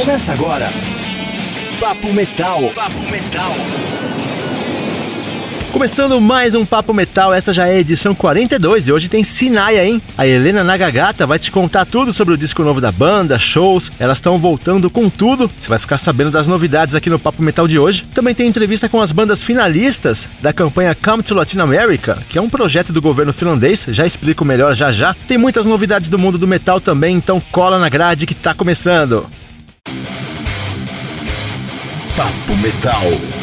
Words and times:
Começa 0.00 0.32
agora. 0.32 0.72
Papo 1.78 2.10
Metal. 2.10 2.70
Papo 2.74 3.02
Metal. 3.10 3.54
Começando 5.70 6.18
mais 6.18 6.54
um 6.54 6.64
Papo 6.64 6.94
Metal, 6.94 7.34
essa 7.34 7.52
já 7.52 7.68
é 7.68 7.72
a 7.72 7.80
edição 7.80 8.14
42 8.14 8.88
e 8.88 8.92
hoje 8.92 9.10
tem 9.10 9.22
Sinaia, 9.22 9.84
hein? 9.84 10.00
A 10.16 10.26
Helena 10.26 10.64
Nagagata 10.64 11.26
vai 11.26 11.38
te 11.38 11.50
contar 11.50 11.84
tudo 11.84 12.14
sobre 12.14 12.32
o 12.32 12.38
disco 12.38 12.64
novo 12.64 12.80
da 12.80 12.90
banda, 12.90 13.38
shows, 13.38 13.92
elas 13.98 14.16
estão 14.16 14.38
voltando 14.38 14.88
com 14.88 15.10
tudo. 15.10 15.50
Você 15.58 15.68
vai 15.68 15.78
ficar 15.78 15.98
sabendo 15.98 16.30
das 16.30 16.46
novidades 16.46 16.94
aqui 16.94 17.10
no 17.10 17.18
Papo 17.18 17.42
Metal 17.42 17.68
de 17.68 17.78
hoje. 17.78 18.06
Também 18.14 18.34
tem 18.34 18.48
entrevista 18.48 18.88
com 18.88 19.02
as 19.02 19.12
bandas 19.12 19.42
finalistas 19.42 20.26
da 20.40 20.50
campanha 20.50 20.94
Come 20.94 21.22
to 21.22 21.34
Latin 21.34 21.58
America, 21.58 22.18
que 22.26 22.38
é 22.38 22.42
um 22.42 22.48
projeto 22.48 22.90
do 22.90 23.02
governo 23.02 23.34
finlandês, 23.34 23.86
já 23.90 24.06
explico 24.06 24.46
melhor 24.46 24.74
já 24.74 24.90
já. 24.90 25.14
Tem 25.28 25.36
muitas 25.36 25.66
novidades 25.66 26.08
do 26.08 26.18
mundo 26.18 26.38
do 26.38 26.48
metal 26.48 26.80
também, 26.80 27.16
então 27.16 27.40
cola 27.52 27.78
na 27.78 27.90
grade 27.90 28.26
que 28.26 28.34
tá 28.34 28.54
começando. 28.54 29.26
Papo 32.20 32.54
Metal. 32.56 33.39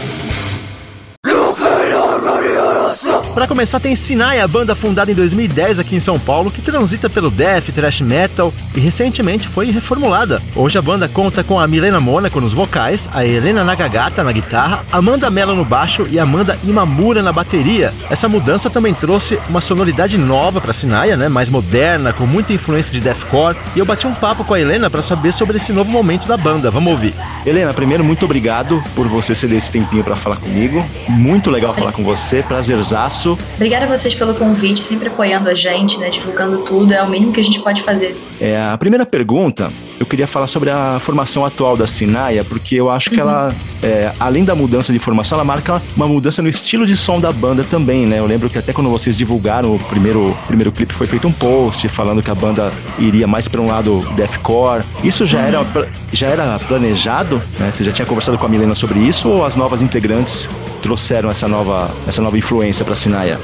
Para 3.38 3.48
começar, 3.48 3.80
tem 3.80 3.96
Sinai, 3.96 4.40
a 4.40 4.48
banda 4.48 4.74
fundada 4.74 5.12
em 5.12 5.14
2010 5.14 5.80
aqui 5.80 5.96
em 5.96 6.00
São 6.00 6.18
Paulo, 6.18 6.50
que 6.50 6.60
transita 6.60 7.08
pelo 7.08 7.30
death, 7.30 7.66
thrash 7.66 8.02
metal 8.02 8.52
e 8.76 8.80
recentemente 8.80 9.48
foi 9.48 9.70
reformulada. 9.70 10.42
Hoje 10.56 10.80
a 10.80 10.82
banda 10.82 11.08
conta 11.08 11.44
com 11.44 11.60
a 11.60 11.68
Milena 11.68 12.00
Mônaco 12.00 12.42
nos 12.42 12.52
vocais, 12.52 13.08
a 13.14 13.24
Helena 13.24 13.64
Nagagata 13.64 14.24
na 14.24 14.32
guitarra, 14.32 14.84
Amanda 14.92 15.30
Mello 15.30 15.56
no 15.56 15.64
baixo 15.64 16.08
e 16.10 16.18
Amanda 16.18 16.58
Imamura 16.64 17.22
na 17.22 17.32
bateria. 17.32 17.94
Essa 18.10 18.28
mudança 18.28 18.72
também 18.72 18.96
trouxe 18.96 19.38
uma 19.48 19.62
sonoridade 19.62 20.18
nova 20.18 20.60
para 20.60 20.74
Sinaia, 20.74 21.16
né, 21.16 21.30
mais 21.30 21.48
moderna, 21.48 22.14
com 22.14 22.26
muita 22.26 22.54
influência 22.54 22.92
de 22.92 23.00
deathcore, 23.00 23.56
e 23.76 23.80
eu 23.80 23.86
bati 23.86 24.08
um 24.08 24.16
papo 24.16 24.44
com 24.44 24.56
a 24.56 24.60
Helena 24.60 24.90
para 24.90 25.04
saber 25.04 25.32
sobre 25.32 25.58
esse 25.58 25.72
novo 25.72 25.92
momento 25.92 26.28
da 26.28 26.38
banda. 26.38 26.72
Vamos 26.72 26.92
ouvir. 26.92 27.14
Helena, 27.46 27.72
primeiro 27.72 28.04
muito 28.04 28.26
obrigado 28.26 28.84
por 28.96 29.08
você 29.08 29.36
ceder 29.36 29.60
esse 29.60 29.72
tempinho 29.72 30.04
para 30.04 30.16
falar 30.16 30.38
comigo. 30.38 30.84
Muito 31.08 31.52
legal 31.52 31.72
falar 31.76 31.92
com 31.92 32.04
você, 32.04 32.42
prazerzaço 32.42 33.27
isso. 33.28 33.38
Obrigada 33.56 33.86
a 33.86 33.88
vocês 33.88 34.16
pelo 34.16 34.34
convite, 34.36 34.80
sempre 34.80 35.08
apoiando 35.08 35.50
a 35.50 35.54
gente, 35.54 35.98
né, 35.98 36.10
divulgando 36.10 36.64
tudo, 36.64 36.94
é 36.94 37.02
o 37.02 37.10
mínimo 37.10 37.34
que 37.34 37.42
a 37.42 37.44
gente 37.44 37.60
pode 37.60 37.82
fazer. 37.82 38.16
É, 38.40 38.62
a 38.62 38.78
primeira 38.78 39.06
pergunta, 39.06 39.72
eu 40.00 40.06
queria 40.06 40.28
falar 40.28 40.48
sobre 40.48 40.70
a 40.70 41.00
formação 41.00 41.44
atual 41.44 41.76
da 41.76 41.88
Sinaia, 41.88 42.44
porque 42.44 42.76
eu 42.76 42.90
acho 42.90 43.10
que 43.10 43.16
uhum. 43.16 43.24
ela, 43.24 43.56
é, 43.82 44.12
além 44.20 44.46
da 44.46 44.54
mudança 44.54 44.94
de 44.94 45.00
formação, 45.00 45.38
ela 45.38 45.46
marca 45.46 45.82
uma 45.96 46.08
mudança 46.08 46.42
no 46.42 46.48
estilo 46.48 46.86
de 46.86 46.96
som 46.96 47.20
da 47.20 47.32
banda 47.32 47.64
também, 47.64 48.06
né? 48.06 48.20
Eu 48.20 48.28
lembro 48.28 48.50
que 48.50 48.58
até 48.58 48.72
quando 48.72 48.92
vocês 48.92 49.18
divulgaram 49.18 49.76
o 49.76 49.80
primeiro, 49.80 50.38
primeiro 50.46 50.72
clipe, 50.72 50.94
foi 50.94 51.08
feito 51.08 51.28
um 51.28 51.32
post 51.32 51.88
falando 51.90 52.22
que 52.22 52.30
a 52.30 52.36
banda 52.36 52.72
iria 53.00 53.26
mais 53.26 53.48
para 53.48 53.60
um 53.60 53.68
lado 53.68 54.08
deathcore. 54.16 54.84
Isso 55.04 55.26
já, 55.26 55.40
uhum. 55.40 55.48
era, 55.48 55.90
já 56.12 56.28
era 56.28 56.60
planejado, 56.60 57.42
né? 57.60 57.72
Você 57.72 57.84
já 57.84 57.92
tinha 57.92 58.06
conversado 58.06 58.38
com 58.38 58.46
a 58.46 58.50
Milena 58.50 58.76
sobre 58.76 59.00
isso 59.00 59.28
ou 59.30 59.44
as 59.44 59.56
novas 59.56 59.82
integrantes 59.82 60.48
trouxeram 60.82 61.30
essa 61.30 61.48
nova, 61.48 61.92
essa 62.08 62.22
nova 62.22 62.38
influência 62.38 62.84
para 62.84 62.94
a 62.94 62.98
Sinaia? 62.98 63.40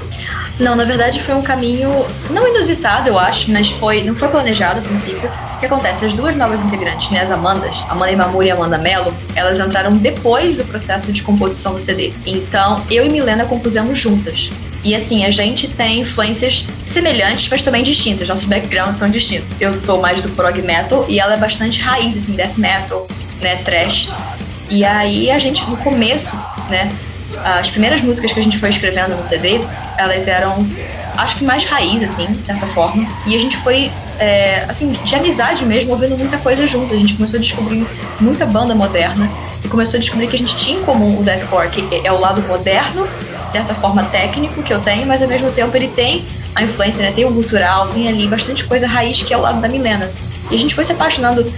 Não, 0.60 0.76
na 0.76 0.84
verdade 0.84 1.20
foi 1.20 1.34
um 1.34 1.42
caminho 1.42 1.90
não 2.30 2.48
inusitado, 2.48 3.10
eu 3.10 3.18
acho, 3.18 3.52
mas 3.52 3.72
foi 3.72 4.04
não 4.04 4.16
foi 4.16 4.28
planejado 4.28 4.80
a 4.80 4.84
princípio. 4.84 5.30
O 5.56 5.60
que 5.60 5.66
acontece? 5.66 6.06
As 6.06 6.14
duas 6.14 6.36
novas 6.36 6.62
integrantes, 6.62 7.10
né, 7.10 7.22
as 7.22 7.32
Amandas, 7.32 7.84
Amanda 7.90 8.12
Imamura 8.12 8.46
e 8.46 8.52
Amanda 8.52 8.78
Mello, 8.78 9.14
elas 9.36 9.60
entraram 9.60 9.94
depois 9.94 10.58
do 10.58 10.64
processo 10.66 11.12
de 11.12 11.24
composição 11.24 11.74
do 11.74 11.80
CD. 11.80 12.14
Então, 12.26 12.84
eu 12.92 13.06
e 13.06 13.10
Milena 13.10 13.46
compusemos 13.46 13.98
juntas. 13.98 14.52
E 14.84 14.94
assim, 14.94 15.26
a 15.26 15.32
gente 15.32 15.70
tem 15.70 16.02
influências 16.02 16.68
semelhantes, 16.86 17.48
mas 17.50 17.62
também 17.62 17.84
distintas. 17.84 18.28
Nossos 18.28 18.46
backgrounds 18.46 19.00
são 19.00 19.10
distintos. 19.10 19.56
Eu 19.60 19.74
sou 19.74 20.02
mais 20.02 20.22
do 20.22 20.30
prog 20.30 20.62
metal 20.62 21.06
e 21.08 21.20
ela 21.20 21.34
é 21.34 21.38
bastante 21.38 21.80
raiz, 21.80 22.18
assim, 22.18 22.34
death 22.34 22.58
metal, 22.58 23.08
né, 23.42 23.56
trash. 23.64 24.12
E 24.70 24.84
aí 24.84 25.32
a 25.32 25.40
gente, 25.40 25.68
no 25.70 25.78
começo, 25.78 26.36
né, 26.70 26.92
as 27.44 27.70
primeiras 27.70 28.02
músicas 28.02 28.32
que 28.32 28.40
a 28.40 28.44
gente 28.44 28.58
foi 28.58 28.70
escrevendo 28.70 29.16
no 29.16 29.24
CD, 29.24 29.62
elas 29.98 30.28
eram, 30.28 30.68
acho 31.18 31.38
que 31.38 31.44
mais 31.44 31.66
raiz, 31.66 32.04
assim, 32.04 32.26
de 32.28 32.46
certa 32.46 32.68
forma. 32.68 33.08
E 33.26 33.36
a 33.36 33.40
gente 33.40 33.58
foi, 33.58 33.92
é, 34.20 34.66
assim, 34.68 34.92
de 34.92 35.16
amizade 35.16 35.66
mesmo, 35.66 35.92
ouvindo 35.92 36.18
muita 36.18 36.38
coisa 36.38 36.68
junto. 36.68 36.94
A 36.94 36.98
gente 36.98 37.16
começou 37.16 37.38
a 37.38 37.42
descobrir 37.42 37.88
muita 38.20 38.46
banda 38.46 38.76
moderna 38.76 39.30
e 39.64 39.68
começou 39.68 39.98
a 39.98 40.00
descobrir 40.00 40.28
que 40.28 40.36
a 40.36 40.40
gente 40.40 40.56
tinha 40.56 40.80
em 40.80 40.84
comum 40.84 41.20
o 41.20 41.24
deathcore, 41.24 41.70
que 41.70 42.02
é 42.06 42.12
o 42.12 42.20
lado 42.20 42.42
moderno, 42.44 43.08
de 43.46 43.52
certa 43.52 43.74
forma 43.76 44.04
técnico 44.06 44.62
que 44.64 44.74
eu 44.74 44.80
tenho, 44.80 45.06
mas 45.06 45.22
ao 45.22 45.28
mesmo 45.28 45.52
tempo 45.52 45.76
ele 45.76 45.88
tem 45.88 46.26
a 46.56 46.64
influência, 46.64 47.04
né? 47.04 47.12
Tem 47.12 47.26
o 47.26 47.32
cultural, 47.32 47.88
tem 47.88 48.08
ali 48.08 48.28
bastante 48.28 48.64
coisa 48.66 48.88
raiz 48.88 49.22
que 49.24 49.34
é 49.34 49.38
o 49.38 49.42
lado 49.42 49.60
da 49.60 49.68
Milena. 49.68 50.12
E 50.52 50.56
a 50.56 50.60
gente 50.60 50.76
foi 50.76 50.86
se 50.86 50.92
apaixonando 50.92 51.52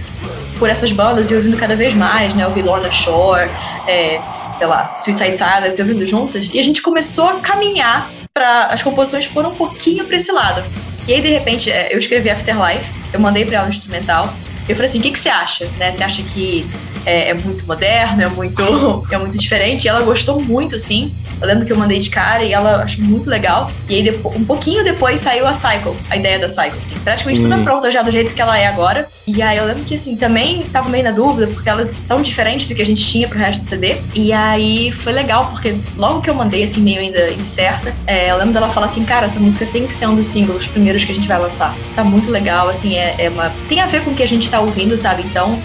por 0.58 0.70
essas 0.70 0.90
bandas 0.90 1.30
e 1.30 1.34
ouvindo 1.34 1.56
cada 1.56 1.76
vez 1.76 1.94
mais, 1.94 2.34
né? 2.34 2.46
O 2.46 2.64
Lorna 2.64 2.90
Shore, 2.90 3.48
é, 3.86 4.20
sei 4.56 4.66
lá, 4.66 4.96
Suicide 4.96 5.36
Silence, 5.36 5.80
ouvindo 5.80 6.06
juntas, 6.06 6.50
e 6.52 6.58
a 6.58 6.62
gente 6.62 6.82
começou 6.82 7.28
a 7.28 7.40
caminhar 7.40 8.10
para 8.32 8.66
as 8.66 8.82
composições 8.82 9.24
foram 9.24 9.50
um 9.50 9.54
pouquinho 9.54 10.04
para 10.04 10.16
esse 10.16 10.32
lado. 10.32 10.62
E 11.06 11.14
aí, 11.14 11.20
de 11.20 11.28
repente, 11.28 11.70
é, 11.70 11.94
eu 11.94 11.98
escrevi 11.98 12.28
Afterlife, 12.28 12.92
eu 13.12 13.20
mandei 13.20 13.44
para 13.44 13.58
ela 13.58 13.66
um 13.66 13.70
instrumental, 13.70 14.32
eu 14.68 14.74
falei 14.74 14.88
assim, 14.88 14.98
o 14.98 15.02
que, 15.02 15.12
que 15.12 15.18
você 15.18 15.28
acha? 15.28 15.66
Né? 15.78 15.92
Você 15.92 16.02
acha 16.02 16.22
que 16.22 16.68
é, 17.06 17.30
é, 17.30 17.34
muito 17.34 17.64
moderno, 17.66 18.20
é 18.20 18.28
muito, 18.28 18.62
é 19.10 19.16
muito 19.16 19.38
diferente? 19.38 19.84
E 19.84 19.88
ela 19.88 20.02
gostou 20.02 20.42
muito, 20.42 20.74
assim. 20.74 21.14
Eu 21.40 21.46
lembro 21.46 21.66
que 21.66 21.72
eu 21.72 21.76
mandei 21.76 21.98
de 21.98 22.08
cara 22.08 22.42
e 22.42 22.52
ela 22.52 22.82
achou 22.82 23.04
muito 23.04 23.28
legal. 23.28 23.70
E 23.88 23.96
aí, 23.96 24.02
depois, 24.02 24.36
um 24.36 24.44
pouquinho 24.44 24.82
depois, 24.82 25.20
saiu 25.20 25.46
a 25.46 25.52
Cycle, 25.52 25.94
a 26.08 26.16
ideia 26.16 26.38
da 26.38 26.48
Cycle, 26.48 26.78
assim. 26.78 26.96
Praticamente 27.04 27.42
Sim. 27.42 27.50
tudo 27.50 27.62
pronta 27.62 27.90
já 27.90 28.02
do 28.02 28.10
jeito 28.10 28.34
que 28.34 28.40
ela 28.40 28.58
é 28.58 28.66
agora. 28.66 29.06
E 29.26 29.40
aí, 29.42 29.58
eu 29.58 29.66
lembro 29.66 29.84
que, 29.84 29.94
assim, 29.94 30.16
também 30.16 30.62
tava 30.72 30.88
meio 30.88 31.04
na 31.04 31.10
dúvida, 31.10 31.46
porque 31.48 31.68
elas 31.68 31.90
são 31.90 32.22
diferentes 32.22 32.66
do 32.66 32.74
que 32.74 32.82
a 32.82 32.86
gente 32.86 33.04
tinha 33.04 33.28
pro 33.28 33.38
resto 33.38 33.60
do 33.60 33.66
CD. 33.66 33.98
E 34.14 34.32
aí, 34.32 34.90
foi 34.90 35.12
legal, 35.12 35.50
porque 35.50 35.76
logo 35.96 36.22
que 36.22 36.30
eu 36.30 36.34
mandei, 36.34 36.64
assim, 36.64 36.80
meio 36.80 37.00
ainda 37.00 37.30
incerta, 37.32 37.94
é, 38.06 38.30
eu 38.30 38.38
lembro 38.38 38.54
dela 38.54 38.70
falar 38.70 38.86
assim, 38.86 39.04
cara, 39.04 39.26
essa 39.26 39.38
música 39.38 39.66
tem 39.66 39.86
que 39.86 39.94
ser 39.94 40.06
um 40.06 40.14
dos 40.14 40.26
singles 40.26 40.66
primeiros 40.66 41.04
que 41.04 41.12
a 41.12 41.14
gente 41.14 41.28
vai 41.28 41.38
lançar. 41.38 41.76
Tá 41.94 42.02
muito 42.02 42.30
legal, 42.30 42.68
assim, 42.68 42.96
é, 42.96 43.14
é 43.18 43.28
uma... 43.28 43.50
Tem 43.68 43.80
a 43.80 43.86
ver 43.86 44.02
com 44.02 44.10
o 44.10 44.14
que 44.14 44.22
a 44.22 44.28
gente 44.28 44.48
tá 44.48 44.58
ouvindo, 44.58 44.96
sabe? 44.96 45.22
Então, 45.22 45.60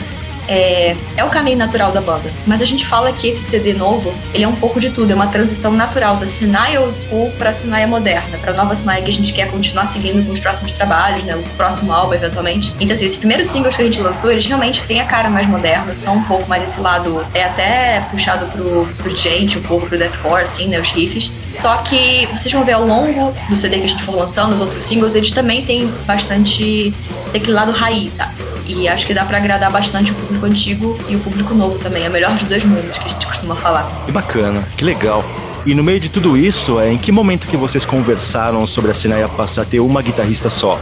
é, 0.51 0.97
é 1.15 1.23
o 1.23 1.29
caminho 1.29 1.57
natural 1.57 1.93
da 1.93 2.01
banda. 2.01 2.29
Mas 2.45 2.61
a 2.61 2.65
gente 2.65 2.85
fala 2.85 3.13
que 3.13 3.29
esse 3.29 3.41
CD 3.41 3.73
novo, 3.73 4.13
ele 4.33 4.43
é 4.43 4.47
um 4.47 4.55
pouco 4.55 4.81
de 4.81 4.89
tudo, 4.89 5.11
é 5.11 5.15
uma 5.15 5.27
transição 5.27 5.71
natural 5.71 6.17
da 6.17 6.27
Sinai 6.27 6.77
old 6.77 6.97
school 6.97 7.31
para 7.37 7.51
a 7.51 7.53
Sinai 7.53 7.85
moderna, 7.85 8.37
para 8.37 8.51
a 8.51 8.55
nova 8.55 8.75
Sinai 8.75 9.01
que 9.01 9.09
a 9.09 9.13
gente 9.13 9.31
quer 9.31 9.49
continuar 9.49 9.85
seguindo 9.85 10.25
com 10.25 10.33
os 10.33 10.41
próximos 10.41 10.73
trabalhos, 10.73 11.23
né, 11.23 11.37
o 11.37 11.43
próximo 11.55 11.93
álbum 11.93 12.13
eventualmente. 12.13 12.73
Então 12.81 12.93
assim, 12.93 13.05
esses 13.05 13.17
primeiros 13.17 13.47
singles 13.47 13.77
que 13.77 13.81
a 13.81 13.85
gente 13.85 14.01
lançou, 14.01 14.29
eles 14.29 14.45
realmente 14.45 14.83
têm 14.83 14.99
a 14.99 15.05
cara 15.05 15.29
mais 15.29 15.47
moderna, 15.47 15.95
são 15.95 16.17
um 16.17 16.23
pouco 16.23 16.49
mais 16.49 16.63
esse 16.63 16.81
lado, 16.81 17.25
é 17.33 17.45
até 17.45 18.01
puxado 18.11 18.45
pro, 18.47 18.85
pro 18.97 19.15
gente, 19.15 19.57
um 19.57 19.61
pouco 19.61 19.87
pro 19.87 19.97
deathcore, 19.97 20.43
assim, 20.43 20.67
né, 20.67 20.81
os 20.81 20.91
riffs. 20.91 21.31
Só 21.41 21.77
que 21.77 22.27
vocês 22.27 22.51
vão 22.51 22.65
ver 22.65 22.73
ao 22.73 22.85
longo 22.85 23.33
do 23.47 23.55
CD 23.55 23.77
que 23.77 23.85
a 23.85 23.87
gente 23.87 24.03
for 24.03 24.15
lançando, 24.15 24.53
os 24.53 24.59
outros 24.59 24.83
singles, 24.83 25.15
eles 25.15 25.31
também 25.31 25.63
têm 25.63 25.87
bastante 26.05 26.93
daquele 27.31 27.53
lado 27.53 27.71
raiz, 27.71 28.15
sabe? 28.15 28.33
E 28.71 28.87
acho 28.87 29.05
que 29.05 29.13
dá 29.13 29.25
para 29.25 29.37
agradar 29.37 29.71
bastante 29.71 30.11
o 30.11 30.15
público 30.15 30.45
antigo 30.45 30.97
e 31.07 31.15
o 31.15 31.19
público 31.19 31.53
novo 31.53 31.77
também. 31.79 32.05
É 32.05 32.09
o 32.09 32.11
melhor 32.11 32.33
dos 32.33 32.43
dois 32.43 32.63
mundos 32.63 32.97
que 32.97 33.05
a 33.05 33.09
gente 33.09 33.25
costuma 33.25 33.55
falar. 33.55 33.89
Que 34.05 34.11
bacana, 34.11 34.63
que 34.77 34.83
legal. 34.83 35.23
E 35.63 35.75
no 35.75 35.83
meio 35.83 35.99
de 35.99 36.09
tudo 36.09 36.35
isso, 36.35 36.79
é 36.79 36.91
em 36.91 36.97
que 36.97 37.11
momento 37.11 37.47
que 37.47 37.55
vocês 37.55 37.85
conversaram 37.85 38.65
sobre 38.65 38.89
a 38.89 38.93
Sinaia 38.95 39.27
passar 39.27 39.61
a 39.61 39.65
ter 39.65 39.79
uma 39.79 40.01
guitarrista 40.01 40.49
só? 40.49 40.79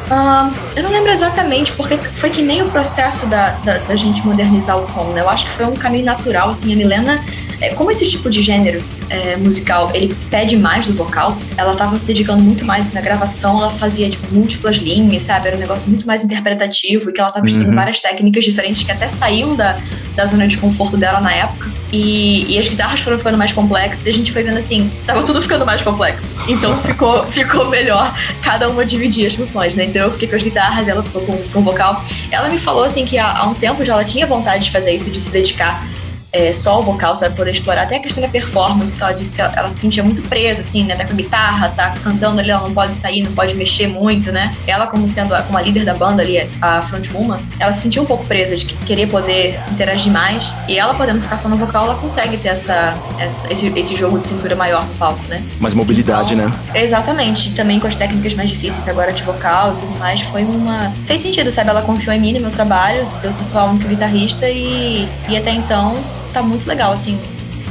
Eu 0.73 0.83
não 0.83 0.89
lembro 0.89 1.11
exatamente, 1.11 1.73
porque 1.73 1.97
foi 1.97 2.29
que 2.29 2.41
nem 2.41 2.61
o 2.61 2.69
processo 2.69 3.25
da, 3.25 3.51
da, 3.63 3.79
da, 3.79 3.95
gente 3.97 4.25
modernizar 4.25 4.77
o 4.77 4.83
som, 4.83 5.09
né? 5.09 5.19
Eu 5.19 5.29
acho 5.29 5.47
que 5.47 5.51
foi 5.51 5.65
um 5.65 5.73
caminho 5.73 6.05
natural, 6.05 6.49
assim, 6.49 6.71
a 6.73 6.77
Milena 6.77 7.21
é, 7.61 7.69
como 7.69 7.91
esse 7.91 8.07
tipo 8.09 8.29
de 8.29 8.41
gênero 8.41 8.81
é, 9.09 9.35
musical 9.37 9.89
ele 9.93 10.15
pede 10.29 10.55
mais 10.57 10.87
do 10.87 10.93
vocal, 10.93 11.37
ela 11.57 11.73
estava 11.73 11.97
se 11.97 12.05
dedicando 12.05 12.41
muito 12.41 12.65
mais 12.65 12.93
na 12.93 13.01
gravação, 13.01 13.57
ela 13.57 13.71
fazia 13.71 14.09
tipo, 14.09 14.33
múltiplas 14.33 14.77
linhas, 14.77 15.23
sabe? 15.23 15.47
Era 15.47 15.57
um 15.57 15.59
negócio 15.59 15.89
muito 15.89 16.07
mais 16.07 16.23
interpretativo 16.23 17.09
e 17.09 17.13
que 17.13 17.19
ela 17.19 17.29
estava 17.29 17.45
estudando 17.45 17.69
uhum. 17.69 17.75
várias 17.75 17.99
técnicas 17.99 18.43
diferentes 18.43 18.83
que 18.83 18.91
até 18.91 19.07
saíam 19.07 19.55
da, 19.55 19.77
da 20.15 20.25
zona 20.25 20.47
de 20.47 20.57
conforto 20.57 20.97
dela 20.97 21.19
na 21.19 21.33
época. 21.33 21.71
E, 21.91 22.45
e, 22.53 22.59
as 22.59 22.67
guitarras 22.67 22.99
foram 22.99 23.17
ficando 23.17 23.37
mais 23.37 23.51
complexas 23.51 24.05
e 24.05 24.11
a 24.11 24.13
gente 24.13 24.31
foi 24.31 24.43
vendo 24.43 24.57
assim, 24.57 24.91
tava 25.07 25.23
tudo 25.23 25.41
ficando 25.41 25.65
mais 25.65 25.81
complexo. 25.81 26.35
Então 26.47 26.77
ficou, 26.83 27.25
ficou 27.25 27.67
melhor 27.67 28.13
cada 28.43 28.69
uma 28.69 28.85
dividir 28.85 29.25
as 29.25 29.33
funções, 29.33 29.75
né? 29.75 29.85
Então 29.85 30.03
eu 30.03 30.11
fiquei 30.11 30.27
com 30.27 30.35
as 30.35 30.43
guitarras, 30.43 30.87
ela 30.87 31.01
ficou 31.01 31.21
com, 31.23 31.35
com 31.35 31.59
o 31.59 31.63
vocal. 31.63 32.03
Ela 32.31 32.47
me 32.47 32.59
falou 32.59 32.83
assim 32.83 33.05
que 33.05 33.17
há, 33.17 33.39
há 33.39 33.47
um 33.47 33.55
tempo 33.55 33.83
já 33.83 33.93
ela 33.93 34.05
tinha 34.05 34.27
vontade 34.27 34.65
de 34.65 34.71
fazer 34.71 34.91
isso, 34.91 35.09
de 35.09 35.19
se 35.19 35.31
dedicar 35.31 35.83
é, 36.31 36.53
só 36.53 36.79
o 36.79 36.83
vocal, 36.83 37.15
sabe? 37.15 37.35
Poder 37.35 37.51
explorar 37.51 37.83
até 37.83 37.97
a 37.97 37.99
questão 37.99 38.21
da 38.21 38.29
performance, 38.29 38.95
que 38.95 39.03
ela 39.03 39.13
disse 39.13 39.35
que 39.35 39.41
ela, 39.41 39.53
ela 39.55 39.71
se 39.71 39.79
sentia 39.79 40.03
muito 40.03 40.21
presa, 40.29 40.61
assim, 40.61 40.83
né? 40.83 40.95
Tá 40.95 41.05
com 41.05 41.13
a 41.13 41.15
guitarra, 41.15 41.69
tá 41.69 41.93
cantando 42.03 42.39
ali, 42.39 42.51
ela 42.51 42.61
não 42.61 42.73
pode 42.73 42.93
sair, 42.93 43.23
não 43.23 43.31
pode 43.31 43.55
mexer 43.55 43.87
muito, 43.87 44.31
né? 44.31 44.55
Ela, 44.67 44.87
como 44.87 45.07
sendo 45.07 45.33
a, 45.33 45.41
como 45.41 45.57
a 45.57 45.61
líder 45.61 45.85
da 45.85 45.93
banda 45.93 46.21
ali, 46.21 46.49
a 46.61 46.81
frontwoman, 46.81 47.39
ela 47.59 47.71
se 47.71 47.81
sentia 47.81 48.01
um 48.01 48.05
pouco 48.05 48.25
presa 48.25 48.55
de 48.55 48.65
querer 48.65 49.07
poder 49.07 49.59
interagir 49.71 50.11
mais. 50.11 50.53
E 50.67 50.77
ela 50.77 50.93
podendo 50.93 51.21
ficar 51.21 51.37
só 51.37 51.49
no 51.49 51.57
vocal, 51.57 51.85
ela 51.85 51.95
consegue 51.95 52.37
ter 52.37 52.49
essa, 52.49 52.95
essa 53.19 53.51
esse, 53.51 53.67
esse 53.75 53.95
jogo 53.95 54.19
de 54.19 54.27
cintura 54.27 54.55
maior 54.55 54.85
no 54.85 54.93
palco, 54.95 55.21
né? 55.27 55.43
Mais 55.59 55.73
mobilidade, 55.73 56.35
então, 56.35 56.49
né? 56.49 56.55
Exatamente. 56.75 57.51
Também 57.53 57.79
com 57.79 57.87
as 57.87 57.95
técnicas 57.95 58.33
mais 58.33 58.49
difíceis 58.49 58.87
agora 58.87 59.11
de 59.11 59.23
vocal 59.23 59.73
e 59.73 59.81
tudo 59.81 59.99
mais, 59.99 60.21
foi 60.21 60.43
uma. 60.43 60.91
Fez 61.07 61.21
sentido, 61.21 61.51
sabe? 61.51 61.69
Ela 61.69 61.81
confiou 61.81 62.15
em 62.15 62.19
mim, 62.19 62.33
no 62.33 62.41
meu 62.41 62.51
trabalho, 62.51 63.07
eu 63.23 63.31
sou 63.31 63.43
só 63.43 63.59
a 63.61 63.65
única 63.65 63.87
guitarrista 63.87 64.47
e, 64.49 65.07
e 65.27 65.37
até 65.37 65.51
então 65.51 65.97
tá 66.39 66.43
muito 66.43 66.65
legal, 66.67 66.93
assim, 66.93 67.19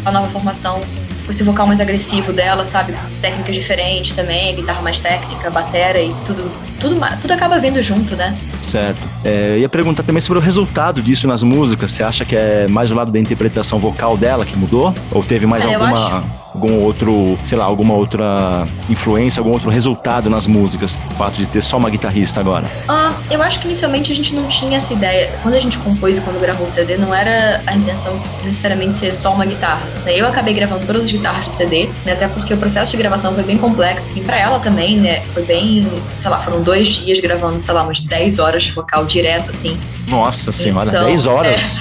a 0.05 0.13
nova 0.13 0.29
formação 0.29 0.81
com 1.25 1.31
esse 1.31 1.43
vocal 1.43 1.67
mais 1.67 1.81
agressivo 1.81 2.33
dela, 2.33 2.65
sabe? 2.65 2.95
Técnicas 3.21 3.55
diferentes 3.55 4.13
também, 4.13 4.55
guitarra 4.55 4.81
mais 4.83 4.99
técnica, 4.99 5.51
batera 5.51 6.01
e 6.01 6.15
tudo, 6.27 6.51
tudo, 6.81 6.99
tudo 7.21 7.33
acaba 7.33 7.59
vindo 7.59 7.83
junto, 7.83 8.17
né? 8.17 8.37
Certo. 8.63 9.07
É, 9.25 9.59
ia 9.59 9.69
perguntar 9.69 10.03
também 10.03 10.21
sobre 10.21 10.39
o 10.39 10.43
resultado 10.43 11.03
disso 11.03 11.27
nas 11.27 11.43
músicas. 11.43 11.93
Você 11.93 12.03
acha 12.03 12.25
que 12.25 12.35
é 12.35 12.67
mais 12.69 12.91
o 12.91 12.95
lado 12.95 13.11
da 13.11 13.19
interpretação 13.19 13.79
vocal 13.79 14.17
dela 14.17 14.45
que 14.45 14.57
mudou? 14.57 14.95
Ou 15.11 15.23
teve 15.23 15.47
mais 15.47 15.65
Cara, 15.65 15.77
alguma 15.77 16.25
algum 16.59 16.83
outro, 16.83 17.39
sei 17.45 17.57
lá, 17.57 17.65
alguma 17.65 17.95
outra 17.95 18.67
influência, 18.91 19.41
algum 19.41 19.53
outro 19.53 19.71
resultado 19.71 20.29
nas 20.29 20.47
músicas, 20.47 20.99
o 21.11 21.15
fato 21.15 21.37
de 21.37 21.47
ter 21.47 21.63
só 21.63 21.77
uma 21.77 21.89
guitarrista 21.89 22.41
agora? 22.41 22.67
Ah, 22.89 23.15
eu 23.31 23.41
acho 23.41 23.61
que 23.61 23.67
inicialmente 23.67 24.11
a 24.11 24.15
gente 24.15 24.35
não 24.35 24.49
tinha 24.49 24.77
essa 24.77 24.93
ideia. 24.93 25.31
Quando 25.43 25.55
a 25.55 25.61
gente 25.61 25.79
compôs 25.79 26.19
e 26.19 26.21
quando 26.21 26.41
gravou 26.41 26.67
o 26.67 26.71
CD, 26.71 26.97
não 26.97 27.15
era 27.15 27.63
a 27.67 27.75
intenção 27.77 28.15
necessariamente 28.45 28.97
ser 28.97 29.15
só 29.15 29.33
uma 29.33 29.45
guitarra. 29.45 29.87
Né? 30.05 30.17
Eu 30.17 30.27
acabei 30.27 30.53
gravando 30.53 30.85
todas 30.85 31.05
as 31.05 31.13
guitarras 31.13 31.47
do 31.47 31.53
CD, 31.53 31.89
né? 32.05 32.13
até 32.13 32.27
porque 32.27 32.53
o 32.53 32.57
processo 32.57 32.91
de 32.91 32.97
gravação 32.97 33.33
foi 33.35 33.45
bem 33.45 33.57
complexo, 33.57 34.11
assim, 34.11 34.25
pra 34.25 34.39
ela 34.39 34.59
também, 34.59 34.99
né? 34.99 35.21
Foi 35.33 35.45
bem, 35.45 35.87
sei 36.19 36.31
lá, 36.31 36.39
foram 36.39 36.63
dois 36.63 36.89
dias 36.89 37.21
gravando, 37.21 37.61
sei 37.61 37.73
lá, 37.73 37.83
umas 37.85 38.01
10 38.01 38.39
horas 38.41 38.65
de 38.65 38.73
vocal 38.73 39.05
direto, 39.05 39.51
assim. 39.51 39.79
Nossa 40.09 40.51
senhora, 40.51 40.89
então, 40.89 41.05
10 41.05 41.27
horas. 41.27 41.79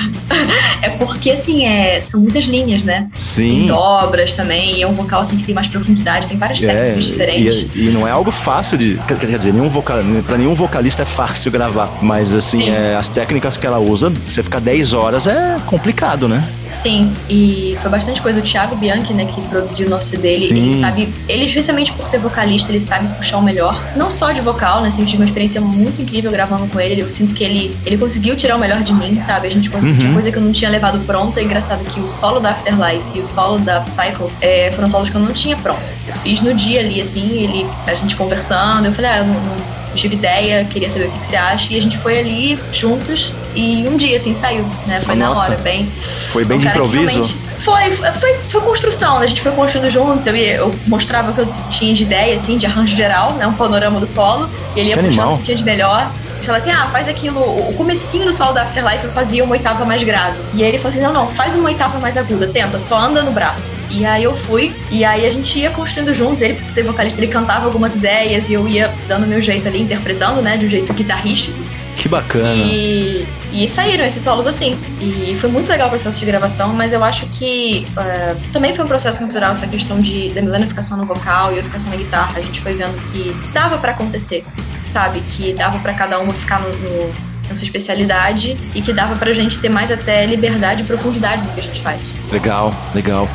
É, 0.82 0.88
é 0.88 0.90
porque, 0.92 1.32
assim, 1.32 1.66
é, 1.66 2.02
são 2.02 2.22
muitas 2.22 2.44
linhas, 2.44 2.84
né? 2.84 3.10
Sim. 3.16 3.60
Tem 3.60 3.68
dobras 3.68 4.34
também, 4.34 4.67
e 4.76 4.82
é 4.82 4.88
um 4.88 4.94
vocal, 4.94 5.22
assim, 5.22 5.38
que 5.38 5.44
tem 5.44 5.56
mais 5.56 5.68
profundidade, 5.68 6.28
tem 6.28 6.38
várias 6.38 6.62
é, 6.64 6.68
técnicas 6.68 7.06
diferentes. 7.06 7.70
E, 7.76 7.88
e, 7.88 7.92
não 7.92 8.08
é 8.08 8.12
algo 8.12 8.32
fácil 8.32 8.78
de. 8.78 9.00
Quer 9.08 9.38
dizer, 9.38 9.54
nenhum 9.54 9.70
vocal, 9.70 9.98
pra 10.26 10.38
nenhum 10.38 10.54
vocalista 10.54 11.04
é 11.04 11.06
fácil 11.06 11.52
gravar. 11.52 11.90
Mas, 12.02 12.34
assim, 12.34 12.70
é, 12.70 12.96
as 12.96 13.10
técnicas 13.10 13.58
que 13.58 13.66
ela 13.66 13.80
usa, 13.80 14.10
você 14.10 14.44
ficar 14.44 14.60
10 14.60 14.94
horas 14.94 15.28
é 15.28 15.58
complicado, 15.66 16.28
né? 16.28 16.44
Sim, 16.70 17.14
e 17.30 17.78
foi 17.82 17.90
bastante 17.90 18.22
coisa. 18.22 18.40
O 18.40 18.44
Thiago 18.44 18.76
Bianchi, 18.76 19.14
né, 19.14 19.26
que 19.26 19.42
produziu 19.42 19.88
o 19.88 19.90
nosso 19.90 20.18
dele, 20.18 20.48
Sim. 20.48 20.58
ele 20.58 20.74
sabe, 20.74 21.14
ele 21.28 21.46
especialmente 21.46 21.94
por 21.94 22.06
ser 22.06 22.20
vocalista, 22.20 22.72
ele 22.72 22.80
sabe 22.80 23.08
puxar 23.16 23.38
o 23.38 23.44
melhor, 23.44 23.82
não 23.96 24.12
só 24.12 24.32
de 24.32 24.42
vocal, 24.42 24.82
né, 24.82 24.90
assim, 24.90 25.02
eu 25.02 25.08
tive 25.08 25.22
uma 25.22 25.26
experiência 25.26 25.62
muito 25.62 26.02
incrível 26.02 26.32
gravando 26.32 26.68
com 26.68 26.80
ele, 26.80 27.02
eu 27.02 27.10
sinto 27.10 27.34
que 27.34 27.44
ele, 27.44 27.76
ele 27.86 27.98
conseguiu 27.98 28.36
tirar 28.36 28.56
o 28.56 28.60
melhor 28.60 28.82
de 28.84 28.94
mim, 28.94 29.20
sabe, 29.20 29.48
a 29.48 29.52
gente 29.52 29.70
conseguiu, 29.70 30.08
uhum. 30.08 30.14
coisa 30.14 30.32
que 30.32 30.38
eu 30.38 30.42
não 30.42 30.52
tinha 30.52 30.70
levado 30.70 31.00
pronta, 31.06 31.40
é 31.40 31.44
engraçado 31.44 31.84
que 31.86 32.00
o 32.00 32.08
solo 32.08 32.40
da 32.40 32.50
Afterlife 32.50 33.04
e 33.16 33.20
o 33.20 33.26
solo 33.26 33.60
da 33.60 33.82
Psycho 33.82 34.30
é, 34.42 34.57
foram 34.74 34.90
solos 34.90 35.10
que 35.10 35.16
eu 35.16 35.22
não 35.22 35.32
tinha 35.32 35.56
pronto, 35.56 35.82
eu 36.08 36.16
fiz 36.16 36.42
no 36.42 36.54
dia 36.54 36.80
ali, 36.80 37.02
assim, 37.02 37.30
ele, 37.32 37.68
a 37.86 37.96
gente 37.96 38.16
conversando, 38.16 38.86
eu 38.86 38.94
falei, 38.94 39.12
ah, 39.12 39.18
eu 39.20 39.26
não, 39.26 39.34
não 39.34 39.78
tive 39.98 40.16
ideia, 40.16 40.64
queria 40.66 40.90
saber 40.90 41.08
o 41.08 41.12
que, 41.12 41.20
que, 41.20 41.26
você 41.26 41.36
acha. 41.36 41.74
E 41.74 41.78
a 41.78 41.82
gente 41.82 41.98
foi 41.98 42.20
ali 42.20 42.58
juntos 42.72 43.34
e 43.56 43.86
um 43.88 43.98
dia, 43.98 44.16
assim, 44.16 44.34
saiu, 44.34 44.64
né? 44.86 45.00
Foi 45.00 45.16
Nossa. 45.16 45.50
na 45.50 45.56
hora, 45.56 45.58
bem. 45.64 45.88
Foi 46.32 46.46
bem 46.46 46.58
um 46.58 46.60
de 46.60 46.68
improviso? 46.68 47.24
Foi, 47.58 47.92
foi, 47.92 48.38
foi 48.48 48.62
construção, 48.62 49.20
né? 49.20 49.26
A 49.26 49.28
gente 49.28 49.42
foi 49.42 49.52
construindo 49.52 49.90
juntos. 49.90 50.28
Eu, 50.28 50.36
ia, 50.36 50.56
eu 50.56 50.76
mostrava 50.86 51.32
o 51.32 51.34
que 51.34 51.42
eu 51.42 51.54
tinha 51.72 51.94
de 51.94 52.04
ideia, 52.04 52.36
assim, 52.36 52.58
de 52.58 52.66
arranjo 52.66 52.96
geral, 52.96 53.34
né? 53.34 53.48
Um 53.48 53.54
panorama 53.54 54.00
do 54.00 54.08
solo. 54.08 54.50
E 54.76 54.80
ele 54.80 54.90
ia 54.90 54.98
que 54.98 55.04
puxando 55.04 55.34
o 55.34 55.38
que 55.38 55.44
tinha 55.44 55.58
de 55.58 55.64
melhor 55.64 56.10
falava 56.46 56.64
assim: 56.64 56.72
ah, 56.72 56.88
faz 56.88 57.08
aquilo. 57.08 57.40
O 57.40 57.74
comecinho 57.74 58.26
do 58.26 58.34
solo 58.34 58.54
da 58.54 58.64
Afterlife 58.64 59.06
eu 59.06 59.12
fazia 59.12 59.44
uma 59.44 59.54
oitava 59.54 59.86
mais 59.86 60.04
grave. 60.04 60.38
E 60.54 60.64
aí 60.64 60.70
ele 60.70 60.78
falou 60.78 60.90
assim: 60.90 61.02
não, 61.02 61.14
não, 61.14 61.28
faz 61.28 61.56
uma 61.56 61.66
oitava 61.66 62.00
mais 62.00 62.18
aguda, 62.18 62.48
tenta, 62.48 62.80
só 62.80 63.00
anda 63.00 63.22
no 63.24 63.32
braço. 63.32 63.74
E 63.90 64.06
aí 64.06 64.24
eu 64.24 64.36
fui, 64.36 64.76
e 64.92 65.04
aí 65.04 65.26
a 65.26 65.30
gente 65.30 65.60
ia 65.60 65.70
construindo 65.70 66.14
juntos. 66.14 66.42
Ele, 66.42 66.56
por 66.56 66.70
ser 66.70 66.84
vocalista, 66.84 67.20
ele 67.20 67.32
cantava 67.32 67.66
algumas 67.66 67.96
ideias 67.96 68.50
e 68.50 68.54
eu 68.54 68.68
ia 68.68 68.94
dando 69.08 69.26
meu 69.26 69.42
jeito 69.42 69.68
ali, 69.68 69.82
interpretando, 69.82 70.42
né, 70.42 70.58
de 70.58 70.66
um 70.66 70.70
jeito 70.70 70.94
guitarrístico. 70.94 71.58
Que 71.98 72.08
bacana. 72.08 72.54
E, 72.54 73.28
e 73.52 73.68
saíram 73.68 74.06
esses 74.06 74.22
solos 74.22 74.48
assim. 74.48 74.78
E 75.02 75.36
foi 75.36 75.50
muito 75.50 75.68
legal 75.70 75.88
o 75.88 75.90
processo 75.90 76.20
de 76.20 76.26
gravação, 76.26 76.74
mas 76.74 76.94
eu 76.94 77.04
acho 77.04 77.26
que 77.28 77.86
uh, 77.92 78.52
também 78.52 78.74
foi 78.74 78.86
um 78.86 78.88
processo 78.88 79.22
natural 79.22 79.54
essa 79.54 79.68
questão 79.68 80.00
de 80.00 80.30
da 80.30 80.42
Milena 80.42 80.68
ficar 80.68 80.84
só 80.84 80.96
no 80.96 81.06
vocal 81.06 81.54
e 81.54 81.58
eu 81.58 81.64
ficar 81.64 81.80
só 81.80 81.90
na 81.90 81.96
guitarra. 81.96 82.34
A 82.38 82.42
gente 82.42 82.62
foi 82.62 82.74
vendo 82.74 82.96
que 83.12 83.34
dava 83.52 83.78
para 83.78 83.92
acontecer 83.92 84.46
sabe? 84.88 85.22
Que 85.22 85.54
dava 85.54 85.78
para 85.80 85.94
cada 85.94 86.20
uma 86.20 86.34
ficar 86.34 86.62
no, 86.62 86.70
no, 86.70 87.08
na 87.48 87.54
sua 87.54 87.64
especialidade 87.64 88.58
e 88.74 88.82
que 88.82 88.94
dava 88.94 89.16
pra 89.16 89.34
gente 89.34 89.60
ter 89.60 89.70
mais 89.70 89.92
até 89.92 90.26
liberdade 90.26 90.84
e 90.84 90.86
profundidade 90.86 91.46
no 91.46 91.54
que 91.54 91.60
a 91.60 91.64
gente 91.64 91.82
faz. 91.82 92.02
Legal, 92.32 92.74
legal. 92.96 93.28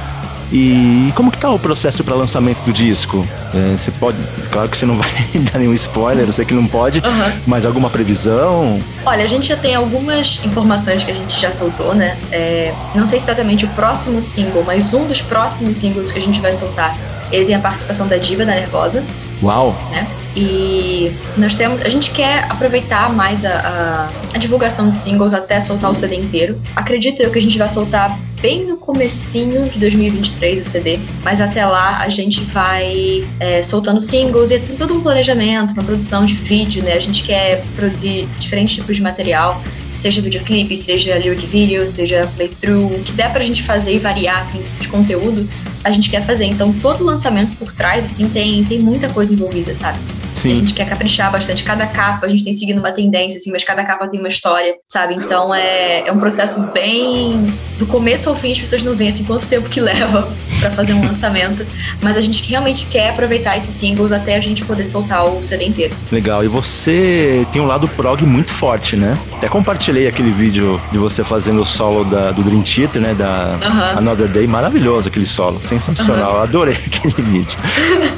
E 0.52 1.10
como 1.16 1.30
que 1.30 1.38
tá 1.38 1.50
o 1.50 1.58
processo 1.58 2.04
para 2.04 2.14
lançamento 2.14 2.60
do 2.60 2.72
disco? 2.72 3.26
É, 3.54 3.76
você 3.76 3.90
pode, 3.90 4.18
claro 4.50 4.68
que 4.68 4.76
você 4.76 4.84
não 4.84 4.96
vai 5.00 5.10
dar 5.50 5.58
nenhum 5.58 5.72
spoiler, 5.72 6.26
eu 6.26 6.32
sei 6.32 6.44
que 6.44 6.52
não 6.52 6.66
pode, 6.66 7.00
uhum. 7.00 7.40
mas 7.46 7.64
alguma 7.64 7.88
previsão? 7.88 8.78
Olha, 9.06 9.24
a 9.24 9.28
gente 9.28 9.48
já 9.48 9.56
tem 9.56 9.74
algumas 9.74 10.44
informações 10.44 11.04
que 11.04 11.10
a 11.10 11.14
gente 11.14 11.40
já 11.40 11.50
soltou, 11.50 11.94
né? 11.94 12.18
É, 12.30 12.74
não 12.94 13.06
sei 13.06 13.16
exatamente 13.16 13.64
o 13.64 13.68
próximo 13.68 14.20
single, 14.20 14.62
mas 14.66 14.92
um 14.92 15.06
dos 15.06 15.22
próximos 15.22 15.76
singles 15.76 16.12
que 16.12 16.18
a 16.18 16.22
gente 16.22 16.40
vai 16.40 16.52
soltar, 16.52 16.94
ele 17.32 17.46
tem 17.46 17.54
a 17.54 17.60
participação 17.60 18.06
da 18.06 18.18
Diva 18.18 18.44
da 18.44 18.52
Nervosa. 18.52 19.02
Uau! 19.42 19.74
Né? 19.90 20.06
E 20.34 21.12
nós 21.36 21.54
temos, 21.54 21.82
a 21.82 21.88
gente 21.88 22.10
quer 22.10 22.44
aproveitar 22.50 23.12
mais 23.12 23.44
a, 23.44 23.50
a, 23.50 24.10
a, 24.34 24.38
divulgação 24.38 24.88
de 24.88 24.96
singles 24.96 25.34
até 25.34 25.60
soltar 25.60 25.90
o 25.90 25.94
CD 25.94 26.16
inteiro. 26.16 26.60
Acredito 26.74 27.20
eu 27.20 27.30
que 27.30 27.38
a 27.38 27.42
gente 27.42 27.58
vai 27.58 27.68
soltar 27.68 28.18
bem 28.40 28.64
no 28.64 28.76
comecinho 28.76 29.68
de 29.68 29.78
2023 29.78 30.66
o 30.66 30.68
CD, 30.68 30.98
mas 31.22 31.40
até 31.40 31.64
lá 31.64 31.98
a 31.98 32.08
gente 32.08 32.40
vai 32.44 33.22
é, 33.38 33.62
soltando 33.62 34.00
singles 34.00 34.50
e 34.50 34.58
tem 34.58 34.74
todo 34.74 34.94
um 34.94 35.02
planejamento, 35.02 35.72
uma 35.74 35.84
produção 35.84 36.24
de 36.24 36.34
vídeo, 36.34 36.82
né? 36.82 36.94
A 36.94 37.00
gente 37.00 37.22
quer 37.24 37.62
produzir 37.76 38.26
diferentes 38.38 38.74
tipos 38.74 38.96
de 38.96 39.02
material, 39.02 39.62
seja 39.92 40.22
videoclipe, 40.22 40.74
seja 40.74 41.16
lyric 41.18 41.46
video, 41.46 41.86
seja 41.86 42.28
playthrough, 42.36 42.86
o 42.86 43.02
que 43.02 43.12
der 43.12 43.30
pra 43.30 43.44
gente 43.44 43.62
fazer 43.62 43.94
e 43.94 43.98
variar 43.98 44.40
assim 44.40 44.64
de 44.80 44.88
conteúdo, 44.88 45.46
a 45.84 45.90
gente 45.90 46.08
quer 46.08 46.24
fazer. 46.24 46.46
Então 46.46 46.72
todo 46.72 47.04
lançamento 47.04 47.54
por 47.56 47.70
trás 47.70 48.04
assim 48.04 48.28
tem 48.30 48.64
tem 48.64 48.78
muita 48.78 49.10
coisa 49.10 49.34
envolvida, 49.34 49.74
sabe? 49.74 49.98
Sim. 50.42 50.52
A 50.52 50.56
gente 50.56 50.74
quer 50.74 50.88
caprichar 50.88 51.30
bastante. 51.30 51.62
Cada 51.62 51.86
capa 51.86 52.26
a 52.26 52.28
gente 52.28 52.42
tem 52.42 52.52
seguido 52.52 52.80
uma 52.80 52.90
tendência, 52.90 53.38
assim, 53.38 53.52
mas 53.52 53.62
cada 53.62 53.84
capa 53.84 54.08
tem 54.08 54.18
uma 54.18 54.28
história, 54.28 54.74
sabe? 54.84 55.14
Então 55.14 55.54
é, 55.54 56.08
é 56.08 56.12
um 56.12 56.18
processo 56.18 56.60
bem. 56.72 57.54
Do 57.78 57.86
começo 57.86 58.28
ao 58.28 58.34
fim, 58.34 58.50
as 58.52 58.58
pessoas 58.58 58.82
não 58.82 58.96
veem 58.96 59.10
assim 59.10 59.24
quanto 59.24 59.46
tempo 59.46 59.68
que 59.68 59.78
leva 59.80 60.28
para 60.58 60.72
fazer 60.72 60.94
um 60.94 61.02
lançamento. 61.06 61.64
Mas 62.00 62.16
a 62.16 62.20
gente 62.20 62.42
realmente 62.48 62.86
quer 62.86 63.10
aproveitar 63.10 63.56
esses 63.56 63.72
singles 63.72 64.10
até 64.10 64.34
a 64.34 64.40
gente 64.40 64.64
poder 64.64 64.84
soltar 64.84 65.24
o 65.24 65.44
CD 65.44 65.66
inteiro. 65.66 65.94
Legal. 66.10 66.44
E 66.44 66.48
você 66.48 67.46
tem 67.52 67.62
um 67.62 67.66
lado 67.66 67.86
prog 67.86 68.24
muito 68.26 68.52
forte, 68.52 68.96
né? 68.96 69.16
Até 69.34 69.48
compartilhei 69.48 70.08
aquele 70.08 70.30
vídeo 70.30 70.80
de 70.90 70.98
você 70.98 71.22
fazendo 71.22 71.62
o 71.62 71.66
solo 71.66 72.04
da, 72.04 72.32
do 72.32 72.42
Dream 72.42 72.62
Theater, 72.62 73.00
né? 73.00 73.14
Da 73.14 73.58
uh 73.62 73.64
-huh. 73.64 73.98
Another 73.98 74.26
Day. 74.26 74.48
Maravilhoso 74.48 75.08
aquele 75.08 75.26
solo. 75.26 75.60
Sensacional. 75.62 76.32
Uh 76.32 76.38
-huh. 76.38 76.42
Adorei 76.42 76.74
aquele 76.84 77.22
vídeo. 77.22 77.56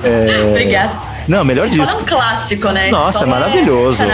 É... 0.03 0.51
Obrigada. 0.51 1.14
Não, 1.29 1.45
melhor 1.45 1.69
disco. 1.69 1.87
Só 1.87 1.99
é 1.99 2.03
um 2.03 2.05
clássico, 2.05 2.69
né? 2.69 2.91
Nossa, 2.91 3.27
maravilhoso. 3.27 4.05
É 4.05 4.07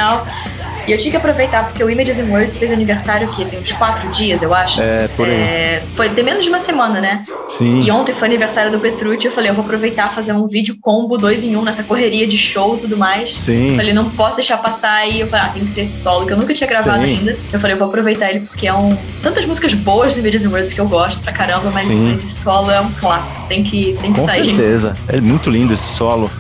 e 0.91 0.93
eu 0.93 0.99
tinha 0.99 1.11
que 1.11 1.17
aproveitar, 1.17 1.67
porque 1.67 1.85
o 1.85 1.91
Images 1.91 2.19
and 2.19 2.31
Words 2.31 2.57
fez 2.57 2.73
aniversário 2.73 3.29
que 3.29 3.45
tem 3.45 3.61
uns 3.61 3.73
quatro 3.73 4.09
dias, 4.11 4.43
eu 4.43 4.53
acho. 4.55 4.83
É, 4.83 5.09
por 5.09 5.25
aí. 5.25 5.33
É, 5.33 5.83
foi 5.95 6.09
tem 6.09 6.25
menos 6.25 6.43
de 6.43 6.49
uma 6.49 6.59
semana, 6.59 7.01
né? 7.01 7.23
Sim. 7.49 7.83
E 7.83 7.91
ontem 7.91 8.15
foi 8.15 8.27
aniversário 8.27 8.73
do 8.73 8.79
Petrucci, 8.81 9.27
eu 9.27 9.33
falei, 9.33 9.51
eu 9.51 9.55
vou 9.55 9.65
aproveitar 9.65 10.09
fazer 10.13 10.33
um 10.33 10.47
vídeo 10.47 10.77
combo 10.81 11.17
dois 11.17 11.45
em 11.45 11.55
um 11.55 11.63
nessa 11.63 11.85
correria 11.85 12.27
de 12.27 12.37
show 12.37 12.77
e 12.77 12.81
tudo 12.81 12.97
mais. 12.97 13.35
Sim. 13.35 13.71
Eu 13.71 13.77
falei, 13.77 13.93
não 13.93 14.11
posso 14.11 14.37
deixar 14.37 14.57
passar 14.59 14.93
aí. 14.93 15.21
Eu 15.21 15.29
falei, 15.29 15.47
ah, 15.47 15.51
tem 15.51 15.65
que 15.65 15.71
ser 15.71 15.83
esse 15.83 16.03
solo, 16.03 16.27
que 16.27 16.33
eu 16.33 16.37
nunca 16.37 16.53
tinha 16.53 16.69
gravado 16.69 17.05
Sim. 17.05 17.19
ainda. 17.19 17.39
Eu 17.53 17.61
falei, 17.61 17.75
eu 17.75 17.79
vou 17.79 17.89
aproveitar 17.89 18.31
ele, 18.31 18.41
porque 18.41 18.67
é 18.67 18.75
um. 18.75 18.97
Tantas 19.23 19.45
músicas 19.45 19.75
boas 19.75 20.15
do 20.15 20.21
Images 20.21 20.45
and 20.45 20.51
Words 20.51 20.73
que 20.73 20.81
eu 20.81 20.89
gosto 20.89 21.23
pra 21.23 21.33
caramba, 21.33 21.71
mas 21.71 21.89
esse 21.89 22.27
solo 22.27 22.71
é 22.71 22.81
um 22.81 22.91
clássico, 22.93 23.41
tem 23.49 23.63
que, 23.63 23.97
tem 24.01 24.13
que 24.13 24.21
Com 24.21 24.27
sair. 24.27 24.51
Com 24.51 24.57
certeza. 24.57 24.97
É 25.07 25.21
muito 25.21 25.51
lindo 25.51 25.73
esse 25.73 25.87
solo. 25.87 26.31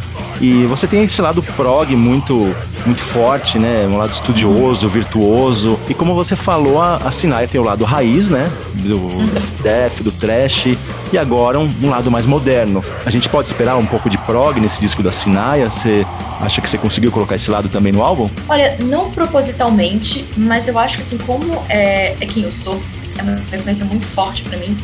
E 0.40 0.64
você 0.66 0.86
tem 0.86 1.04
esse 1.04 1.20
lado 1.20 1.42
prog 1.42 1.94
muito 1.94 2.54
muito 2.86 3.02
forte, 3.02 3.58
né? 3.58 3.86
Um 3.86 3.98
lado 3.98 4.12
estudioso, 4.12 4.88
virtuoso. 4.88 5.78
E 5.88 5.92
como 5.92 6.14
você 6.14 6.34
falou, 6.34 6.80
a, 6.80 6.96
a 6.96 7.10
Sinai 7.10 7.46
tem 7.46 7.60
o 7.60 7.64
lado 7.64 7.84
raiz, 7.84 8.30
né? 8.30 8.50
Do 8.74 8.96
uhum. 8.96 9.28
death, 9.62 10.00
do 10.00 10.10
trash. 10.10 10.68
E 11.12 11.18
agora 11.18 11.58
um, 11.58 11.70
um, 11.82 11.90
lado 11.90 12.10
mais 12.10 12.24
moderno. 12.24 12.82
A 13.04 13.10
gente 13.10 13.28
pode 13.28 13.48
esperar 13.48 13.76
um 13.76 13.84
pouco 13.84 14.08
de 14.08 14.16
prog 14.18 14.58
nesse 14.58 14.80
disco 14.80 15.02
da 15.02 15.12
Sinaia? 15.12 15.70
Você 15.70 16.06
acha 16.40 16.60
que 16.62 16.70
você 16.70 16.78
conseguiu 16.78 17.12
colocar 17.12 17.34
esse 17.34 17.50
lado 17.50 17.68
também 17.68 17.92
no 17.92 18.02
álbum? 18.02 18.30
Olha, 18.48 18.78
não 18.82 19.10
propositalmente, 19.10 20.24
mas 20.36 20.66
eu 20.66 20.78
acho 20.78 20.96
que 20.96 21.02
assim, 21.02 21.18
como 21.18 21.62
é, 21.68 22.12
é 22.12 22.26
quem 22.26 22.44
eu 22.44 22.52
sou, 22.52 22.80
é 23.18 23.22
uma 23.22 23.56
influência 23.56 23.84
muito 23.84 24.06
forte 24.06 24.42
para 24.44 24.56
mim 24.56 24.74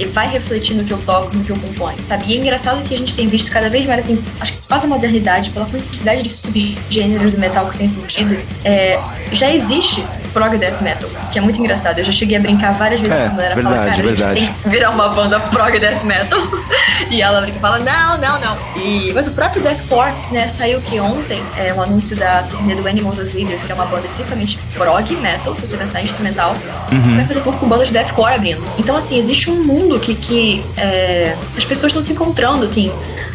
e 0.00 0.06
vai 0.06 0.28
refletir 0.28 0.74
no 0.74 0.84
que 0.84 0.92
eu 0.92 0.98
toco, 0.98 1.36
no 1.36 1.44
que 1.44 1.50
eu 1.50 1.56
componho, 1.56 1.98
sabe? 2.08 2.24
E 2.26 2.34
é 2.34 2.36
engraçado 2.36 2.82
que 2.82 2.94
a 2.94 2.98
gente 2.98 3.14
tem 3.14 3.28
visto 3.28 3.52
cada 3.52 3.68
vez 3.68 3.84
mais, 3.84 4.00
assim, 4.00 4.24
acho 4.40 4.54
que 4.54 4.66
quase 4.66 4.86
a 4.86 4.88
modernidade, 4.88 5.50
pela 5.50 5.66
quantidade 5.66 6.22
de 6.22 6.30
subgêneros 6.30 7.32
do 7.32 7.38
metal 7.38 7.68
que 7.68 7.76
tem 7.76 7.86
surgido, 7.86 8.38
é, 8.64 8.98
já 9.32 9.52
existe 9.52 10.02
prog 10.32 10.56
death 10.58 10.80
metal, 10.80 11.08
que 11.30 11.38
é 11.38 11.42
muito 11.42 11.58
engraçado. 11.60 11.98
Eu 11.98 12.04
já 12.04 12.12
cheguei 12.12 12.36
a 12.36 12.40
brincar 12.40 12.72
várias 12.74 13.00
vezes 13.00 13.16
É, 13.18 13.24
com 13.28 13.32
a 13.32 13.36
galera 13.36 13.54
verdade, 13.54 13.74
fala, 13.76 13.90
cara, 13.90 14.02
a 14.02 14.06
verdade. 14.06 14.40
gente 14.40 14.52
tem 14.52 14.62
que 14.62 14.68
virar 14.68 14.90
uma 14.90 15.08
banda 15.10 15.40
prog 15.40 15.78
death 15.78 16.04
metal. 16.04 16.40
e 17.10 17.20
ela 17.22 17.40
brinca 17.40 17.58
e 17.58 17.60
fala, 17.60 17.78
não, 17.78 18.18
não, 18.18 18.40
não. 18.40 18.58
E, 18.76 19.12
mas 19.14 19.26
o 19.26 19.32
próprio 19.32 19.62
deathcore, 19.62 20.12
né, 20.30 20.46
saiu 20.48 20.80
que 20.80 21.00
ontem, 21.00 21.42
é 21.56 21.72
um 21.74 21.82
anúncio 21.82 22.16
da 22.16 22.42
turnê 22.44 22.74
do 22.74 22.86
Animals 22.88 23.18
as 23.18 23.32
Leaders, 23.32 23.62
que 23.62 23.72
é 23.72 23.74
uma 23.74 23.86
banda 23.86 24.06
essencialmente 24.06 24.58
prog 24.74 25.10
metal, 25.16 25.54
se 25.54 25.66
você 25.66 25.76
pensar 25.76 26.00
em 26.00 26.04
instrumental, 26.04 26.54
Uhum. 26.92 27.16
vai 27.16 27.24
fazer 27.24 27.40
tour 27.42 27.56
com 27.56 27.68
bandas 27.68 27.86
de 27.88 27.92
deathcore 27.94 28.34
abrindo. 28.34 28.62
Então, 28.78 28.96
assim, 28.96 29.16
existe 29.16 29.48
um 29.50 29.62
mundo 29.64 30.00
que, 30.00 30.14
que 30.14 30.64
é, 30.76 31.36
as 31.56 31.64
pessoas 31.64 31.92
estão 31.92 32.02
se 32.02 32.12
encontrando, 32.12 32.64
assim. 32.64 32.92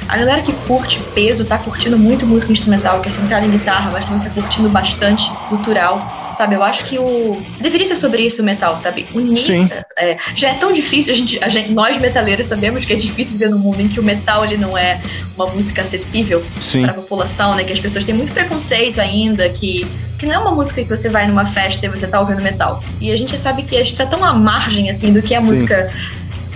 A 0.07 0.17
galera 0.17 0.41
que 0.41 0.51
curte 0.67 0.99
peso 1.15 1.45
tá 1.45 1.57
curtindo 1.57 1.97
muito 1.97 2.25
música 2.27 2.51
instrumental, 2.51 2.99
que 2.99 3.07
é 3.07 3.11
centrada 3.11 3.45
em 3.45 3.49
guitarra, 3.49 3.89
mas 3.91 4.07
também 4.07 4.23
tá 4.27 4.29
curtindo 4.29 4.69
bastante 4.69 5.31
cultural. 5.49 6.24
Sabe, 6.35 6.55
eu 6.55 6.63
acho 6.63 6.85
que 6.85 6.99
o. 6.99 7.41
Deveria 7.61 7.87
ser 7.87 7.95
sobre 7.95 8.21
isso 8.23 8.41
o 8.41 8.45
metal, 8.45 8.77
sabe? 8.77 9.07
Unir. 9.13 9.85
É, 9.97 10.17
já 10.35 10.49
é 10.49 10.53
tão 10.55 10.73
difícil, 10.73 11.13
a 11.13 11.15
gente, 11.15 11.43
a 11.43 11.47
gente, 11.47 11.71
nós 11.71 11.97
metaleiros 11.97 12.47
sabemos 12.47 12.83
que 12.83 12.91
é 12.91 12.95
difícil 12.95 13.37
viver 13.37 13.49
num 13.49 13.59
mundo 13.59 13.81
em 13.81 13.87
que 13.87 13.99
o 13.99 14.03
metal 14.03 14.43
ele 14.43 14.57
não 14.57 14.77
é 14.77 14.99
uma 15.37 15.47
música 15.47 15.81
acessível 15.81 16.43
para 16.81 16.91
a 16.91 16.93
população, 16.93 17.55
né? 17.55 17.63
Que 17.63 17.71
as 17.71 17.79
pessoas 17.79 18.03
têm 18.03 18.13
muito 18.13 18.33
preconceito 18.33 18.99
ainda, 18.99 19.47
que, 19.49 19.87
que 20.19 20.25
não 20.25 20.33
é 20.33 20.37
uma 20.37 20.51
música 20.51 20.83
que 20.83 20.89
você 20.89 21.09
vai 21.09 21.25
numa 21.25 21.45
festa 21.45 21.85
e 21.85 21.89
você 21.89 22.05
tá 22.05 22.19
ouvindo 22.19 22.41
metal. 22.41 22.83
E 22.99 23.11
a 23.11 23.17
gente 23.17 23.37
sabe 23.37 23.63
que 23.63 23.77
a 23.77 23.83
gente 23.83 23.95
tá 23.95 24.05
tão 24.05 24.23
à 24.23 24.33
margem, 24.33 24.89
assim, 24.89 25.13
do 25.13 25.21
que 25.21 25.33
é 25.33 25.37
a 25.37 25.41
Sim. 25.41 25.47
música. 25.47 25.89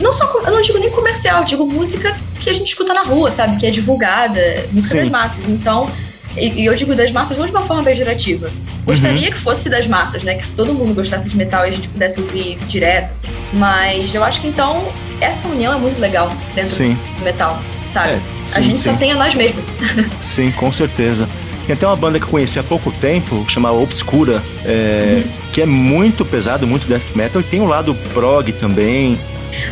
Não 0.01 0.11
só, 0.13 0.25
eu 0.45 0.51
não 0.51 0.61
digo 0.61 0.77
nem 0.77 0.89
comercial, 0.89 1.43
digo 1.43 1.65
música 1.65 2.15
que 2.39 2.49
a 2.49 2.53
gente 2.53 2.67
escuta 2.67 2.93
na 2.93 3.03
rua, 3.03 3.31
sabe? 3.31 3.57
Que 3.57 3.65
é 3.65 3.71
divulgada, 3.71 4.41
música 4.71 4.95
Sim. 4.95 5.01
das 5.01 5.09
massas. 5.09 5.47
Então, 5.47 5.89
e, 6.37 6.61
e 6.61 6.65
eu 6.65 6.75
digo 6.75 6.95
das 6.95 7.11
massas 7.11 7.37
não 7.37 7.45
de 7.45 7.51
uma 7.51 7.61
forma 7.61 7.83
pejorativa. 7.83 8.49
Gostaria 8.85 9.29
que 9.29 9.37
fosse 9.37 9.69
das 9.69 9.87
massas, 9.87 10.23
né? 10.23 10.35
Que 10.35 10.47
todo 10.51 10.73
mundo 10.73 10.93
gostasse 10.95 11.29
de 11.29 11.37
metal 11.37 11.65
e 11.65 11.69
a 11.69 11.71
gente 11.71 11.87
pudesse 11.89 12.19
ouvir 12.19 12.57
direto, 12.67 13.11
assim. 13.11 13.27
Mas 13.53 14.15
eu 14.15 14.23
acho 14.23 14.41
que 14.41 14.47
então 14.47 14.87
essa 15.21 15.47
união 15.47 15.73
é 15.73 15.77
muito 15.77 15.99
legal 15.99 16.31
dentro 16.55 16.75
Sim. 16.75 16.97
do 17.17 17.23
metal, 17.23 17.59
sabe? 17.85 18.13
É, 18.13 18.19
a 18.43 18.47
sim, 18.47 18.63
gente 18.63 18.79
sim. 18.79 18.91
só 18.91 18.97
tem 18.97 19.11
a 19.11 19.15
nós 19.15 19.35
mesmos. 19.35 19.75
Sim, 20.19 20.51
com 20.51 20.71
certeza. 20.71 21.27
Tem 21.69 21.75
até 21.75 21.85
uma 21.85 21.95
banda 21.95 22.17
que 22.17 22.25
eu 22.25 22.29
conheci 22.29 22.57
há 22.57 22.63
pouco 22.63 22.91
tempo, 22.91 23.45
chamada 23.47 23.75
Obscura, 23.75 24.41
é, 24.65 25.23
que 25.53 25.61
é 25.61 25.67
muito 25.67 26.25
pesado, 26.25 26.65
muito 26.65 26.87
death 26.87 27.13
metal, 27.13 27.39
e 27.41 27.43
tem 27.43 27.61
o 27.61 27.67
lado 27.67 27.93
prog 28.11 28.51
também. 28.53 29.21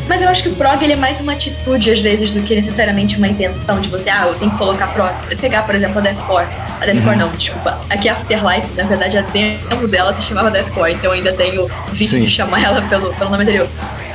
Mas 0.08 0.22
eu 0.22 0.30
acho 0.30 0.44
que 0.44 0.50
o 0.50 0.56
prog 0.56 0.80
ele 0.84 0.94
é 0.94 0.96
mais 0.96 1.22
uma 1.22 1.32
atitude, 1.34 1.90
às 1.90 2.00
vezes, 2.00 2.34
do 2.34 2.44
que 2.44 2.54
necessariamente 2.54 3.18
uma 3.18 3.28
intenção 3.28 3.82
de 3.82 3.90
você, 3.90 4.12
ah, 4.12 4.28
eu 4.28 4.36
tenho 4.36 4.52
que 4.52 4.58
colocar 4.60 4.90
prog. 4.90 5.12
Se 5.22 5.30
você 5.30 5.36
pegar, 5.38 5.64
por 5.64 5.74
exemplo, 5.74 5.98
a 5.98 6.02
Deathcore. 6.02 6.46
A 6.80 6.86
Deathcore 6.86 7.16
Uhum. 7.16 7.18
não, 7.18 7.32
desculpa. 7.32 7.80
Aqui 7.90 8.08
a 8.08 8.14
Afterlife, 8.14 8.68
na 8.78 8.84
verdade, 8.84 9.18
a 9.18 9.22
demo 9.22 9.88
dela 9.88 10.14
se 10.14 10.22
chamava 10.22 10.52
Deathcore, 10.52 10.94
então 10.94 11.06
eu 11.06 11.14
ainda 11.14 11.34
tenho 11.34 11.68
vício 11.94 12.20
Sim. 12.20 12.26
de 12.26 12.30
chamar 12.30 12.64
ela 12.64 12.80
pelo, 12.84 13.12
pelo 13.16 13.32
nome 13.32 13.42
anterior. 13.42 13.68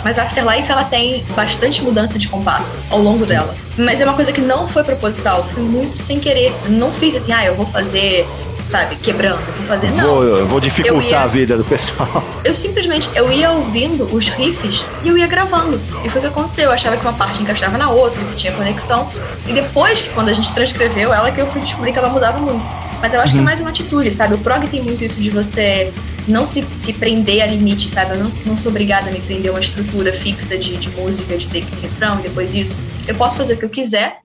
Mas 0.05 0.19
a 0.19 0.23
Afterlife, 0.25 0.71
ela 0.71 0.85
tem 0.85 1.25
bastante 1.35 1.83
mudança 1.83 2.19
de 2.19 2.29
compasso 2.29 2.79
ao 2.91 2.99
longo 3.01 3.19
Sim. 3.19 3.27
dela. 3.29 3.55
Mas 3.77 4.01
é 4.01 4.05
uma 4.05 4.15
coisa 4.15 4.33
que 4.33 4.41
não 4.41 4.67
foi 4.67 4.83
proposital, 4.85 5.45
foi 5.45 5.63
muito 5.63 5.97
sem 5.97 6.19
querer. 6.19 6.53
Não 6.69 6.93
fiz 6.93 7.15
assim, 7.17 7.33
ah, 7.33 7.45
eu 7.45 7.55
vou 7.55 7.65
fazer, 7.65 8.27
sabe, 8.71 8.97
quebrando, 8.97 9.39
vou 9.57 9.67
fazer. 9.67 9.91
Não. 9.93 10.05
Vou, 10.17 10.23
eu 10.25 10.47
vou 10.47 10.61
dificultar 10.61 11.09
ia- 11.11 11.21
a 11.23 11.27
vida 11.27 11.57
do 11.57 11.65
pessoal. 11.65 12.23
Eu 12.45 12.55
simplesmente, 12.57 13.09
eu 13.15 13.33
ia 13.33 13.53
ouvindo 13.53 14.05
os 14.13 14.29
riffs 14.29 14.85
e 15.05 15.09
eu 15.09 15.17
ia 15.17 15.29
gravando. 15.29 15.81
E 16.05 16.11
foi 16.11 16.19
o 16.19 16.23
que 16.23 16.29
aconteceu. 16.29 16.65
Eu 16.65 16.73
achava 16.73 16.97
que 16.97 17.07
uma 17.07 17.13
parte 17.13 17.41
encaixava 17.41 17.79
na 17.79 17.89
outra, 17.89 18.23
que 18.25 18.35
tinha 18.35 18.53
conexão. 18.53 19.09
E 19.47 19.53
depois, 19.53 20.03
que 20.03 20.09
quando 20.11 20.29
a 20.29 20.33
gente 20.35 20.53
transcreveu 20.53 21.15
ela, 21.15 21.31
que 21.31 21.41
eu 21.41 21.47
fui 21.47 21.61
descobrir 21.61 21.93
que 21.93 21.99
ela 22.01 22.09
mudava 22.09 22.39
muito. 22.39 22.69
Mas 23.03 23.13
eu 23.13 23.21
acho 23.21 23.35
que 23.35 23.41
é 23.41 23.43
mais 23.43 23.61
uma 23.61 23.71
atitude, 23.71 24.13
sabe? 24.13 24.35
O 24.35 24.39
prog 24.39 24.65
tem 24.69 24.81
muito 24.81 25.05
isso 25.05 25.21
de 25.21 25.29
você 25.29 25.93
não 26.29 26.47
se, 26.47 26.65
se 26.71 26.93
prender 26.93 27.43
a 27.43 27.47
limite, 27.47 27.89
sabe? 27.89 28.13
Eu 28.13 28.19
não, 28.19 28.29
não 28.47 28.57
sou 28.57 28.71
obrigada 28.71 29.11
a 29.11 29.13
me 29.13 29.19
prender 29.19 29.51
a 29.51 29.55
uma 29.55 29.61
estrutura 29.61 30.15
fixa 30.15 30.57
de, 30.57 30.77
de 30.77 30.89
música, 30.91 31.37
de 31.37 31.49
ter 31.49 31.65
refrão 31.83 32.21
e 32.21 32.23
depois 32.23 32.55
isso. 32.55 32.79
Eu 33.09 33.17
posso 33.17 33.37
fazer 33.37 33.55
o 33.55 33.57
que 33.57 33.65
eu 33.65 33.71
quiser. 33.71 34.19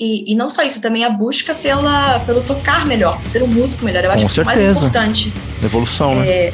E, 0.00 0.32
e 0.32 0.34
não 0.34 0.50
só 0.50 0.64
isso, 0.64 0.80
também 0.80 1.04
a 1.04 1.10
busca 1.10 1.54
pela, 1.54 2.18
pelo 2.26 2.42
tocar 2.42 2.84
melhor, 2.84 3.20
ser 3.22 3.44
um 3.44 3.46
músico 3.46 3.84
melhor. 3.84 4.02
Eu 4.02 4.10
acho 4.10 4.26
Com 4.26 4.28
que 4.28 4.40
é 4.40 4.42
o 4.42 4.46
mais 4.46 4.58
certeza. 4.58 4.86
importante 4.88 5.32
Evolução, 5.62 6.16
né? 6.16 6.52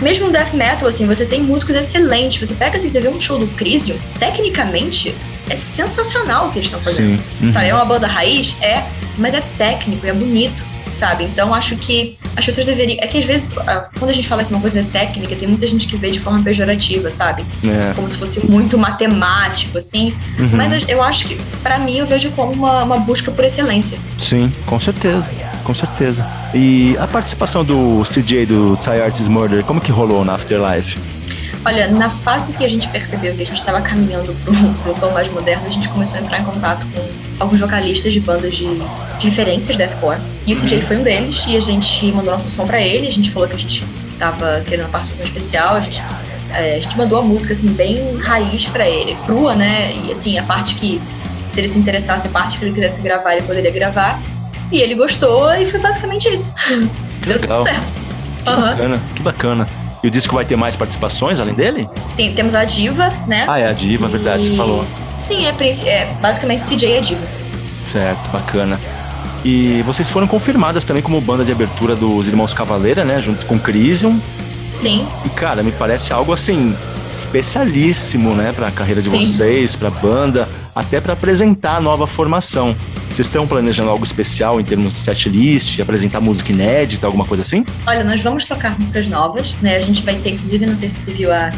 mesmo 0.00 0.26
no 0.26 0.32
death 0.32 0.52
metal, 0.52 0.88
assim, 0.88 1.06
você 1.06 1.26
tem 1.26 1.42
músicos 1.42 1.74
excelentes. 1.74 2.48
Você 2.48 2.54
pega 2.54 2.76
assim, 2.76 2.88
você 2.88 3.00
vê 3.00 3.08
um 3.08 3.18
show 3.18 3.38
do 3.38 3.48
Crisium, 3.48 3.96
tecnicamente 4.20 5.12
é 5.50 5.56
sensacional 5.56 6.46
o 6.46 6.52
que 6.52 6.58
eles 6.58 6.68
estão 6.68 6.80
fazendo. 6.80 7.18
Sim. 7.18 7.24
Uhum. 7.46 7.52
Sabe, 7.52 7.66
é 7.66 7.74
uma 7.74 7.84
banda 7.84 8.06
raiz? 8.06 8.56
É, 8.62 8.84
mas 9.18 9.34
é 9.34 9.40
técnico, 9.58 10.06
é 10.06 10.12
bonito, 10.12 10.64
sabe? 10.96 11.24
Então 11.24 11.54
acho 11.54 11.76
que 11.76 12.16
as 12.36 12.44
pessoas 12.44 12.66
deveriam. 12.66 12.98
É 13.00 13.06
que 13.06 13.18
às 13.18 13.24
vezes, 13.24 13.52
ah, 13.58 13.84
quando 13.98 14.10
a 14.10 14.14
gente 14.14 14.26
fala 14.26 14.42
que 14.44 14.52
uma 14.52 14.60
coisa 14.60 14.80
é 14.80 14.82
técnica, 14.82 15.34
tem 15.36 15.46
muita 15.48 15.66
gente 15.68 15.86
que 15.86 15.96
vê 15.96 16.10
de 16.10 16.18
forma 16.20 16.42
pejorativa, 16.42 17.10
sabe? 17.10 17.44
É. 17.64 17.92
Como 17.94 18.08
se 18.08 18.16
fosse 18.18 18.44
muito 18.46 18.76
matemático, 18.78 19.78
assim. 19.78 20.12
Uhum. 20.38 20.50
Mas 20.52 20.72
eu- 20.88 21.02
acho 21.02 21.28
que, 21.28 21.36
pra 21.62 21.78
mim, 21.78 21.98
eu 21.98 22.06
vejo 22.06 22.30
como 22.32 22.52
uma, 22.52 22.82
uma 22.82 22.98
busca 22.98 23.30
por 23.30 23.44
excelência. 23.44 23.98
Sim, 24.18 24.50
com 24.66 24.80
certeza. 24.80 25.30
Com 25.62 25.74
certeza. 25.74 26.26
E 26.54 26.96
a 26.98 27.06
participação 27.06 27.64
do 27.64 28.02
CJ 28.04 28.46
do 28.46 28.76
Ty 28.78 29.00
Artist 29.04 29.28
Murder, 29.30 29.62
como 29.64 29.80
que 29.80 29.92
rolou 29.92 30.24
na 30.24 30.34
Afterlife? 30.34 30.98
Olha, 31.64 31.88
na 31.88 32.08
fase 32.08 32.52
que 32.52 32.64
a 32.64 32.68
gente 32.68 32.86
percebeu 32.88 33.34
que 33.34 33.42
a 33.42 33.46
gente 33.46 33.58
estava 33.58 33.80
caminhando 33.80 34.34
para 34.82 34.90
um 34.90 34.94
som 34.94 35.10
mais 35.10 35.28
moderno, 35.32 35.66
a 35.66 35.70
gente 35.70 35.88
começou 35.88 36.18
a 36.18 36.22
entrar 36.22 36.40
em 36.40 36.44
contato 36.44 36.86
com 36.94 37.02
alguns 37.38 37.60
vocalistas 37.60 38.12
de 38.12 38.20
bandas 38.20 38.54
de, 38.54 38.66
de 39.18 39.26
referências 39.28 39.76
deathcore. 39.76 40.18
E 40.46 40.52
o 40.52 40.56
CJ 40.56 40.82
foi 40.82 40.96
um 40.98 41.02
deles, 41.02 41.44
e 41.46 41.56
a 41.56 41.60
gente 41.60 42.06
mandou 42.12 42.32
nosso 42.32 42.48
som 42.50 42.66
para 42.66 42.80
ele, 42.80 43.06
a 43.08 43.12
gente 43.12 43.30
falou 43.30 43.48
que 43.48 43.54
a 43.54 43.58
gente 43.58 43.84
tava 44.18 44.62
querendo 44.66 44.84
uma 44.86 44.90
participação 44.90 45.26
especial, 45.26 45.76
a 45.76 45.80
gente, 45.80 46.02
é, 46.52 46.76
a 46.76 46.80
gente 46.80 46.96
mandou 46.96 47.18
a 47.18 47.22
música, 47.22 47.52
assim, 47.52 47.68
bem 47.68 48.16
raiz 48.18 48.66
para 48.66 48.88
ele, 48.88 49.16
crua, 49.26 49.54
né? 49.54 49.92
E, 50.06 50.12
assim, 50.12 50.38
a 50.38 50.42
parte 50.42 50.76
que, 50.76 51.00
se 51.48 51.60
ele 51.60 51.68
se 51.68 51.78
interessasse, 51.78 52.26
a 52.26 52.30
parte 52.30 52.58
que 52.58 52.64
ele 52.64 52.72
quisesse 52.74 53.02
gravar, 53.02 53.34
ele 53.34 53.42
poderia 53.46 53.70
gravar. 53.70 54.20
E 54.72 54.80
ele 54.80 54.94
gostou, 54.94 55.52
e 55.54 55.66
foi 55.66 55.80
basicamente 55.80 56.28
isso. 56.32 56.54
Que 57.22 57.30
legal. 57.32 57.64
Que 57.64 57.70
Aham. 58.50 58.70
bacana, 58.76 59.00
que 59.14 59.22
bacana. 59.22 59.68
E 60.04 60.06
o 60.06 60.10
disco 60.10 60.34
vai 60.36 60.44
ter 60.44 60.54
mais 60.54 60.76
participações 60.76 61.40
além 61.40 61.54
dele? 61.54 61.88
Tem- 62.16 62.32
temos 62.34 62.54
a 62.54 62.64
Diva, 62.64 63.08
né? 63.26 63.44
Ah, 63.48 63.58
é 63.58 63.68
a 63.68 63.72
diva, 63.72 64.06
verdade, 64.06 64.44
você 64.46 64.52
E- 64.52 64.56
falou. 64.56 64.84
Sim, 65.18 65.46
é, 65.46 65.88
é 65.88 66.14
basicamente 66.20 66.64
CJ 66.66 66.92
é 66.92 67.00
diva. 67.00 67.26
Certo, 67.84 68.30
bacana. 68.30 68.78
E 69.44 69.82
vocês 69.82 70.10
foram 70.10 70.26
confirmadas 70.26 70.84
também 70.84 71.02
como 71.02 71.20
banda 71.20 71.44
de 71.44 71.52
abertura 71.52 71.94
dos 71.94 72.26
Irmãos 72.26 72.52
Cavaleira, 72.52 73.04
né? 73.04 73.20
Junto 73.22 73.46
com 73.46 73.58
Crisium. 73.58 74.20
Sim, 74.70 75.06
E, 75.24 75.28
cara, 75.30 75.62
me 75.62 75.70
parece 75.70 76.12
algo 76.12 76.32
assim, 76.32 76.74
especialíssimo, 77.12 78.34
né? 78.34 78.52
Pra 78.52 78.70
carreira 78.70 79.00
de 79.00 79.08
Sim. 79.08 79.24
vocês, 79.24 79.76
pra 79.76 79.90
banda, 79.90 80.48
até 80.74 81.00
pra 81.00 81.12
apresentar 81.12 81.76
a 81.76 81.80
nova 81.80 82.06
formação. 82.06 82.74
Vocês 83.08 83.28
estão 83.28 83.46
planejando 83.46 83.88
algo 83.88 84.04
especial 84.04 84.60
em 84.60 84.64
termos 84.64 84.92
de 84.92 84.98
setlist, 84.98 85.78
apresentar 85.80 86.20
música 86.20 86.50
inédita, 86.50 87.06
alguma 87.06 87.24
coisa 87.24 87.42
assim? 87.42 87.64
olha, 87.86 88.02
nós 88.02 88.20
vamos 88.20 88.46
tocar 88.46 88.76
músicas 88.76 89.06
novas, 89.06 89.56
né? 89.62 89.76
A 89.76 89.80
gente 89.80 90.02
vai 90.02 90.16
ter, 90.16 90.30
inclusive, 90.30 90.66
não 90.66 90.76
sei 90.76 90.88
se 90.88 91.00
você 91.00 91.12
viu 91.12 91.32
a, 91.32 91.52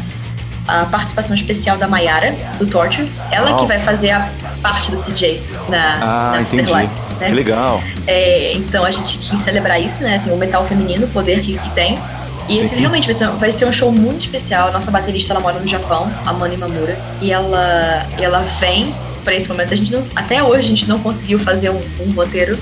a 0.69 0.85
participação 0.85 1.35
especial 1.35 1.77
da 1.77 1.87
Mayara, 1.87 2.35
do 2.57 2.67
Torture. 2.67 3.09
Ela 3.31 3.51
Uau. 3.51 3.59
que 3.59 3.65
vai 3.65 3.79
fazer 3.79 4.11
a 4.11 4.29
parte 4.61 4.91
do 4.91 4.97
CJ 4.97 5.41
na, 5.67 5.97
Ah, 6.01 6.31
na 6.35 6.41
entendi. 6.41 6.71
Que 6.71 7.25
né? 7.25 7.29
legal. 7.29 7.81
É, 8.07 8.53
então 8.53 8.85
a 8.85 8.91
gente 8.91 9.17
quis 9.17 9.39
celebrar 9.39 9.81
isso, 9.81 10.03
né? 10.03 10.15
Assim, 10.15 10.31
o 10.31 10.37
metal 10.37 10.65
feminino, 10.65 11.05
o 11.05 11.09
poder 11.09 11.41
que, 11.41 11.57
que 11.57 11.69
tem. 11.71 11.99
E 12.47 12.57
esse 12.57 12.75
realmente 12.75 13.05
vai 13.05 13.13
ser, 13.13 13.27
vai 13.31 13.51
ser 13.51 13.65
um 13.65 13.73
show 13.73 13.91
muito 13.91 14.21
especial. 14.21 14.69
A 14.69 14.71
nossa 14.71 14.89
baterista 14.89 15.33
ela 15.33 15.39
mora 15.39 15.59
no 15.59 15.67
Japão, 15.67 16.11
a 16.25 16.33
Mani 16.33 16.57
Mamura. 16.57 16.97
E 17.21 17.31
ela, 17.31 18.07
ela 18.17 18.39
vem 18.59 18.93
para 19.23 19.35
esse 19.35 19.47
momento. 19.47 19.73
A 19.73 19.77
gente 19.77 19.93
não, 19.93 20.03
até 20.15 20.41
hoje 20.41 20.59
a 20.59 20.63
gente 20.63 20.89
não 20.89 20.99
conseguiu 20.99 21.39
fazer 21.39 21.69
um, 21.69 21.81
um 21.99 22.11
roteiro 22.11 22.57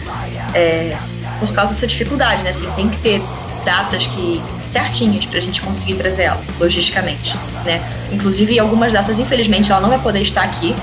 é, 0.53 0.97
por 1.39 1.53
causa 1.53 1.73
dessa 1.73 1.87
dificuldade, 1.87 2.43
né? 2.43 2.49
Assim, 2.49 2.69
tem 2.75 2.89
que 2.89 2.97
ter 2.97 3.21
datas 3.67 4.07
que 4.07 4.41
certinhas 4.65 5.25
pra 5.25 5.41
gente 5.41 5.61
conseguir 5.61 5.95
trazer 5.95 6.23
ela, 6.23 6.41
logisticamente, 6.57 7.35
né? 7.65 7.83
Inclusive, 8.13 8.57
algumas 8.57 8.93
datas, 8.93 9.19
infelizmente, 9.19 9.69
ela 9.69 9.81
não 9.81 9.89
vai 9.89 9.99
poder 9.99 10.21
estar 10.21 10.43
aqui 10.43 10.73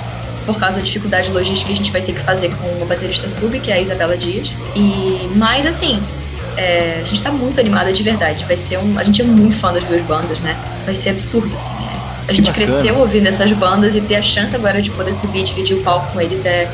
por 0.44 0.58
causa 0.58 0.76
da 0.76 0.84
dificuldade 0.84 1.30
logística 1.30 1.68
que 1.68 1.72
a 1.72 1.76
gente 1.76 1.90
vai 1.90 2.02
ter 2.02 2.12
que 2.12 2.20
fazer 2.20 2.54
com 2.56 2.68
uma 2.76 2.84
baterista 2.84 3.26
sub, 3.30 3.58
que 3.58 3.70
é 3.70 3.76
a 3.76 3.80
Isabela 3.80 4.18
Dias. 4.18 4.52
E, 4.76 5.30
mas, 5.34 5.64
assim, 5.64 5.98
é, 6.58 7.00
a 7.02 7.06
gente 7.06 7.22
tá 7.22 7.32
muito 7.32 7.58
animada 7.58 7.90
de 7.90 8.02
verdade. 8.02 8.44
Vai 8.44 8.58
ser 8.58 8.76
um. 8.76 8.98
A 8.98 9.04
gente 9.04 9.22
é 9.22 9.24
muito 9.24 9.56
fã 9.56 9.72
das 9.72 9.84
duas 9.84 10.02
bandas, 10.02 10.40
né? 10.40 10.54
Vai 10.84 10.94
ser 10.94 11.10
absurdo, 11.10 11.56
assim. 11.56 11.70
é. 11.70 12.04
A 12.28 12.32
gente 12.34 12.50
cresceu 12.52 12.98
ouvindo 12.98 13.26
essas 13.26 13.50
bandas 13.52 13.96
e 13.96 14.00
ter 14.02 14.16
a 14.16 14.22
chance 14.22 14.54
agora 14.54 14.82
de 14.82 14.90
poder 14.90 15.14
subir 15.14 15.40
e 15.40 15.44
dividir 15.44 15.76
o 15.76 15.82
palco 15.82 16.12
com 16.12 16.20
eles 16.20 16.44
é, 16.44 16.70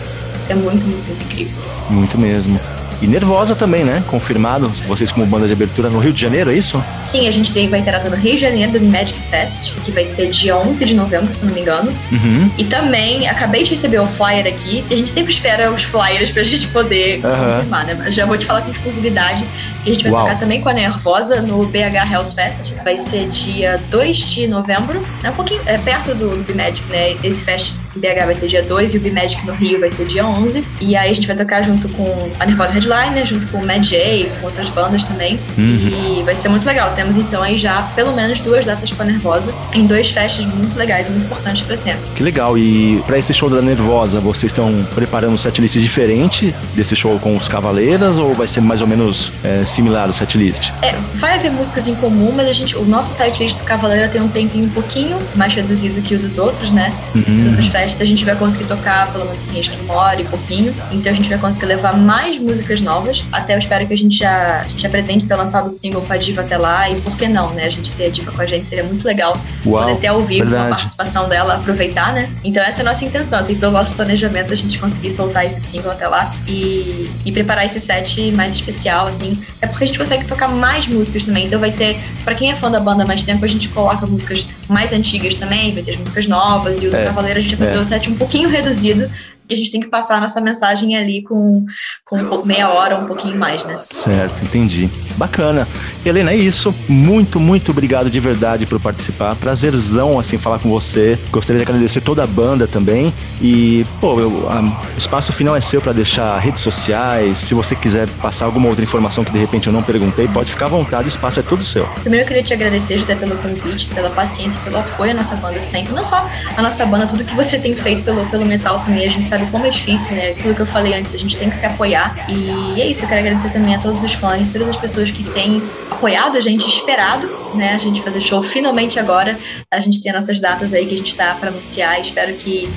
é 0.48 0.54
muito, 0.54 0.84
muito, 0.84 1.06
muito 1.06 1.22
incrível. 1.22 1.56
Muito 1.88 2.18
mesmo. 2.18 2.58
E 3.00 3.06
Nervosa 3.06 3.54
também, 3.54 3.84
né? 3.84 4.02
Confirmado, 4.08 4.68
vocês 4.86 5.10
como 5.10 5.24
banda 5.24 5.46
de 5.46 5.52
abertura 5.52 5.88
no 5.88 5.98
Rio 5.98 6.12
de 6.12 6.20
Janeiro, 6.20 6.50
é 6.50 6.54
isso? 6.54 6.82
Sim, 6.98 7.28
a 7.28 7.32
gente 7.32 7.50
vai 7.68 7.82
ter 7.82 7.90
no 8.10 8.16
Rio 8.16 8.34
de 8.34 8.38
Janeiro 8.38 8.72
do 8.72 8.80
Magic 8.82 9.18
Fest, 9.30 9.74
que 9.84 9.90
vai 9.90 10.04
ser 10.04 10.28
dia 10.30 10.56
11 10.56 10.84
de 10.84 10.94
novembro, 10.94 11.32
se 11.32 11.44
não 11.44 11.52
me 11.52 11.60
engano. 11.60 11.90
Uhum. 12.12 12.50
E 12.58 12.64
também, 12.64 13.28
acabei 13.28 13.62
de 13.62 13.70
receber 13.70 13.98
o 14.00 14.06
flyer 14.06 14.46
aqui, 14.46 14.84
e 14.88 14.94
a 14.94 14.96
gente 14.96 15.10
sempre 15.10 15.32
espera 15.32 15.70
os 15.70 15.82
flyers 15.82 16.30
pra 16.30 16.42
gente 16.44 16.68
poder 16.68 17.24
uhum. 17.24 17.30
confirmar, 17.30 17.86
né? 17.86 17.94
Mas 17.94 18.14
já 18.14 18.26
vou 18.26 18.36
te 18.36 18.46
falar 18.46 18.62
com 18.62 18.70
exclusividade 18.70 19.46
que 19.82 19.90
a 19.90 19.92
gente 19.92 20.02
vai 20.02 20.12
Uau. 20.12 20.24
tocar 20.24 20.38
também 20.38 20.60
com 20.60 20.68
a 20.68 20.72
Nervosa 20.72 21.40
no 21.40 21.64
BH 21.66 22.12
House 22.12 22.32
Fest. 22.32 22.74
Vai 22.84 22.96
ser 22.96 23.28
dia 23.28 23.80
2 23.90 24.16
de 24.18 24.46
novembro, 24.46 25.02
né? 25.22 25.30
Um 25.30 25.34
pouquinho 25.34 25.60
é, 25.66 25.78
perto 25.78 26.14
do, 26.14 26.42
do 26.42 26.54
Magic, 26.54 26.86
né? 26.88 27.16
Esse 27.22 27.44
fest 27.44 27.74
BH 27.96 28.24
vai 28.24 28.34
ser 28.34 28.46
dia 28.46 28.62
2 28.62 28.94
e 28.94 28.98
o 28.98 29.00
B-Magic 29.00 29.44
no 29.46 29.52
Rio 29.52 29.80
vai 29.80 29.90
ser 29.90 30.06
dia 30.06 30.26
11. 30.26 30.64
E 30.80 30.96
aí 30.96 31.10
a 31.10 31.14
gente 31.14 31.26
vai 31.26 31.36
tocar 31.36 31.62
junto 31.62 31.88
com 31.90 32.30
a 32.38 32.46
Nervosa 32.46 32.72
Headliner, 32.72 33.26
junto 33.26 33.46
com 33.48 33.58
o 33.58 33.66
Mad 33.66 33.84
J, 33.84 34.30
com 34.40 34.46
outras 34.46 34.70
bandas 34.70 35.04
também. 35.04 35.38
Uhum. 35.58 36.18
E 36.18 36.22
vai 36.22 36.36
ser 36.36 36.48
muito 36.48 36.66
legal. 36.66 36.92
Temos 36.94 37.16
então 37.16 37.42
aí 37.42 37.58
já 37.58 37.82
pelo 37.94 38.12
menos 38.12 38.40
duas 38.40 38.64
datas 38.64 38.92
com 38.92 39.02
a 39.02 39.06
Nervosa 39.06 39.52
em 39.74 39.86
dois 39.86 40.10
festas 40.10 40.46
muito 40.46 40.76
legais 40.76 41.08
e 41.08 41.10
muito 41.10 41.24
importantes 41.24 41.62
pra 41.62 41.76
cena. 41.76 41.98
Que 42.14 42.22
legal. 42.22 42.56
E 42.56 43.02
para 43.06 43.18
esse 43.18 43.32
show 43.32 43.50
da 43.50 43.60
Nervosa, 43.60 44.20
vocês 44.20 44.50
estão 44.50 44.86
preparando 44.94 45.34
um 45.34 45.38
setlist 45.38 45.76
diferente 45.78 46.54
desse 46.74 46.94
show 46.94 47.18
com 47.18 47.36
os 47.36 47.48
Cavaleiras 47.48 48.18
ou 48.18 48.34
vai 48.34 48.46
ser 48.46 48.60
mais 48.60 48.80
ou 48.80 48.86
menos 48.86 49.32
é, 49.42 49.64
similar 49.64 50.08
o 50.08 50.12
setlist? 50.12 50.70
É, 50.82 50.94
vai 51.14 51.34
haver 51.34 51.50
músicas 51.50 51.88
em 51.88 51.94
comum, 51.96 52.32
mas 52.34 52.48
a 52.48 52.52
gente, 52.52 52.76
o 52.76 52.84
nosso 52.84 53.12
setlist 53.12 53.58
do 53.58 53.64
Cavaleira 53.64 54.08
tem 54.08 54.20
um 54.20 54.28
tempinho 54.28 54.66
um 54.66 54.70
pouquinho 54.70 55.18
mais 55.34 55.54
reduzido 55.54 56.00
que 56.02 56.14
o 56.14 56.18
dos 56.18 56.38
outros, 56.38 56.72
né? 56.72 56.92
Uhum. 57.14 57.24
Esses 57.26 57.46
outros 57.46 57.66
festas 57.66 57.79
a 57.84 58.04
gente 58.04 58.24
vai 58.24 58.36
conseguir 58.36 58.66
tocar 58.66 59.12
pelo 59.12 59.24
menos 59.24 59.40
assim, 59.40 59.60
hora 59.88 60.20
e 60.20 60.24
pouquinho. 60.24 60.74
Então 60.90 61.12
a 61.12 61.14
gente 61.14 61.28
vai 61.28 61.38
conseguir 61.38 61.66
levar 61.66 61.96
mais 61.96 62.38
músicas 62.38 62.80
novas. 62.80 63.24
Até 63.32 63.54
eu 63.54 63.58
espero 63.58 63.86
que 63.86 63.94
a 63.94 63.98
gente 63.98 64.18
já, 64.18 64.60
a 64.60 64.68
gente 64.68 64.82
já 64.82 64.88
pretende 64.88 65.26
ter 65.26 65.34
lançado 65.34 65.66
o 65.66 65.70
single 65.70 66.02
com 66.02 66.12
a 66.12 66.16
Diva 66.16 66.42
até 66.42 66.56
lá. 66.56 66.88
E 66.90 67.00
por 67.00 67.16
que 67.16 67.28
não, 67.28 67.50
né? 67.50 67.64
A 67.64 67.70
gente 67.70 67.92
ter 67.92 68.06
a 68.06 68.10
Diva 68.10 68.32
com 68.32 68.40
a 68.40 68.46
gente 68.46 68.66
seria 68.66 68.84
muito 68.84 69.04
legal. 69.04 69.36
Uau, 69.64 69.84
poder 69.84 70.00
ter 70.00 70.08
ao 70.08 70.20
vivo 70.20 70.48
verdade. 70.48 70.72
a 70.72 70.76
participação 70.76 71.28
dela, 71.28 71.54
aproveitar, 71.54 72.12
né? 72.12 72.32
Então 72.44 72.62
essa 72.62 72.80
é 72.80 72.82
a 72.82 72.88
nossa 72.88 73.04
intenção, 73.04 73.38
assim, 73.38 73.56
pelo 73.56 73.72
nosso 73.72 73.94
planejamento, 73.94 74.52
a 74.52 74.56
gente 74.56 74.78
conseguir 74.78 75.10
soltar 75.10 75.44
esse 75.46 75.60
single 75.60 75.92
até 75.92 76.06
lá 76.06 76.34
e, 76.46 77.10
e 77.24 77.32
preparar 77.32 77.64
esse 77.64 77.80
set 77.80 78.30
mais 78.32 78.54
especial, 78.54 79.06
assim. 79.06 79.42
É 79.60 79.66
porque 79.66 79.84
a 79.84 79.86
gente 79.86 79.98
consegue 79.98 80.24
tocar 80.24 80.48
mais 80.48 80.86
músicas 80.86 81.24
também. 81.24 81.46
Então 81.46 81.58
vai 81.58 81.72
ter, 81.72 82.00
para 82.24 82.34
quem 82.34 82.50
é 82.50 82.54
fã 82.54 82.70
da 82.70 82.80
banda 82.80 83.04
mais 83.04 83.24
tempo, 83.24 83.44
a 83.44 83.48
gente 83.48 83.68
coloca 83.68 84.06
músicas 84.06 84.46
mais 84.72 84.92
antigas 84.92 85.34
também, 85.34 85.74
vai 85.74 85.82
ter 85.82 85.92
as 85.92 85.96
músicas 85.96 86.26
novas. 86.26 86.82
E 86.82 86.88
o 86.88 86.96
é, 86.96 87.04
Cavaleiro 87.04 87.38
a 87.38 87.42
gente 87.42 87.56
vai 87.56 87.66
fazer 87.66 87.78
é. 87.78 87.80
o 87.80 87.84
set 87.84 88.10
um 88.10 88.16
pouquinho 88.16 88.48
reduzido, 88.48 89.10
e 89.50 89.54
a 89.54 89.56
gente 89.56 89.72
tem 89.72 89.80
que 89.80 89.88
passar 89.88 90.20
nossa 90.20 90.40
mensagem 90.40 90.96
ali 90.96 91.22
com, 91.22 91.66
com 92.04 92.46
meia 92.46 92.70
hora, 92.70 92.96
um 92.96 93.06
pouquinho 93.06 93.36
mais, 93.36 93.64
né? 93.64 93.80
Certo, 93.90 94.44
entendi. 94.44 94.88
Bacana. 95.16 95.66
Helena, 96.04 96.30
é 96.30 96.36
isso. 96.36 96.74
Muito, 96.88 97.38
muito 97.38 97.70
obrigado 97.70 98.10
de 98.10 98.18
verdade 98.18 98.66
por 98.66 98.80
participar. 98.80 99.34
Prazerzão, 99.36 100.18
assim, 100.18 100.38
falar 100.38 100.58
com 100.58 100.70
você. 100.70 101.18
Gostaria 101.30 101.62
de 101.62 101.70
agradecer 101.70 102.00
toda 102.00 102.24
a 102.24 102.26
banda 102.26 102.66
também. 102.66 103.12
E, 103.40 103.84
pô, 104.00 104.18
eu, 104.18 104.48
a, 104.48 104.60
o 104.60 104.98
espaço 104.98 105.32
final 105.32 105.54
é 105.54 105.60
seu 105.60 105.80
para 105.80 105.92
deixar 105.92 106.38
redes 106.38 106.62
sociais. 106.62 107.38
Se 107.38 107.54
você 107.54 107.76
quiser 107.76 108.08
passar 108.22 108.46
alguma 108.46 108.68
outra 108.68 108.82
informação 108.82 109.24
que 109.24 109.30
de 109.30 109.38
repente 109.38 109.66
eu 109.66 109.72
não 109.72 109.82
perguntei, 109.82 110.26
pode 110.28 110.50
ficar 110.50 110.66
à 110.66 110.68
vontade, 110.68 111.04
o 111.04 111.08
espaço 111.08 111.40
é 111.40 111.42
todo 111.42 111.64
seu. 111.64 111.86
Primeiro 112.00 112.24
eu 112.24 112.28
queria 112.28 112.42
te 112.42 112.54
agradecer, 112.54 112.98
José, 112.98 113.14
pelo 113.14 113.36
convite, 113.36 113.86
pela 113.86 114.10
paciência, 114.10 114.60
pelo 114.62 114.78
apoio 114.78 115.10
à 115.10 115.14
nossa 115.14 115.36
banda 115.36 115.60
sempre. 115.60 115.92
Não 115.92 116.04
só 116.04 116.28
a 116.56 116.62
nossa 116.62 116.86
banda, 116.86 117.06
tudo 117.06 117.24
que 117.24 117.34
você 117.34 117.58
tem 117.58 117.74
feito 117.74 118.02
pelo, 118.02 118.24
pelo 118.26 118.46
metal 118.46 118.80
também. 118.80 119.06
A 119.06 119.10
gente 119.10 119.26
sabe 119.26 119.46
como 119.50 119.66
é 119.66 119.70
difícil, 119.70 120.16
né? 120.16 120.30
Aquilo 120.30 120.54
que 120.54 120.60
eu 120.60 120.66
falei 120.66 120.94
antes, 120.94 121.14
a 121.14 121.18
gente 121.18 121.36
tem 121.36 121.50
que 121.50 121.56
se 121.56 121.66
apoiar. 121.66 122.14
E 122.28 122.80
é 122.80 122.86
isso, 122.86 123.04
eu 123.04 123.08
quero 123.08 123.20
agradecer 123.20 123.50
também 123.50 123.74
a 123.74 123.78
todos 123.78 124.02
os 124.02 124.14
fãs, 124.14 124.52
todas 124.52 124.68
as 124.68 124.76
pessoas 124.76 125.10
que 125.10 125.24
têm 125.24 125.62
apoiado 125.90 126.36
a 126.36 126.40
gente, 126.40 126.66
esperado, 126.66 127.28
né? 127.54 127.74
A 127.74 127.78
gente 127.78 128.00
fazer 128.02 128.20
show 128.20 128.42
finalmente 128.42 128.98
agora. 128.98 129.38
A 129.70 129.80
gente 129.80 130.02
tem 130.02 130.12
nossas 130.12 130.40
datas 130.40 130.72
aí 130.72 130.86
que 130.86 130.94
a 130.94 130.98
gente 130.98 131.14
tá 131.14 131.34
para 131.34 131.50
anunciar. 131.50 132.00
Espero 132.00 132.34
que 132.34 132.68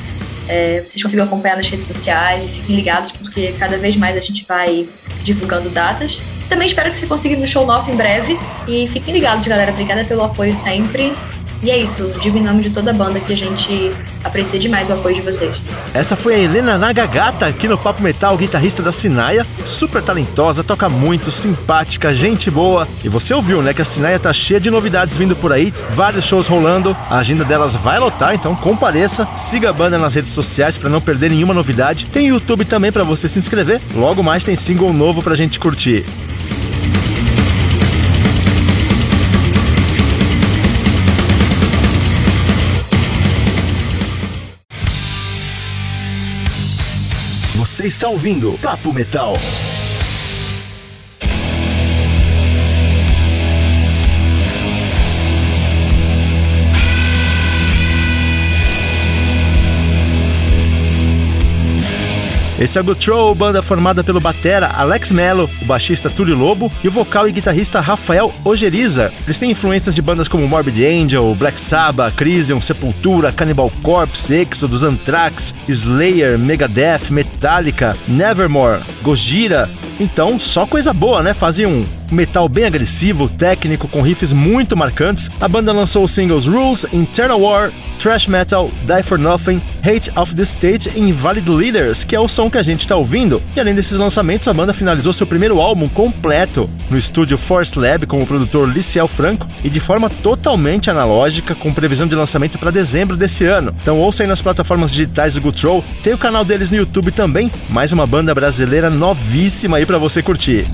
é, 0.48 0.82
vocês 0.82 1.01
consigam 1.01 1.25
acompanhar 1.25 1.55
nas 1.55 1.70
redes 1.70 1.88
sociais 1.88 2.43
e 2.43 2.48
fiquem 2.48 2.75
ligados, 2.75 3.12
porque 3.12 3.53
cada 3.53 3.77
vez 3.77 3.96
mais 3.96 4.17
a 4.17 4.22
gente 4.22 4.46
vai 4.46 4.88
divulgando 5.24 5.70
datas. 5.70 6.22
Também 6.50 6.67
espero 6.67 6.91
que 6.91 6.98
você 6.98 7.08
consiga 7.08 7.36
ir 7.36 7.38
no 7.38 7.48
show 7.48 7.65
nosso 7.65 7.91
em 7.91 7.96
breve. 7.96 8.38
E 8.67 8.88
fiquem 8.88 9.13
ligados, 9.13 9.48
galera. 9.48 9.72
Obrigada 9.72 10.03
pelo 10.03 10.24
apoio 10.24 10.53
sempre. 10.53 11.13
E 11.63 11.72
é 11.72 11.77
isso, 11.77 12.12
digo 12.22 12.38
em 12.38 12.43
nome 12.43 12.62
de 12.62 12.72
toda 12.72 12.91
a 12.91 12.93
banda 12.93 13.22
que 13.22 13.32
a 13.32 13.38
gente 13.38 13.89
aprecia 14.22 14.60
demais 14.60 14.89
o 14.89 14.93
apoio 14.93 15.15
de 15.15 15.22
vocês. 15.22 15.55
Essa 15.93 16.13
foi 16.13 16.36
a 16.36 16.38
Helena 16.38 16.77
Nagagata 16.77 17.46
aqui 17.46 17.70
no 17.70 17.77
Papo 17.77 18.03
Metal, 18.03 18.36
guitarrista 18.38 18.84
da 18.84 18.91
Sinaia, 18.91 19.48
super 19.65 20.03
talentosa, 20.03 20.62
toca 20.62 20.89
muito, 20.89 21.32
simpática, 21.32 22.13
gente 22.13 22.51
boa. 22.51 22.86
E 23.01 23.08
você 23.08 23.34
ouviu, 23.34 23.62
né, 23.62 23.74
que 23.74 23.82
a 23.82 23.86
Sinaia 23.86 24.20
tá 24.20 24.34
cheia 24.34 24.60
de 24.60 24.70
novidades 24.70 25.15
vindo 25.15 25.38
por 25.38 25.53
aí, 25.53 25.74
vários 25.91 26.25
shows 26.25 26.48
rolando, 26.48 26.93
a 27.10 27.20
agenda 27.20 27.46
delas 27.46 27.77
vai 27.77 27.98
lotar, 27.98 28.36
então 28.36 28.53
compareça, 28.55 29.25
siga 29.38 29.70
a 29.70 29.74
banda 29.74 29.98
nas 29.98 30.15
redes 30.15 30.34
sociais 30.34 30.77
para 30.77 30.90
não 30.90 31.00
perder 31.00 31.31
nenhuma 31.31 31.53
novidade. 31.53 32.07
Tem 32.07 32.27
YouTube 32.27 32.66
também 32.66 32.92
para 32.92 33.05
você 33.05 33.29
se 33.29 33.40
inscrever. 33.40 33.79
Logo 33.96 34.22
mais 34.22 34.44
tem 34.44 34.57
single 34.57 34.92
novo 34.92 35.24
pra 35.24 35.33
gente 35.33 35.61
curtir. 35.61 36.05
Você 47.63 47.87
está 47.87 48.09
ouvindo 48.09 48.59
Papo 48.61 48.91
Metal. 48.91 49.31
Esse 62.63 62.77
é 62.77 62.81
o 62.81 62.83
Gutrow, 62.85 63.35
banda 63.35 63.61
formada 63.61 64.05
pelo 64.05 64.21
batera 64.21 64.71
Alex 64.73 65.11
Mello, 65.11 65.49
o 65.61 65.65
baixista 65.65 66.09
Túlio 66.09 66.33
Lobo 66.33 66.71
e 66.81 66.87
o 66.87 66.91
vocal 66.91 67.27
e 67.27 67.31
guitarrista 67.33 67.81
Rafael 67.81 68.33
Ogeriza. 68.41 69.11
Eles 69.25 69.37
têm 69.37 69.51
influências 69.51 69.93
de 69.93 70.01
bandas 70.01 70.29
como 70.29 70.47
Morbid 70.47 70.81
Angel, 70.81 71.35
Black 71.35 71.59
Sabbath, 71.59 72.15
Crisium, 72.15 72.61
Sepultura, 72.61 73.33
Cannibal 73.33 73.69
Corpse, 73.81 74.33
Exodus, 74.33 74.85
Anthrax, 74.85 75.53
Slayer, 75.67 76.39
Megadeth, 76.39 77.09
Metallica, 77.11 77.97
Nevermore, 78.07 78.81
Gojira. 79.01 79.69
Então, 79.99 80.39
só 80.39 80.65
coisa 80.65 80.93
boa, 80.93 81.21
né? 81.21 81.33
Fazem 81.33 81.65
um 81.65 81.85
metal 82.13 82.47
bem 82.47 82.65
agressivo, 82.65 83.27
técnico, 83.27 83.87
com 83.87 84.01
riffs 84.01 84.31
muito 84.31 84.77
marcantes, 84.77 85.29
a 85.41 85.47
banda 85.47 85.71
lançou 85.71 86.05
os 86.05 86.11
singles 86.11 86.45
Rules, 86.45 86.85
Internal 86.93 87.41
War, 87.41 87.71
Trash 87.99 88.27
Metal, 88.27 88.69
Die 88.85 89.03
for 89.03 89.17
Nothing, 89.17 89.61
Hate 89.81 90.11
of 90.15 90.35
the 90.35 90.43
State 90.43 90.91
e 90.95 90.99
Invalid 90.99 91.49
Leaders, 91.49 92.03
que 92.03 92.15
é 92.15 92.19
o 92.19 92.27
som 92.27 92.49
que 92.49 92.57
a 92.57 92.63
gente 92.63 92.81
está 92.81 92.95
ouvindo. 92.95 93.41
E 93.55 93.59
além 93.59 93.73
desses 93.73 93.97
lançamentos, 93.97 94.47
a 94.47 94.53
banda 94.53 94.73
finalizou 94.73 95.13
seu 95.13 95.25
primeiro 95.25 95.59
álbum 95.59 95.87
completo 95.87 96.69
no 96.89 96.97
estúdio 96.97 97.37
Force 97.37 97.77
Lab 97.77 98.05
com 98.05 98.21
o 98.21 98.27
produtor 98.27 98.69
Liciel 98.69 99.07
Franco 99.07 99.47
e 99.63 99.69
de 99.69 99.79
forma 99.79 100.09
totalmente 100.09 100.89
analógica, 100.89 101.55
com 101.55 101.73
previsão 101.73 102.07
de 102.07 102.15
lançamento 102.15 102.57
para 102.57 102.71
dezembro 102.71 103.17
desse 103.17 103.45
ano. 103.45 103.73
Então 103.81 103.99
ouça 103.99 104.23
aí 104.23 104.27
nas 104.27 104.41
plataformas 104.41 104.91
digitais 104.91 105.33
do 105.33 105.41
Gutrow, 105.41 105.83
tem 106.03 106.13
o 106.13 106.17
canal 106.17 106.45
deles 106.45 106.71
no 106.71 106.77
YouTube 106.77 107.11
também, 107.11 107.49
mais 107.69 107.91
uma 107.91 108.05
banda 108.05 108.33
brasileira 108.35 108.89
novíssima 108.89 109.77
aí 109.77 109.85
para 109.85 109.97
você 109.97 110.21
curtir. 110.21 110.65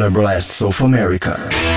Nuclear 0.00 0.22
Blasts 0.22 0.62
of 0.62 0.80
America. 0.80 1.69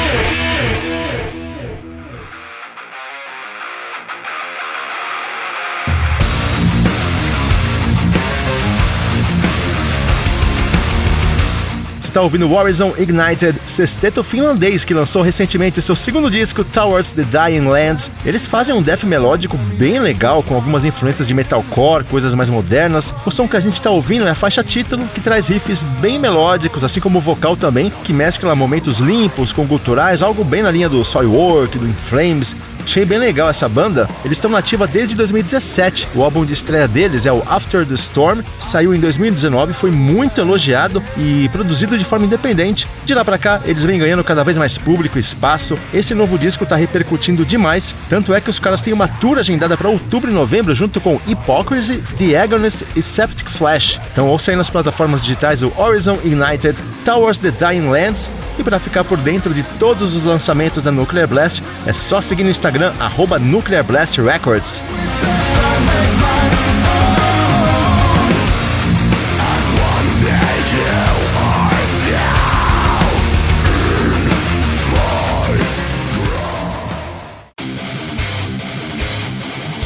Está 12.13 12.21
ouvindo 12.21 12.47
Warzone 12.47 12.93
Ignited, 12.99 13.57
sexteto 13.65 14.23
finlandês 14.23 14.83
que 14.83 14.93
lançou 14.93 15.23
recentemente 15.23 15.81
seu 15.81 15.95
segundo 15.95 16.29
disco, 16.29 16.63
Towards 16.63 17.11
the 17.11 17.23
Dying 17.23 17.67
Lands. 17.67 18.11
Eles 18.23 18.45
fazem 18.45 18.75
um 18.75 18.83
death 18.83 19.03
melódico 19.03 19.57
bem 19.57 19.97
legal, 19.97 20.43
com 20.43 20.53
algumas 20.53 20.85
influências 20.85 21.27
de 21.27 21.33
metalcore, 21.33 22.03
coisas 22.03 22.35
mais 22.35 22.49
modernas. 22.49 23.15
O 23.25 23.31
som 23.31 23.47
que 23.47 23.57
a 23.57 23.59
gente 23.59 23.73
está 23.73 23.89
ouvindo 23.89 24.27
é 24.27 24.29
a 24.29 24.35
faixa 24.35 24.63
título, 24.63 25.07
que 25.07 25.21
traz 25.21 25.47
riffs 25.47 25.81
bem 25.99 26.19
melódicos, 26.19 26.83
assim 26.83 26.99
como 26.99 27.17
o 27.17 27.21
vocal 27.21 27.57
também, 27.57 27.91
que 28.03 28.13
mescla 28.13 28.53
momentos 28.53 28.99
limpos 28.99 29.51
com 29.51 29.67
culturais, 29.67 30.21
algo 30.21 30.43
bem 30.43 30.61
na 30.61 30.69
linha 30.69 30.87
do 30.87 31.03
Soilwork, 31.03 31.79
do 31.79 31.87
In 31.87 31.93
Flames, 31.93 32.55
Achei 32.83 33.05
bem 33.05 33.17
legal 33.17 33.49
essa 33.49 33.67
banda. 33.67 34.09
Eles 34.23 34.37
estão 34.37 34.51
nativa 34.51 34.85
desde 34.85 35.15
2017. 35.15 36.09
O 36.13 36.23
álbum 36.23 36.45
de 36.45 36.53
estreia 36.53 36.87
deles 36.87 37.25
é 37.25 37.31
o 37.31 37.41
After 37.47 37.85
the 37.85 37.95
Storm, 37.95 38.41
saiu 38.59 38.93
em 38.93 38.99
2019, 38.99 39.73
foi 39.73 39.89
muito 39.89 40.41
elogiado 40.41 41.01
e 41.17 41.49
produzido 41.49 41.97
de 41.97 42.05
forma 42.05 42.25
independente. 42.25 42.87
De 43.05 43.13
lá 43.13 43.23
para 43.23 43.37
cá, 43.37 43.61
eles 43.65 43.83
vêm 43.83 43.99
ganhando 43.99 44.23
cada 44.23 44.43
vez 44.43 44.57
mais 44.57 44.77
público 44.77 45.17
e 45.17 45.21
espaço. 45.21 45.77
Esse 45.93 46.13
novo 46.13 46.37
disco 46.37 46.65
tá 46.65 46.75
repercutindo 46.75 47.45
demais, 47.45 47.95
tanto 48.09 48.33
é 48.33 48.41
que 48.41 48.49
os 48.49 48.59
caras 48.59 48.81
têm 48.81 48.93
uma 48.93 49.07
tour 49.07 49.37
agendada 49.37 49.77
para 49.77 49.89
outubro 49.89 50.29
e 50.29 50.33
novembro 50.33 50.75
junto 50.75 50.99
com 50.99 51.19
Hypocrisy, 51.27 52.03
The 52.17 52.37
Agonist 52.37 52.85
e 52.95 53.01
Septic 53.01 53.49
Flash. 53.49 53.99
Então 54.11 54.27
ouça 54.27 54.51
aí 54.51 54.57
nas 54.57 54.69
plataformas 54.69 55.21
digitais 55.21 55.63
o 55.63 55.71
Horizon 55.77 56.17
Ignited, 56.23 56.77
Towards 57.05 57.39
the 57.39 57.51
Dying 57.51 57.89
Lands 57.89 58.29
e 58.57 58.63
para 58.63 58.79
ficar 58.79 59.03
por 59.03 59.17
dentro 59.17 59.53
de 59.53 59.63
todos 59.63 60.13
os 60.13 60.23
lançamentos 60.23 60.83
da 60.83 60.91
Nuclear 60.91 61.27
Blast 61.27 61.63
é 61.85 61.93
só 61.93 62.21
seguir 62.21 62.43
no 62.43 62.49
Instagram 62.49 62.93
arroba 62.99 63.39
Nuclear 63.39 63.83
Blast 63.83 64.19
Records. 64.19 64.83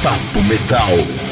Papo 0.03 0.43
Metal. 0.43 1.26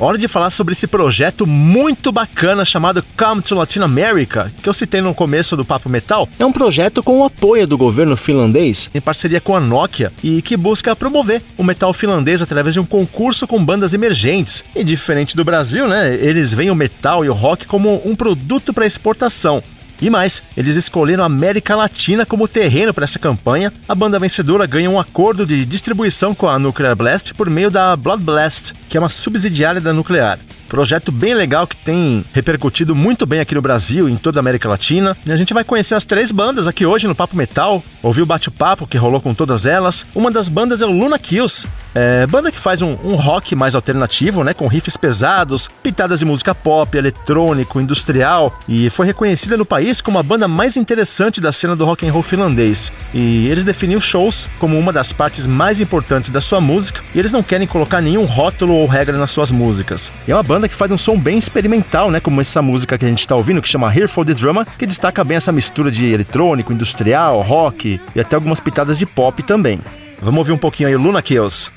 Hora 0.00 0.16
de 0.16 0.28
falar 0.28 0.50
sobre 0.50 0.72
esse 0.72 0.86
projeto 0.86 1.44
muito 1.44 2.12
bacana 2.12 2.64
chamado 2.64 3.04
Come 3.16 3.42
to 3.42 3.56
Latin 3.56 3.80
America, 3.80 4.52
que 4.62 4.68
eu 4.68 4.72
citei 4.72 5.00
no 5.00 5.12
começo 5.12 5.56
do 5.56 5.64
Papo 5.64 5.88
Metal. 5.88 6.28
É 6.38 6.46
um 6.46 6.52
projeto 6.52 7.02
com 7.02 7.18
o 7.18 7.24
apoio 7.24 7.66
do 7.66 7.76
governo 7.76 8.16
finlandês, 8.16 8.88
em 8.94 9.00
parceria 9.00 9.40
com 9.40 9.56
a 9.56 9.60
Nokia, 9.60 10.12
e 10.22 10.40
que 10.40 10.56
busca 10.56 10.94
promover 10.94 11.42
o 11.56 11.64
metal 11.64 11.92
finlandês 11.92 12.40
através 12.40 12.74
de 12.74 12.80
um 12.80 12.86
concurso 12.86 13.44
com 13.44 13.64
bandas 13.64 13.92
emergentes. 13.92 14.62
E 14.72 14.84
diferente 14.84 15.34
do 15.34 15.44
Brasil, 15.44 15.88
né, 15.88 16.14
eles 16.14 16.54
veem 16.54 16.70
o 16.70 16.76
metal 16.76 17.24
e 17.24 17.28
o 17.28 17.34
rock 17.34 17.66
como 17.66 18.00
um 18.04 18.14
produto 18.14 18.72
para 18.72 18.86
exportação. 18.86 19.64
E 20.00 20.08
mais, 20.08 20.42
eles 20.56 20.76
escolheram 20.76 21.24
a 21.24 21.26
América 21.26 21.74
Latina 21.74 22.24
como 22.24 22.46
terreno 22.46 22.94
para 22.94 23.04
essa 23.04 23.18
campanha. 23.18 23.72
A 23.88 23.94
banda 23.94 24.18
vencedora 24.18 24.66
ganha 24.66 24.88
um 24.88 25.00
acordo 25.00 25.44
de 25.44 25.64
distribuição 25.64 26.34
com 26.34 26.48
a 26.48 26.58
Nuclear 26.58 26.94
Blast 26.94 27.34
por 27.34 27.50
meio 27.50 27.70
da 27.70 27.96
Blood 27.96 28.22
Blast, 28.22 28.74
que 28.88 28.96
é 28.96 29.00
uma 29.00 29.08
subsidiária 29.08 29.80
da 29.80 29.92
Nuclear. 29.92 30.38
Projeto 30.68 31.10
bem 31.10 31.34
legal 31.34 31.66
que 31.66 31.76
tem 31.76 32.24
repercutido 32.32 32.94
muito 32.94 33.24
bem 33.24 33.40
aqui 33.40 33.54
no 33.54 33.62
Brasil 33.62 34.08
e 34.08 34.12
em 34.12 34.16
toda 34.16 34.38
a 34.38 34.40
América 34.40 34.68
Latina. 34.68 35.16
E 35.24 35.32
a 35.32 35.36
gente 35.36 35.54
vai 35.54 35.64
conhecer 35.64 35.94
as 35.94 36.04
três 36.04 36.30
bandas 36.30 36.68
aqui 36.68 36.84
hoje 36.84 37.08
no 37.08 37.14
Papo 37.14 37.36
Metal, 37.36 37.82
ouvir 38.02 38.22
o 38.22 38.26
bate-papo 38.26 38.86
que 38.86 38.98
rolou 38.98 39.20
com 39.20 39.32
todas 39.32 39.64
elas. 39.64 40.06
Uma 40.14 40.30
das 40.30 40.48
bandas 40.48 40.82
é 40.82 40.86
o 40.86 40.90
Luna 40.90 41.18
Kills, 41.18 41.66
é, 41.94 42.26
banda 42.26 42.52
que 42.52 42.58
faz 42.58 42.82
um, 42.82 42.96
um, 43.02 43.14
rock 43.14 43.54
mais 43.54 43.74
alternativo, 43.74 44.44
né, 44.44 44.52
com 44.52 44.66
riffs 44.66 44.96
pesados, 44.96 45.68
pitadas 45.82 46.18
de 46.18 46.24
música 46.24 46.54
pop, 46.54 46.96
eletrônico, 46.96 47.80
industrial, 47.80 48.58
e 48.68 48.90
foi 48.90 49.06
reconhecida 49.06 49.56
no 49.56 49.64
país 49.64 50.00
como 50.00 50.18
a 50.18 50.22
banda 50.22 50.46
mais 50.46 50.76
interessante 50.76 51.40
da 51.40 51.52
cena 51.52 51.74
do 51.74 51.84
rock 51.84 52.06
and 52.06 52.12
roll 52.12 52.22
finlandês. 52.22 52.92
E 53.14 53.48
eles 53.48 53.64
definiam 53.64 54.00
shows 54.00 54.48
como 54.58 54.78
uma 54.78 54.92
das 54.92 55.12
partes 55.12 55.46
mais 55.46 55.80
importantes 55.80 56.30
da 56.30 56.40
sua 56.40 56.60
música, 56.60 57.00
e 57.14 57.18
eles 57.18 57.32
não 57.32 57.42
querem 57.42 57.66
colocar 57.66 58.00
nenhum 58.00 58.24
rótulo 58.24 58.74
ou 58.74 58.86
regra 58.86 59.16
nas 59.16 59.30
suas 59.30 59.50
músicas. 59.50 60.12
E 60.26 60.32
é 60.32 60.34
uma 60.34 60.42
banda 60.42 60.57
banda 60.58 60.68
que 60.68 60.74
faz 60.74 60.90
um 60.90 60.98
som 60.98 61.16
bem 61.16 61.38
experimental, 61.38 62.10
né? 62.10 62.18
Como 62.18 62.40
essa 62.40 62.60
música 62.60 62.98
que 62.98 63.04
a 63.04 63.08
gente 63.08 63.20
está 63.20 63.36
ouvindo, 63.36 63.62
que 63.62 63.68
chama 63.68 63.94
Here 63.94 64.08
for 64.08 64.26
the 64.26 64.34
Drama, 64.34 64.66
que 64.76 64.86
destaca 64.86 65.22
bem 65.22 65.36
essa 65.36 65.52
mistura 65.52 65.88
de 65.88 66.12
eletrônico, 66.12 66.72
industrial, 66.72 67.40
rock 67.42 68.00
e 68.14 68.20
até 68.20 68.34
algumas 68.34 68.58
pitadas 68.58 68.98
de 68.98 69.06
pop 69.06 69.40
também. 69.44 69.80
Vamos 70.20 70.38
ouvir 70.38 70.52
um 70.52 70.58
pouquinho 70.58 70.88
aí 70.88 70.96
o 70.96 70.98
Luna 70.98 71.22
Kills. 71.22 71.70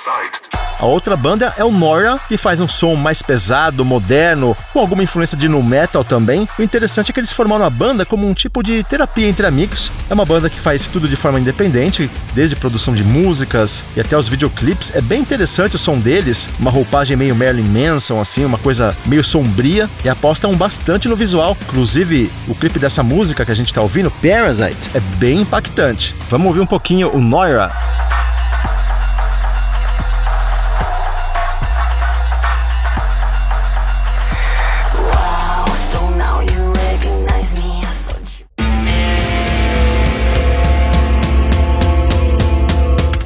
parasite. 0.00 0.69
A 0.80 0.86
outra 0.86 1.14
banda 1.14 1.52
é 1.58 1.64
o 1.64 1.70
Nora, 1.70 2.18
que 2.26 2.38
faz 2.38 2.58
um 2.58 2.66
som 2.66 2.94
mais 2.94 3.20
pesado, 3.20 3.84
moderno, 3.84 4.56
com 4.72 4.78
alguma 4.78 5.02
influência 5.02 5.36
de 5.36 5.46
nu 5.46 5.62
metal 5.62 6.02
também. 6.02 6.48
O 6.58 6.62
interessante 6.62 7.10
é 7.10 7.12
que 7.12 7.20
eles 7.20 7.30
formaram 7.30 7.66
a 7.66 7.68
banda 7.68 8.06
como 8.06 8.26
um 8.26 8.32
tipo 8.32 8.62
de 8.62 8.82
terapia 8.82 9.28
entre 9.28 9.46
amigos. 9.46 9.92
É 10.08 10.14
uma 10.14 10.24
banda 10.24 10.48
que 10.48 10.58
faz 10.58 10.88
tudo 10.88 11.06
de 11.06 11.16
forma 11.16 11.38
independente, 11.38 12.10
desde 12.32 12.56
produção 12.56 12.94
de 12.94 13.04
músicas 13.04 13.84
e 13.94 14.00
até 14.00 14.16
os 14.16 14.26
videoclipes. 14.26 14.90
É 14.94 15.02
bem 15.02 15.20
interessante 15.20 15.76
o 15.76 15.78
som 15.78 15.98
deles, 15.98 16.48
uma 16.58 16.70
roupagem 16.70 17.14
meio 17.14 17.36
Marilyn 17.36 17.68
Manson, 17.68 18.18
assim, 18.18 18.46
uma 18.46 18.56
coisa 18.56 18.96
meio 19.04 19.22
sombria, 19.22 19.86
e 20.02 20.08
apostam 20.08 20.54
bastante 20.54 21.08
no 21.08 21.14
visual. 21.14 21.58
Inclusive, 21.60 22.32
o 22.48 22.54
clipe 22.54 22.78
dessa 22.78 23.02
música 23.02 23.44
que 23.44 23.52
a 23.52 23.54
gente 23.54 23.74
tá 23.74 23.82
ouvindo, 23.82 24.10
Parasite, 24.10 24.90
é 24.94 25.00
bem 25.18 25.42
impactante. 25.42 26.16
Vamos 26.30 26.46
ouvir 26.46 26.60
um 26.60 26.66
pouquinho 26.66 27.14
o 27.14 27.20
Noira. 27.20 27.70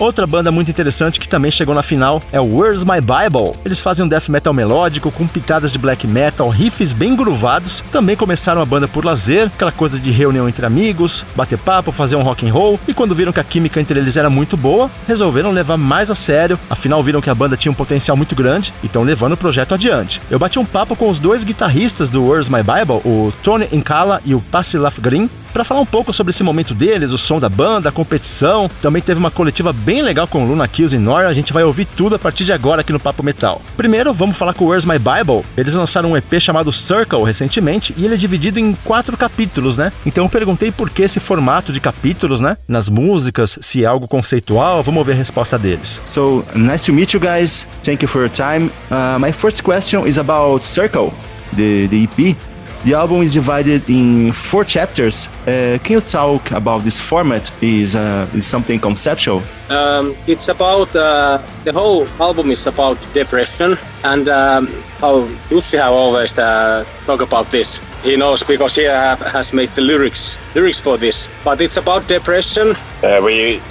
Outra 0.04 0.26
banda 0.26 0.52
muito 0.52 0.70
interessante 0.70 1.18
que 1.18 1.26
também 1.26 1.50
chegou 1.50 1.74
na 1.74 1.82
final 1.82 2.20
é 2.30 2.38
o 2.38 2.58
Where's 2.58 2.84
My 2.84 3.00
Bible. 3.00 3.58
Eles 3.64 3.80
fazem 3.80 4.04
um 4.04 4.08
death 4.08 4.28
metal 4.28 4.52
melódico 4.52 5.10
com 5.10 5.26
pitadas 5.26 5.72
de 5.72 5.78
black 5.78 6.06
metal, 6.06 6.50
riffs 6.50 6.92
bem 6.92 7.16
groovados. 7.16 7.82
Também 7.90 8.14
começaram 8.14 8.60
a 8.60 8.66
banda 8.66 8.86
por 8.86 9.02
lazer, 9.02 9.46
aquela 9.46 9.72
coisa 9.72 9.98
de 9.98 10.10
reunião 10.10 10.46
entre 10.46 10.66
amigos, 10.66 11.24
bater 11.34 11.56
papo, 11.56 11.90
fazer 11.90 12.16
um 12.16 12.22
rock 12.22 12.46
and 12.46 12.52
roll. 12.52 12.78
E 12.86 12.92
quando 12.92 13.14
viram 13.14 13.32
que 13.32 13.40
a 13.40 13.44
química 13.44 13.80
entre 13.80 13.98
eles 13.98 14.18
era 14.18 14.28
muito 14.28 14.58
boa, 14.58 14.90
resolveram 15.08 15.50
levar 15.52 15.78
mais 15.78 16.10
a 16.10 16.14
sério. 16.14 16.60
Afinal 16.68 17.02
viram 17.02 17.22
que 17.22 17.30
a 17.30 17.34
banda 17.34 17.56
tinha 17.56 17.72
um 17.72 17.74
potencial 17.74 18.14
muito 18.14 18.34
grande 18.34 18.74
e 18.82 18.86
estão 18.86 19.04
levando 19.04 19.32
o 19.32 19.38
projeto 19.38 19.72
adiante. 19.72 20.20
Eu 20.30 20.38
bati 20.38 20.58
um 20.58 20.66
papo 20.66 20.94
com 20.94 21.08
os 21.08 21.18
dois 21.18 21.44
guitarristas 21.44 22.10
do 22.10 22.28
Where's 22.28 22.50
My 22.50 22.62
Bible, 22.62 23.00
o 23.10 23.32
Tony 23.42 23.70
Incala 23.72 24.20
e 24.22 24.34
o 24.34 24.40
Passilaf 24.42 25.00
Green, 25.00 25.30
para 25.54 25.62
falar 25.62 25.80
um 25.80 25.86
pouco 25.86 26.12
sobre 26.12 26.32
esse 26.32 26.42
momento 26.42 26.74
deles, 26.74 27.12
o 27.12 27.16
som 27.16 27.38
da 27.38 27.48
banda, 27.48 27.88
a 27.88 27.92
competição. 27.92 28.68
Também 28.82 29.00
teve 29.00 29.20
uma 29.20 29.30
coletiva 29.30 29.72
bem 29.72 30.02
legal 30.02 30.26
com 30.26 30.44
Luna 30.44 30.66
Kills 30.66 30.96
e 30.96 30.98
Nora. 30.98 31.28
A 31.28 31.32
gente 31.32 31.52
vai 31.52 31.62
ouvir 31.62 31.84
tudo 31.84 32.16
a 32.16 32.18
partir 32.18 32.44
de 32.44 32.52
agora 32.52 32.80
aqui 32.80 32.92
no 32.92 32.98
Papo 32.98 33.22
Metal. 33.22 33.62
Primeiro, 33.76 34.12
vamos 34.12 34.36
falar 34.36 34.52
com 34.52 34.66
Where's 34.66 34.84
My 34.84 34.98
Bible. 34.98 35.44
Eles 35.56 35.74
lançaram 35.74 36.10
um 36.10 36.16
EP 36.16 36.40
chamado 36.40 36.72
Circle 36.72 37.22
recentemente 37.22 37.94
e 37.96 38.04
ele 38.04 38.14
é 38.14 38.16
dividido 38.16 38.58
em 38.58 38.74
quatro 38.84 39.16
capítulos, 39.16 39.78
né? 39.78 39.92
Então 40.04 40.24
eu 40.24 40.28
perguntei 40.28 40.72
por 40.72 40.90
que 40.90 41.02
esse 41.02 41.20
formato 41.20 41.72
de 41.72 41.78
capítulos, 41.78 42.40
né? 42.40 42.56
Nas 42.66 42.88
músicas, 42.88 43.56
se 43.62 43.84
é 43.84 43.86
algo 43.86 44.08
conceitual. 44.08 44.82
Vamos 44.82 44.98
ouvir 44.98 45.12
a 45.12 45.16
resposta 45.16 45.56
deles. 45.56 46.02
So, 46.04 46.44
nice 46.56 46.84
to 46.84 46.92
meet 46.92 47.14
you 47.14 47.20
guys. 47.20 47.68
Thank 47.84 48.02
you 48.02 48.08
for 48.08 48.20
your 48.22 48.30
time. 48.30 48.72
Uh, 48.90 49.20
my 49.20 49.32
first 49.32 49.62
question 49.62 50.04
is 50.04 50.18
about 50.18 50.66
Circle, 50.66 51.12
the, 51.54 51.86
the 51.86 52.02
EP. 52.04 52.53
The 52.84 52.92
album 52.92 53.22
is 53.22 53.32
divided 53.32 53.88
in 53.88 54.34
four 54.34 54.62
chapters. 54.62 55.28
Uh, 55.46 55.78
can 55.82 55.92
you 55.92 56.00
talk 56.02 56.50
about 56.50 56.84
this 56.84 57.00
format? 57.00 57.50
Is 57.62 57.96
uh, 57.96 58.28
is 58.34 58.46
something 58.46 58.78
conceptual? 58.78 59.42
Um, 59.70 60.14
it's 60.26 60.48
about 60.48 60.94
uh, 60.94 61.40
the 61.64 61.72
whole 61.72 62.06
album 62.20 62.50
is 62.50 62.66
about 62.66 62.98
depression 63.14 63.78
and 64.02 64.28
um, 64.28 64.66
how 65.00 65.22
Jussi 65.48 65.78
have 65.78 65.94
always 65.94 66.38
uh, 66.38 66.84
talk 67.06 67.22
about 67.22 67.50
this. 67.50 67.80
He 68.02 68.16
knows 68.16 68.42
because 68.42 68.74
he 68.74 68.82
have, 68.84 69.18
has 69.32 69.54
made 69.54 69.70
the 69.74 69.80
lyrics 69.80 70.38
lyrics 70.54 70.80
for 70.80 70.98
this. 70.98 71.30
But 71.42 71.62
it's 71.62 71.78
about 71.78 72.06
depression. 72.06 72.76
Uh, 73.02 73.20
we 73.24 73.62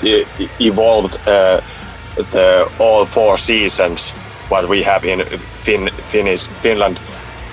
evolved 0.60 1.18
uh, 1.28 1.62
the 2.16 2.68
all 2.80 3.06
four 3.06 3.38
seasons 3.38 4.12
what 4.50 4.68
we 4.68 4.82
have 4.82 5.06
in 5.06 5.22
fin- 5.62 5.94
Finnish 6.10 6.48
Finland 6.64 7.00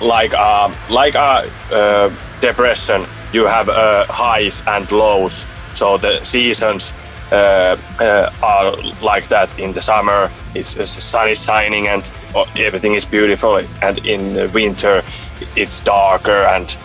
like 0.00 0.34
uh, 0.34 0.74
like 0.88 1.14
a 1.14 1.50
uh, 1.70 2.10
depression, 2.40 3.06
you 3.32 3.46
have 3.46 3.68
uh, 3.68 4.06
highs 4.10 4.62
and 4.66 4.90
lows. 4.90 5.46
So 5.74 5.98
the 5.98 6.24
seasons 6.24 6.92
uh, 7.32 7.76
uh, 7.98 8.30
are 8.42 8.74
like 9.00 9.28
that. 9.28 9.56
In 9.58 9.72
the 9.72 9.82
summer, 9.82 10.30
it's, 10.54 10.74
the 10.74 10.86
sun 10.86 11.28
is 11.28 11.44
shining 11.44 11.88
and 11.88 12.10
uh, 12.34 12.44
everything 12.56 12.94
is 12.94 13.06
beautiful, 13.06 13.60
and 13.82 13.98
in 13.98 14.32
the 14.32 14.48
winter, 14.48 15.02
it's 15.56 15.80
darker 15.80 16.44
and 16.44 16.76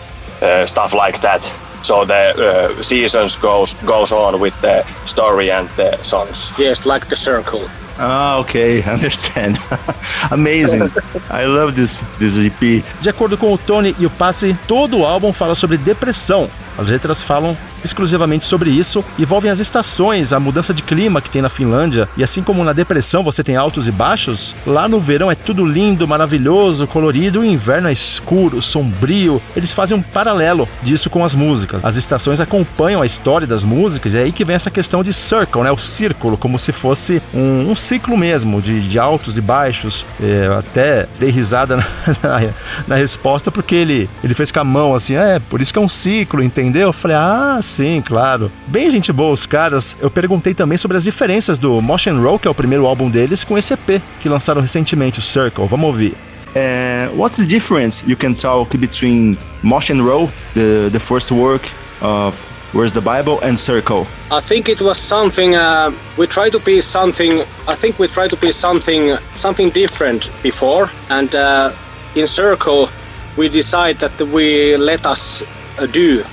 stuff 0.68 0.94
like 0.94 1.20
that. 1.20 1.42
So 1.86 2.04
the 2.04 2.82
seasons 2.82 3.36
goes 3.36 3.74
goes 3.84 4.10
on 4.10 4.40
with 4.40 4.60
the 4.60 4.84
story 5.04 5.52
and 5.52 5.68
the 5.76 5.96
songs. 6.02 6.52
Yes, 6.58 6.84
like 6.84 7.06
the 7.06 7.14
circle. 7.14 7.60
Ah, 7.96 8.38
ok, 8.38 8.82
understand. 8.90 9.56
Amazing. 10.32 10.90
I 11.30 11.46
love 11.46 11.76
this, 11.76 12.02
this 12.18 12.36
EP. 12.36 12.82
De 13.00 13.08
acordo 13.08 13.38
com 13.38 13.52
o 13.52 13.56
Tony 13.56 13.94
e 14.00 14.04
o 14.04 14.10
Passe, 14.10 14.58
todo 14.66 14.98
o 14.98 15.06
álbum 15.06 15.32
fala 15.32 15.54
sobre 15.54 15.76
depressão. 15.76 16.50
As 16.76 16.88
letras 16.88 17.22
falam 17.22 17.56
exclusivamente 17.86 18.44
sobre 18.44 18.70
isso, 18.70 19.04
envolvem 19.18 19.50
as 19.50 19.58
estações, 19.58 20.32
a 20.32 20.40
mudança 20.40 20.74
de 20.74 20.82
clima 20.82 21.20
que 21.20 21.30
tem 21.30 21.40
na 21.40 21.48
Finlândia, 21.48 22.08
e 22.16 22.22
assim 22.22 22.42
como 22.42 22.62
na 22.62 22.72
depressão 22.72 23.22
você 23.22 23.42
tem 23.42 23.56
altos 23.56 23.88
e 23.88 23.92
baixos, 23.92 24.54
lá 24.66 24.88
no 24.88 25.00
verão 25.00 25.30
é 25.30 25.34
tudo 25.34 25.64
lindo, 25.64 26.06
maravilhoso, 26.06 26.86
colorido, 26.86 27.44
e 27.44 27.48
o 27.48 27.50
inverno 27.50 27.88
é 27.88 27.92
escuro, 27.92 28.60
sombrio. 28.60 29.40
Eles 29.56 29.72
fazem 29.72 29.96
um 29.96 30.02
paralelo 30.02 30.68
disso 30.82 31.08
com 31.08 31.24
as 31.24 31.34
músicas. 31.34 31.84
As 31.84 31.96
estações 31.96 32.40
acompanham 32.40 33.02
a 33.02 33.06
história 33.06 33.46
das 33.46 33.64
músicas, 33.64 34.14
e 34.14 34.18
é 34.18 34.22
aí 34.22 34.32
que 34.32 34.44
vem 34.44 34.56
essa 34.56 34.70
questão 34.70 35.02
de 35.02 35.12
circle, 35.12 35.62
né? 35.62 35.70
O 35.70 35.78
círculo, 35.78 36.36
como 36.36 36.58
se 36.58 36.72
fosse 36.72 37.22
um, 37.32 37.70
um 37.70 37.76
ciclo 37.76 38.16
mesmo, 38.16 38.60
de, 38.60 38.80
de 38.80 38.98
altos 38.98 39.38
e 39.38 39.40
baixos. 39.40 40.04
É, 40.20 40.46
até 40.58 41.06
dei 41.18 41.30
risada 41.30 41.76
na, 41.76 41.84
na, 42.22 42.52
na, 42.88 42.96
resposta, 42.96 43.50
porque 43.50 43.74
ele, 43.74 44.10
ele 44.22 44.34
fez 44.34 44.50
com 44.50 44.60
a 44.60 44.64
mão 44.64 44.94
assim, 44.94 45.14
é, 45.14 45.38
por 45.38 45.60
isso 45.60 45.72
que 45.72 45.78
é 45.78 45.82
um 45.82 45.88
ciclo, 45.88 46.42
entendeu? 46.42 46.88
Eu 46.88 46.92
falei, 46.92 47.16
ah, 47.16 47.60
sim, 47.76 48.02
claro. 48.04 48.50
Bem 48.66 48.90
gente 48.90 49.12
boa 49.12 49.32
os 49.32 49.44
caras. 49.44 49.96
Eu 50.00 50.10
perguntei 50.10 50.54
também 50.54 50.78
sobre 50.78 50.96
as 50.96 51.04
diferenças 51.04 51.58
do 51.58 51.80
Motion 51.82 52.20
Roll, 52.22 52.38
que 52.38 52.48
é 52.48 52.50
o 52.50 52.54
primeiro 52.54 52.86
álbum 52.86 53.10
deles, 53.10 53.44
com 53.44 53.58
esse 53.58 53.74
EP 53.74 54.02
que 54.20 54.28
lançaram 54.28 54.60
recentemente, 54.60 55.18
o 55.18 55.22
Circle. 55.22 55.66
Vamos 55.66 55.86
ouvir. 55.86 56.16
Uh, 56.54 57.14
what's 57.14 57.36
the 57.36 57.44
difference 57.44 58.02
you 58.08 58.16
can 58.16 58.32
talk 58.32 58.74
between 58.78 59.36
Motion 59.62 60.02
Roll, 60.02 60.30
the, 60.54 60.88
the 60.90 60.98
first 60.98 61.30
work 61.30 61.68
of 62.00 62.34
Where's 62.72 62.92
the 62.92 63.00
Bible 63.00 63.38
and 63.42 63.58
Circle? 63.58 64.06
I 64.30 64.40
think 64.40 64.68
it 64.68 64.80
was 64.80 64.98
something 64.98 65.54
uh, 65.54 65.92
we 66.16 66.26
tried 66.26 66.52
to 66.52 66.60
be 66.60 66.80
something. 66.80 67.38
I 67.68 67.74
think 67.74 67.98
we 67.98 68.08
tried 68.08 68.30
to 68.30 68.36
be 68.36 68.52
something 68.52 69.16
something 69.34 69.70
different 69.70 70.30
before, 70.42 70.90
and 71.08 71.34
uh, 71.36 71.72
in 72.14 72.26
Circle 72.26 72.88
we 73.36 73.48
decide 73.48 73.98
that 74.00 74.18
we 74.32 74.76
let 74.76 75.06
us 75.06 75.44
uh, 75.78 75.86
do 75.86 76.24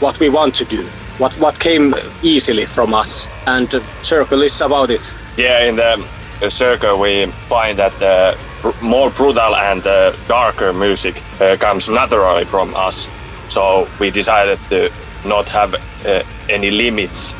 what 0.00 0.18
we 0.20 0.28
want 0.28 0.54
to 0.56 0.64
do, 0.64 0.88
what 1.18 1.36
what 1.38 1.58
came 1.58 1.94
easily 2.22 2.66
from 2.66 2.94
us, 2.94 3.28
and 3.46 3.74
uh, 3.74 3.80
Circle 4.02 4.42
is 4.42 4.60
about 4.60 4.90
it. 4.90 5.16
Yeah, 5.36 5.68
in 5.68 5.76
the 5.76 6.08
Circle 6.50 6.98
we 6.98 7.32
find 7.48 7.78
that 7.78 7.98
the 7.98 8.36
more 8.80 9.10
brutal 9.10 9.56
and 9.56 9.86
uh, 9.86 10.12
darker 10.28 10.72
music 10.72 11.22
uh, 11.40 11.56
comes 11.60 11.88
naturally 11.88 12.44
from 12.44 12.74
us. 12.74 13.10
So 13.48 13.90
we 13.98 14.10
decided 14.10 14.58
to 14.70 14.90
not 15.24 15.48
have 15.50 15.74
uh, 16.04 16.22
any 16.48 16.70
limits. 16.70 17.36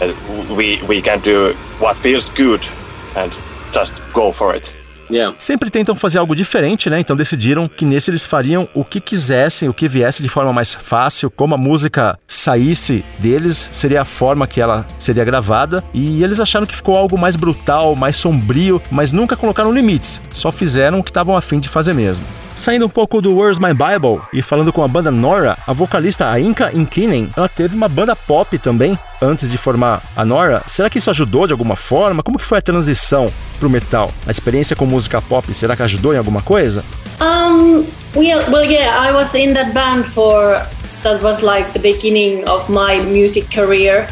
Uh, 0.00 0.14
we 0.56 0.80
we 0.86 1.02
can 1.02 1.20
do 1.20 1.54
what 1.78 1.98
feels 1.98 2.30
good 2.30 2.66
and 3.14 3.38
just 3.72 4.02
go 4.12 4.32
for 4.32 4.54
it. 4.54 4.74
Yeah. 5.10 5.34
Sempre 5.38 5.70
tentam 5.70 5.94
fazer 5.94 6.18
algo 6.18 6.34
diferente, 6.34 6.88
né? 6.88 7.00
Então 7.00 7.16
decidiram 7.16 7.68
que 7.68 7.84
nesse 7.84 8.10
eles 8.10 8.24
fariam 8.24 8.68
o 8.74 8.84
que 8.84 9.00
quisessem, 9.00 9.68
o 9.68 9.74
que 9.74 9.88
viesse 9.88 10.22
de 10.22 10.28
forma 10.28 10.52
mais 10.52 10.74
fácil, 10.74 11.30
como 11.30 11.54
a 11.54 11.58
música 11.58 12.18
saísse 12.26 13.04
deles, 13.18 13.68
seria 13.72 14.02
a 14.02 14.04
forma 14.04 14.46
que 14.46 14.60
ela 14.60 14.86
seria 14.98 15.24
gravada. 15.24 15.82
E 15.92 16.22
eles 16.22 16.40
acharam 16.40 16.66
que 16.66 16.76
ficou 16.76 16.96
algo 16.96 17.18
mais 17.18 17.36
brutal, 17.36 17.96
mais 17.96 18.16
sombrio, 18.16 18.80
mas 18.90 19.12
nunca 19.12 19.36
colocaram 19.36 19.72
limites, 19.72 20.20
só 20.32 20.52
fizeram 20.52 21.00
o 21.00 21.04
que 21.04 21.10
estavam 21.10 21.36
afim 21.36 21.58
de 21.58 21.68
fazer 21.68 21.92
mesmo. 21.92 22.24
Saindo 22.60 22.84
um 22.84 22.90
pouco 22.90 23.22
do 23.22 23.34
Where's 23.34 23.58
My 23.58 23.72
Bible 23.72 24.20
e 24.34 24.42
falando 24.42 24.70
com 24.70 24.84
a 24.84 24.86
banda 24.86 25.10
Nora, 25.10 25.56
a 25.66 25.72
vocalista 25.72 26.38
Inka 26.38 26.70
Inkinen, 26.74 27.32
ela 27.34 27.48
teve 27.48 27.74
uma 27.74 27.88
banda 27.88 28.14
pop 28.14 28.58
também 28.58 28.98
antes 29.22 29.50
de 29.50 29.56
formar 29.56 30.12
a 30.14 30.26
Nora. 30.26 30.62
Será 30.66 30.90
que 30.90 30.98
isso 30.98 31.08
ajudou 31.08 31.46
de 31.46 31.54
alguma 31.54 31.74
forma? 31.74 32.22
Como 32.22 32.38
que 32.38 32.44
foi 32.44 32.58
a 32.58 32.60
transição 32.60 33.32
pro 33.58 33.70
metal? 33.70 34.12
A 34.26 34.30
experiência 34.30 34.76
com 34.76 34.84
música 34.84 35.22
pop, 35.22 35.54
será 35.54 35.74
que 35.74 35.82
ajudou 35.82 36.12
em 36.12 36.18
alguma 36.18 36.42
coisa? 36.42 36.84
Um, 37.18 37.86
well, 38.14 38.62
yeah, 38.62 39.08
I 39.08 39.10
was 39.14 39.34
in 39.34 39.54
that 39.54 39.72
band 39.72 40.04
for 40.04 40.60
that 41.02 41.22
was 41.22 41.40
like 41.40 41.72
the 41.72 41.80
beginning 41.80 42.46
of 42.46 42.70
my 42.70 43.02
music 43.02 43.48
career. 43.48 44.06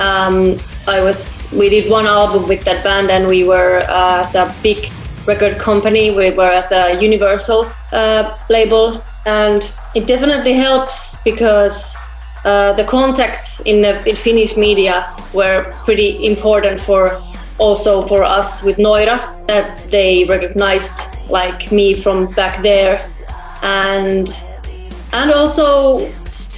Um, 0.00 0.56
I 0.88 1.00
was 1.00 1.50
we 1.52 1.70
did 1.70 1.88
one 1.88 2.08
album 2.08 2.48
with 2.48 2.64
that 2.64 2.82
band 2.82 3.12
and 3.12 3.28
we 3.28 3.44
were 3.44 3.86
uh, 3.88 4.28
the 4.32 4.52
big 4.60 4.90
record 5.26 5.58
company. 5.58 6.10
We 6.10 6.30
were 6.30 6.50
at 6.50 6.68
the 6.68 6.98
Universal 7.00 7.70
uh, 7.92 8.38
label, 8.48 9.02
and 9.26 9.74
it 9.94 10.06
definitely 10.06 10.54
helps 10.54 11.22
because 11.22 11.96
uh, 12.44 12.72
the 12.72 12.84
contacts 12.84 13.60
in 13.60 13.82
the 13.82 14.08
in 14.08 14.16
Finnish 14.16 14.56
media 14.56 15.14
were 15.32 15.74
pretty 15.84 16.26
important 16.26 16.80
for 16.80 17.22
also 17.58 18.02
for 18.02 18.24
us 18.24 18.64
with 18.64 18.78
Noira 18.78 19.46
that 19.46 19.90
they 19.90 20.24
recognized 20.24 21.16
like 21.28 21.70
me 21.70 21.94
from 21.94 22.32
back 22.32 22.62
there, 22.62 23.08
and 23.62 24.28
and 25.12 25.30
also 25.30 26.10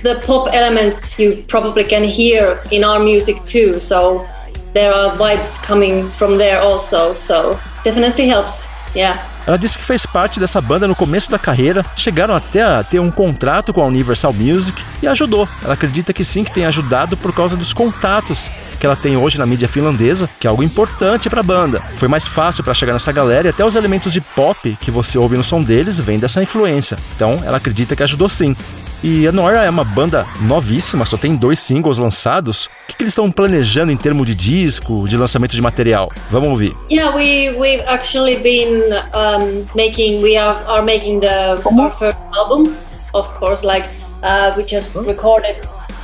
the 0.03 0.23
pop 0.27 0.49
elements 0.53 1.19
you 1.19 1.45
probably 1.49 1.85
can 1.85 2.05
hear 2.05 2.57
in 2.71 2.85
our 2.85 3.01
music 3.01 3.43
too. 3.45 3.81
So 3.81 4.27
there 4.73 4.93
are 4.93 5.17
vibes 5.17 5.63
coming 5.63 6.11
from 6.11 6.37
there 6.39 6.61
also. 6.61 7.15
So 7.15 7.59
definitely 7.85 8.29
helps. 8.29 8.71
Yeah. 8.97 9.23
Ela 9.47 9.59
disse 9.59 9.77
que 9.77 9.85
fez 9.85 10.07
parte 10.07 10.41
dessa 10.41 10.61
banda 10.61 10.89
no 10.89 10.95
começo 10.95 11.31
da 11.31 11.39
carreira, 11.39 11.85
chegaram 11.95 12.35
até 12.35 12.63
a 12.63 12.83
ter 12.83 12.99
um 12.99 13.11
contrato 13.11 13.75
com 13.75 13.83
a 13.83 13.87
Universal 13.87 14.33
Music 14.33 14.83
e 15.03 15.07
ajudou. 15.07 15.47
Ela 15.63 15.75
acredita 15.75 16.13
que 16.13 16.25
sim, 16.25 16.45
que 16.45 16.53
tem 16.53 16.65
ajudado 16.65 17.17
por 17.17 17.35
causa 17.35 17.57
dos 17.57 17.73
contatos 17.73 18.51
que 18.81 18.87
ela 18.87 18.97
tem 18.97 19.17
hoje 19.17 19.39
na 19.39 19.45
mídia 19.45 19.69
finlandesa, 19.69 20.29
que 20.41 20.47
é 20.47 20.51
algo 20.51 20.63
importante 20.63 21.29
para 21.29 21.41
a 21.41 21.43
banda. 21.43 21.83
Foi 21.97 22.09
mais 22.09 22.27
fácil 22.27 22.65
para 22.65 22.73
chegar 22.73 22.93
nessa 22.93 23.13
galera 23.13 23.49
e 23.49 23.51
até 23.51 23.65
os 23.65 23.77
elementos 23.77 24.13
de 24.13 24.21
pop 24.21 24.77
que 24.81 24.91
você 24.91 25.19
ouve 25.19 25.37
no 25.37 25.45
som 25.45 25.63
deles 25.63 26.01
vêm 26.01 26.19
dessa 26.19 26.43
influência. 26.43 26.97
Então, 27.15 27.43
ela 27.45 27.59
acredita 27.59 27.95
que 27.95 28.03
ajudou 28.03 28.29
sim. 28.29 28.57
E 29.03 29.27
a 29.27 29.33
Nora 29.33 29.65
é 29.65 29.71
uma 29.71 29.85
banda 29.85 30.27
novíssima, 30.41 31.05
só 31.05 31.17
tem 31.17 31.37
dois 31.37 31.59
singles 31.59 31.99
lançados. 31.99 32.67
O 32.67 32.71
que, 32.89 32.97
que 32.97 33.03
eles 33.03 33.13
estão 33.13 33.31
planejando 33.31 33.93
em 33.93 33.97
termos 33.97 34.27
de 34.27 34.35
disco, 34.35 35.07
de 35.09 35.17
lançamento 35.17 35.53
de 35.53 35.61
material? 35.61 36.11
Vamos 36.31 36.49
ouvir. 36.49 36.75
Yeah, 36.91 37.15
we 37.15 37.55
we've 37.59 37.83
actually 37.87 38.37
been 38.37 38.93
um, 39.15 39.67
making 39.75 40.23
we 40.23 40.37
are, 40.37 40.57
are 40.67 40.83
making 40.83 41.21
the 41.21 41.61
our 41.65 41.91
first 41.99 42.19
album, 42.35 42.75
of 43.13 43.29
course. 43.39 43.63
Like 43.63 43.87
uh, 44.23 44.55
we 44.57 44.65
just 44.65 44.97
recorded 44.97 45.57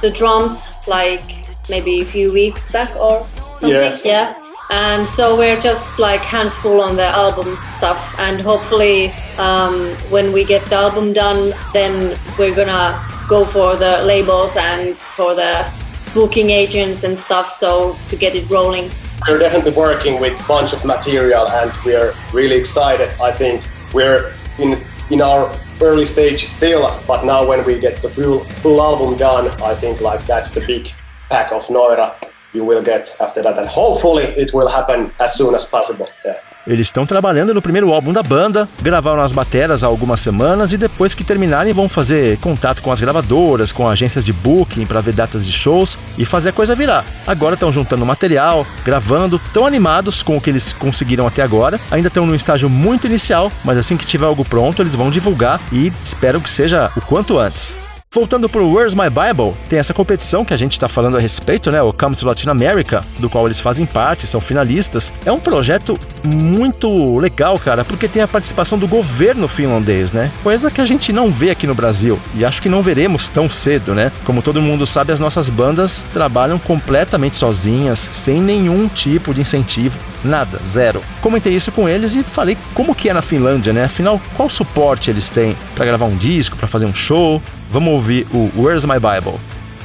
the 0.02 0.10
drums 0.10 0.74
like 0.86 1.24
maybe 1.68 2.02
a 2.02 2.04
few 2.04 2.32
weeks 2.32 2.70
back 2.70 2.94
or 2.96 3.26
something. 3.60 3.70
Yeah. 3.70 3.96
yeah. 4.04 4.39
And 4.70 5.06
so 5.06 5.36
we're 5.36 5.58
just 5.58 5.98
like 5.98 6.20
hands 6.20 6.56
full 6.56 6.80
on 6.80 6.94
the 6.94 7.06
album 7.06 7.56
stuff. 7.68 8.14
And 8.18 8.40
hopefully 8.40 9.12
um, 9.36 9.90
when 10.10 10.32
we 10.32 10.44
get 10.44 10.64
the 10.66 10.76
album 10.76 11.12
done 11.12 11.54
then 11.74 12.16
we're 12.38 12.54
gonna 12.54 13.04
go 13.28 13.44
for 13.44 13.76
the 13.76 14.02
labels 14.04 14.56
and 14.56 14.96
for 14.96 15.34
the 15.34 15.68
booking 16.14 16.50
agents 16.50 17.04
and 17.04 17.16
stuff 17.16 17.50
so 17.50 17.96
to 18.08 18.16
get 18.16 18.34
it 18.34 18.48
rolling. 18.48 18.90
We're 19.28 19.38
definitely 19.38 19.72
working 19.72 20.20
with 20.20 20.40
a 20.40 20.48
bunch 20.48 20.72
of 20.72 20.84
material 20.84 21.48
and 21.48 21.72
we're 21.84 22.14
really 22.32 22.56
excited. 22.56 23.10
I 23.20 23.32
think 23.32 23.64
we're 23.92 24.32
in 24.58 24.80
in 25.10 25.20
our 25.20 25.52
early 25.82 26.04
stage 26.04 26.44
still 26.44 27.00
but 27.06 27.24
now 27.24 27.44
when 27.44 27.64
we 27.64 27.80
get 27.80 28.00
the 28.02 28.08
full 28.08 28.44
full 28.62 28.80
album 28.80 29.16
done 29.16 29.48
i 29.62 29.74
think 29.74 30.00
like 30.00 30.24
that's 30.26 30.50
the 30.50 30.60
big 30.66 30.92
pack 31.30 31.50
of 31.52 31.66
noira 31.66 32.14
you 32.54 32.64
will 32.64 32.82
get 32.84 33.14
after 33.20 33.42
that. 33.42 33.58
And 33.58 33.66
hopefully 33.66 34.24
it 34.36 34.54
will 34.54 34.68
happen 34.68 35.10
as 35.18 35.34
soon 35.34 35.54
as 35.54 35.64
possible. 35.64 36.08
Yeah. 36.24 36.40
Eles 36.66 36.88
estão 36.88 37.06
trabalhando 37.06 37.54
no 37.54 37.62
primeiro 37.62 37.92
álbum 37.92 38.12
da 38.12 38.22
banda, 38.22 38.68
gravaram 38.82 39.22
as 39.22 39.32
bateras 39.32 39.82
há 39.82 39.86
algumas 39.86 40.20
semanas 40.20 40.72
e 40.72 40.76
depois 40.76 41.14
que 41.14 41.24
terminarem 41.24 41.72
vão 41.72 41.88
fazer 41.88 42.38
contato 42.38 42.82
com 42.82 42.92
as 42.92 43.00
gravadoras, 43.00 43.72
com 43.72 43.88
agências 43.88 44.24
de 44.24 44.32
booking 44.32 44.84
para 44.84 45.00
ver 45.00 45.14
datas 45.14 45.46
de 45.46 45.52
shows 45.52 45.98
e 46.18 46.24
fazer 46.24 46.50
a 46.50 46.52
coisa 46.52 46.76
virar. 46.76 47.04
Agora 47.26 47.54
estão 47.54 47.72
juntando 47.72 48.04
material, 48.04 48.66
gravando, 48.84 49.40
tão 49.52 49.66
animados 49.66 50.22
com 50.22 50.36
o 50.36 50.40
que 50.40 50.50
eles 50.50 50.72
conseguiram 50.72 51.26
até 51.26 51.42
agora. 51.42 51.80
Ainda 51.90 52.08
estão 52.08 52.26
num 52.26 52.34
estágio 52.34 52.68
muito 52.68 53.06
inicial, 53.06 53.50
mas 53.64 53.78
assim 53.78 53.96
que 53.96 54.06
tiver 54.06 54.26
algo 54.26 54.44
pronto, 54.44 54.82
eles 54.82 54.94
vão 54.94 55.10
divulgar 55.10 55.60
e 55.72 55.90
espero 56.04 56.40
que 56.40 56.50
seja 56.50 56.90
o 56.94 57.00
quanto 57.00 57.38
antes. 57.38 57.76
Voltando 58.12 58.48
pro 58.48 58.68
Where's 58.68 58.92
My 58.92 59.08
Bible, 59.08 59.56
tem 59.68 59.78
essa 59.78 59.94
competição 59.94 60.44
que 60.44 60.52
a 60.52 60.56
gente 60.56 60.72
está 60.72 60.88
falando 60.88 61.16
a 61.16 61.20
respeito, 61.20 61.70
né? 61.70 61.80
O 61.80 61.92
Come 61.92 62.16
to 62.16 62.26
Latin 62.26 62.48
America, 62.48 63.04
do 63.20 63.30
qual 63.30 63.46
eles 63.46 63.60
fazem 63.60 63.86
parte, 63.86 64.26
são 64.26 64.40
finalistas. 64.40 65.12
É 65.24 65.30
um 65.30 65.38
projeto 65.38 65.96
muito 66.26 67.16
legal, 67.20 67.56
cara, 67.56 67.84
porque 67.84 68.08
tem 68.08 68.20
a 68.20 68.26
participação 68.26 68.76
do 68.76 68.88
governo 68.88 69.46
finlandês, 69.46 70.12
né? 70.12 70.32
Coisa 70.42 70.72
que 70.72 70.80
a 70.80 70.86
gente 70.86 71.12
não 71.12 71.30
vê 71.30 71.50
aqui 71.50 71.68
no 71.68 71.74
Brasil 71.74 72.18
e 72.34 72.44
acho 72.44 72.60
que 72.60 72.68
não 72.68 72.82
veremos 72.82 73.28
tão 73.28 73.48
cedo, 73.48 73.94
né? 73.94 74.10
Como 74.24 74.42
todo 74.42 74.60
mundo 74.60 74.84
sabe, 74.88 75.12
as 75.12 75.20
nossas 75.20 75.48
bandas 75.48 76.04
trabalham 76.12 76.58
completamente 76.58 77.36
sozinhas, 77.36 78.10
sem 78.12 78.42
nenhum 78.42 78.88
tipo 78.88 79.32
de 79.32 79.42
incentivo, 79.42 80.00
nada, 80.24 80.60
zero. 80.66 81.00
Comentei 81.20 81.54
isso 81.54 81.70
com 81.70 81.88
eles 81.88 82.16
e 82.16 82.24
falei 82.24 82.58
como 82.74 82.92
que 82.92 83.08
é 83.08 83.14
na 83.14 83.22
Finlândia, 83.22 83.72
né? 83.72 83.84
Afinal, 83.84 84.20
qual 84.36 84.50
suporte 84.50 85.10
eles 85.10 85.30
têm 85.30 85.56
para 85.76 85.86
gravar 85.86 86.06
um 86.06 86.16
disco, 86.16 86.56
para 86.56 86.66
fazer 86.66 86.86
um 86.86 86.94
show? 86.94 87.40
Vamos 87.70 87.94
ouvir 87.94 88.26
o 88.34 88.50
Where's 88.56 88.84
My 88.84 88.98
Bible? 88.98 89.38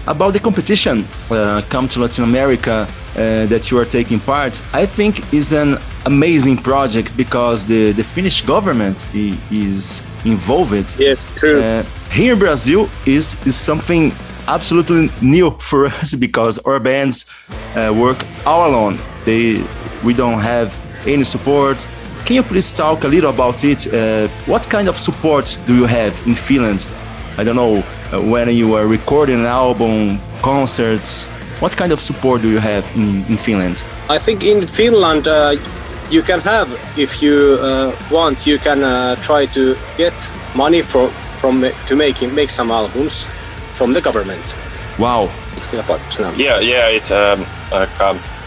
About 0.08 0.34
the 0.34 0.40
competition, 0.40 1.06
uh, 1.30 1.62
come 1.70 1.88
to 1.90 2.00
Latin 2.00 2.24
America 2.24 2.88
uh, 3.16 3.46
that 3.48 3.70
you 3.70 3.78
are 3.78 3.86
taking 3.86 4.20
part, 4.20 4.60
I 4.74 4.88
think 4.88 5.32
is 5.32 5.54
an 5.54 5.78
amazing 6.06 6.58
project 6.58 7.16
because 7.16 7.64
the, 7.66 7.92
the 7.92 8.04
Finnish 8.04 8.42
government 8.42 9.06
is 9.52 10.02
involved. 10.26 11.00
Yes, 11.00 11.26
true. 11.36 11.62
Uh, 11.62 11.84
here 12.12 12.34
in 12.34 12.40
Brazil 12.40 12.90
is 13.06 13.38
is 13.46 13.56
something 13.56 14.12
absolutely 14.48 15.10
new 15.22 15.52
for 15.60 15.86
us 16.02 16.16
because 16.16 16.58
our 16.66 16.80
bands 16.80 17.26
uh, 17.76 17.94
work 17.96 18.26
all 18.46 18.68
alone. 18.68 19.00
They 19.26 19.64
we 20.04 20.14
don't 20.14 20.42
have 20.42 20.74
any 21.06 21.24
support. 21.24 21.88
Can 22.26 22.36
you 22.36 22.44
please 22.44 22.74
talk 22.74 23.04
a 23.04 23.08
little 23.08 23.30
about 23.30 23.64
it? 23.64 23.86
Uh, 23.94 24.28
what 24.48 24.68
kind 24.70 24.88
of 24.88 24.98
support 24.98 25.60
do 25.68 25.76
you 25.76 25.86
have 25.86 26.14
in 26.26 26.36
Finland? 26.36 26.88
I 27.38 27.44
don't 27.44 27.56
know 27.56 27.84
uh, 28.14 28.22
when 28.22 28.50
you 28.50 28.76
are 28.76 28.88
recording 28.88 29.40
an 29.40 29.46
album, 29.46 30.20
concerts. 30.42 31.28
What 31.60 31.76
kind 31.78 31.92
of 31.92 32.00
support 32.00 32.42
do 32.42 32.50
you 32.50 32.60
have 32.60 32.86
in, 32.96 33.26
in 33.28 33.38
Finland? 33.38 33.84
I 34.10 34.20
think 34.20 34.44
in 34.44 34.68
Finland 34.68 35.28
uh, 35.28 35.56
you 36.10 36.22
can 36.22 36.40
have, 36.42 36.68
if 36.98 37.22
you 37.22 37.58
uh, 37.62 37.92
want, 38.12 38.46
you 38.46 38.58
can 38.60 38.84
uh, 38.84 39.16
try 39.22 39.46
to 39.48 39.76
get 39.98 40.14
money 40.56 40.82
for, 40.82 41.10
from 41.38 41.62
to 41.88 41.96
make 41.96 42.22
make 42.34 42.50
some 42.50 42.72
albums 42.72 43.30
from 43.74 43.94
the 43.94 44.02
government. 44.02 44.56
Wow. 45.00 45.30
Yeah, 46.38 46.60
yeah, 46.60 46.88
it's 46.90 47.12
um, 47.12 47.46
like 47.72 47.90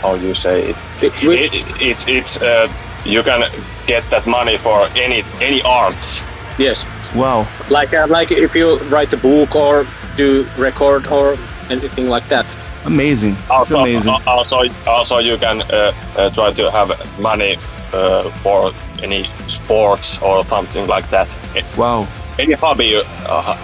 how 0.02 0.14
you 0.14 0.34
say 0.34 0.70
it. 0.70 0.76
It- 1.02 1.22
It, 1.22 1.54
it, 1.54 1.82
it's 1.82 2.06
it's 2.08 2.36
uh, 2.40 2.68
you 3.04 3.22
can 3.22 3.44
get 3.86 4.04
that 4.10 4.26
money 4.26 4.58
for 4.58 4.88
any 4.96 5.24
any 5.40 5.60
arts. 5.62 6.24
Yes, 6.58 6.86
Wow. 7.14 7.46
like 7.70 7.94
uh, 7.94 8.06
like 8.08 8.32
if 8.32 8.54
you 8.54 8.78
write 8.90 9.12
a 9.12 9.16
book 9.16 9.54
or 9.54 9.86
do 10.16 10.46
record 10.58 11.06
or 11.08 11.36
anything 11.70 12.08
like 12.08 12.26
that. 12.28 12.58
Amazing. 12.84 13.32
It's 13.34 13.50
Also, 13.50 13.78
amazing. 13.80 14.14
uh, 14.14 14.18
also, 14.36 14.62
also 14.86 15.18
you 15.18 15.36
can 15.38 15.62
uh, 15.62 15.92
uh, 16.16 16.30
try 16.30 16.52
to 16.52 16.70
have 16.70 16.90
money 17.20 17.56
uh, 17.92 18.30
for 18.42 18.72
any 19.02 19.24
sports 19.46 20.20
or 20.22 20.44
something 20.46 20.86
like 20.88 21.08
that. 21.10 21.36
Wow. 21.76 22.06
Any 22.38 22.54
hobby 22.54 22.86
you, 22.86 23.02
uh, 23.28 23.56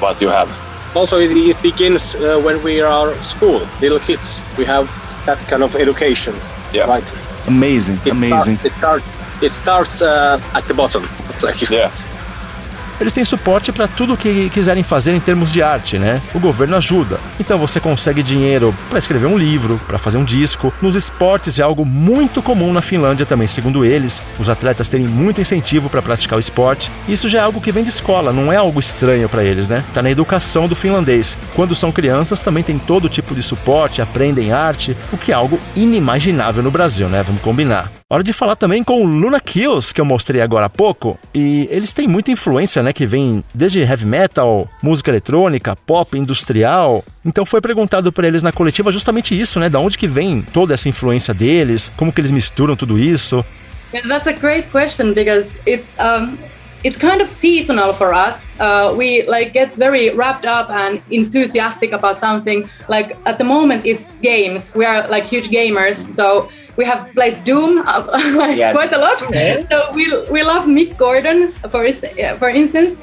what 0.00 0.20
you 0.20 0.28
have. 0.28 0.48
Also, 0.96 1.18
it, 1.18 1.30
it 1.30 1.62
begins 1.62 2.14
uh, 2.16 2.40
when 2.44 2.62
we 2.62 2.80
are 2.82 3.14
school, 3.22 3.60
little 3.80 3.98
kids. 4.00 4.42
We 4.58 4.64
have 4.64 4.86
that 5.26 5.38
kind 5.48 5.62
of 5.62 5.74
education, 5.76 6.34
Yeah. 6.72 6.86
right? 6.88 7.08
Amazing. 7.46 7.98
It 8.04 8.16
start- 8.16 8.32
Amazing. 8.46 8.58
it, 8.64 8.74
start, 8.74 9.02
it 9.42 9.50
starts 9.50 10.02
uh, 10.02 10.40
at 10.54 10.66
the 10.68 10.74
bottom, 10.74 11.02
like 11.42 11.60
you- 11.62 11.76
Yeah. 11.76 11.90
Eles 13.02 13.12
têm 13.12 13.24
suporte 13.24 13.72
para 13.72 13.88
tudo 13.88 14.14
o 14.14 14.16
que 14.16 14.48
quiserem 14.50 14.84
fazer 14.84 15.12
em 15.12 15.18
termos 15.18 15.50
de 15.50 15.60
arte, 15.60 15.98
né? 15.98 16.22
O 16.32 16.38
governo 16.38 16.76
ajuda. 16.76 17.18
Então 17.40 17.58
você 17.58 17.80
consegue 17.80 18.22
dinheiro 18.22 18.72
para 18.88 18.98
escrever 19.00 19.26
um 19.26 19.36
livro, 19.36 19.80
para 19.88 19.98
fazer 19.98 20.18
um 20.18 20.24
disco. 20.24 20.72
Nos 20.80 20.94
esportes 20.94 21.58
é 21.58 21.64
algo 21.64 21.84
muito 21.84 22.40
comum 22.40 22.72
na 22.72 22.80
Finlândia 22.80 23.26
também, 23.26 23.48
segundo 23.48 23.84
eles. 23.84 24.22
Os 24.38 24.48
atletas 24.48 24.88
terem 24.88 25.08
muito 25.08 25.40
incentivo 25.40 25.90
para 25.90 26.00
praticar 26.00 26.36
o 26.36 26.40
esporte. 26.40 26.92
Isso 27.08 27.28
já 27.28 27.40
é 27.40 27.42
algo 27.42 27.60
que 27.60 27.72
vem 27.72 27.82
de 27.82 27.90
escola, 27.90 28.32
não 28.32 28.52
é 28.52 28.56
algo 28.56 28.78
estranho 28.78 29.28
para 29.28 29.42
eles, 29.42 29.68
né? 29.68 29.82
Tá 29.92 30.00
na 30.00 30.10
educação 30.10 30.68
do 30.68 30.76
finlandês. 30.76 31.36
Quando 31.56 31.74
são 31.74 31.90
crianças 31.90 32.38
também 32.38 32.62
tem 32.62 32.78
todo 32.78 33.08
tipo 33.08 33.34
de 33.34 33.42
suporte, 33.42 34.00
aprendem 34.00 34.52
arte, 34.52 34.96
o 35.12 35.18
que 35.18 35.32
é 35.32 35.34
algo 35.34 35.58
inimaginável 35.74 36.62
no 36.62 36.70
Brasil, 36.70 37.08
né? 37.08 37.20
Vamos 37.24 37.42
combinar. 37.42 38.01
Hora 38.12 38.22
de 38.22 38.34
falar 38.34 38.56
também 38.56 38.84
com 38.84 39.02
o 39.02 39.06
Luna 39.06 39.40
Kills, 39.40 39.94
que 39.94 39.98
eu 39.98 40.04
mostrei 40.04 40.42
agora 40.42 40.66
há 40.66 40.68
pouco. 40.68 41.18
E 41.32 41.66
eles 41.70 41.94
têm 41.94 42.06
muita 42.06 42.30
influência, 42.30 42.82
né? 42.82 42.92
Que 42.92 43.06
vem 43.06 43.42
desde 43.54 43.80
heavy 43.80 44.04
metal, 44.04 44.68
música 44.82 45.10
eletrônica, 45.10 45.74
pop, 45.74 46.18
industrial. 46.18 47.02
Então 47.24 47.46
foi 47.46 47.62
perguntado 47.62 48.12
para 48.12 48.28
eles 48.28 48.42
na 48.42 48.52
coletiva 48.52 48.92
justamente 48.92 49.40
isso, 49.40 49.58
né? 49.58 49.70
Da 49.70 49.80
onde 49.80 49.96
que 49.96 50.06
vem 50.06 50.42
toda 50.42 50.74
essa 50.74 50.90
influência 50.90 51.32
deles, 51.32 51.90
como 51.96 52.12
que 52.12 52.20
eles 52.20 52.30
misturam 52.30 52.76
tudo 52.76 52.98
isso. 52.98 53.42
That's 54.06 54.26
a 54.26 54.32
great 54.32 54.68
question 54.68 55.14
because 55.14 55.58
it's 55.66 55.90
um, 55.98 56.36
it's 56.84 56.96
kind 56.96 57.20
of 57.20 57.30
seasonal 57.30 57.92
for 57.92 58.12
us. 58.12 58.52
Uh, 58.58 58.94
we 58.96 59.22
like 59.28 59.52
get 59.52 59.72
very 59.72 60.10
wrapped 60.10 60.46
up 60.46 60.68
and 60.70 61.00
enthusiastic 61.10 61.92
about 61.92 62.18
something. 62.18 62.68
Like 62.88 63.16
at 63.26 63.38
the 63.38 63.44
moment, 63.44 63.86
it's 63.86 64.04
games. 64.20 64.74
We 64.74 64.84
are 64.84 65.06
like 65.08 65.24
huge 65.26 65.48
gamers, 65.48 65.96
so 66.10 66.48
we 66.76 66.84
have 66.84 67.08
played 67.14 67.44
Doom 67.44 67.78
uh, 67.86 68.06
like 68.36 68.56
Yeah. 68.56 68.72
quite 68.72 68.92
a 68.92 68.98
lot. 68.98 69.18
So 69.70 69.90
we 69.94 70.04
we 70.30 70.42
love 70.42 70.64
Mick 70.66 70.96
Gordon 70.96 71.52
for 71.70 71.82
for 72.38 72.48
instance. 72.48 73.02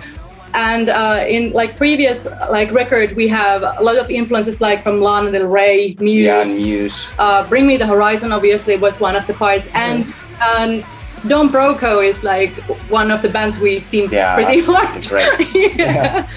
And 0.56 0.90
uh, 0.90 1.26
in 1.28 1.52
like 1.54 1.78
previous 1.78 2.26
like 2.50 2.72
record, 2.72 3.16
we 3.16 3.28
have 3.28 3.62
a 3.62 3.84
lot 3.84 3.98
of 4.00 4.10
influences 4.10 4.60
like 4.60 4.82
from 4.82 5.00
Lana 5.00 5.32
Del 5.32 5.46
Rey, 5.46 5.96
Muse, 6.00 6.26
Yeah, 6.26 6.44
Muse. 6.44 7.08
uh, 7.20 7.48
Bring 7.48 7.68
Me 7.68 7.78
the 7.78 7.86
Horizon 7.86 8.32
obviously 8.32 8.76
was 8.76 9.00
one 9.00 9.16
of 9.16 9.28
the 9.28 9.34
parts, 9.36 9.70
and 9.76 10.12
and 10.58 10.84
Don 11.28 11.50
Broco 11.50 12.04
is 12.04 12.24
like 12.24 12.52
one 12.90 13.12
of 13.12 13.22
the 13.22 13.30
bands 13.30 13.60
we 13.60 13.80
seem 13.80 14.10
Yeah, 14.12 14.36
pretty 14.36 14.62
much. 14.62 15.10
great. 15.10 15.56
yeah. 15.78 16.28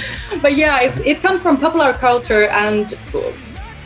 But 0.41 0.57
yeah, 0.57 0.81
it's, 0.83 0.99
it 1.01 1.21
comes 1.23 1.41
from 1.41 1.57
popular 1.59 1.93
culture 1.93 2.49
and 2.49 2.97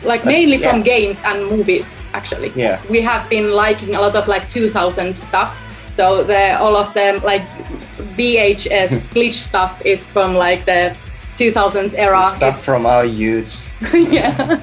like 0.03 0.25
mainly 0.25 0.57
from 0.59 0.81
games 0.83 1.21
and 1.25 1.45
movies 1.49 2.01
actually. 2.13 2.51
Yeah. 2.55 2.81
We 2.89 3.01
have 3.01 3.29
been 3.29 3.51
liking 3.51 3.95
a 3.95 4.01
lot 4.01 4.15
of 4.15 4.27
like 4.27 4.47
2000 4.49 5.17
stuff. 5.17 5.55
So 5.95 6.23
the 6.23 6.57
all 6.59 6.75
of 6.75 6.93
them 6.93 7.21
like 7.23 7.43
VHS 8.17 9.09
glitch 9.13 9.33
stuff 9.33 9.81
is 9.85 10.05
from 10.05 10.33
like 10.35 10.65
the 10.65 10.95
2000s 11.37 11.93
era. 11.97 12.23
Stuff 12.35 12.63
from 12.63 12.85
our 12.85 13.05
youths. 13.05 13.67
It's- 13.81 14.11
yeah. 14.13 14.61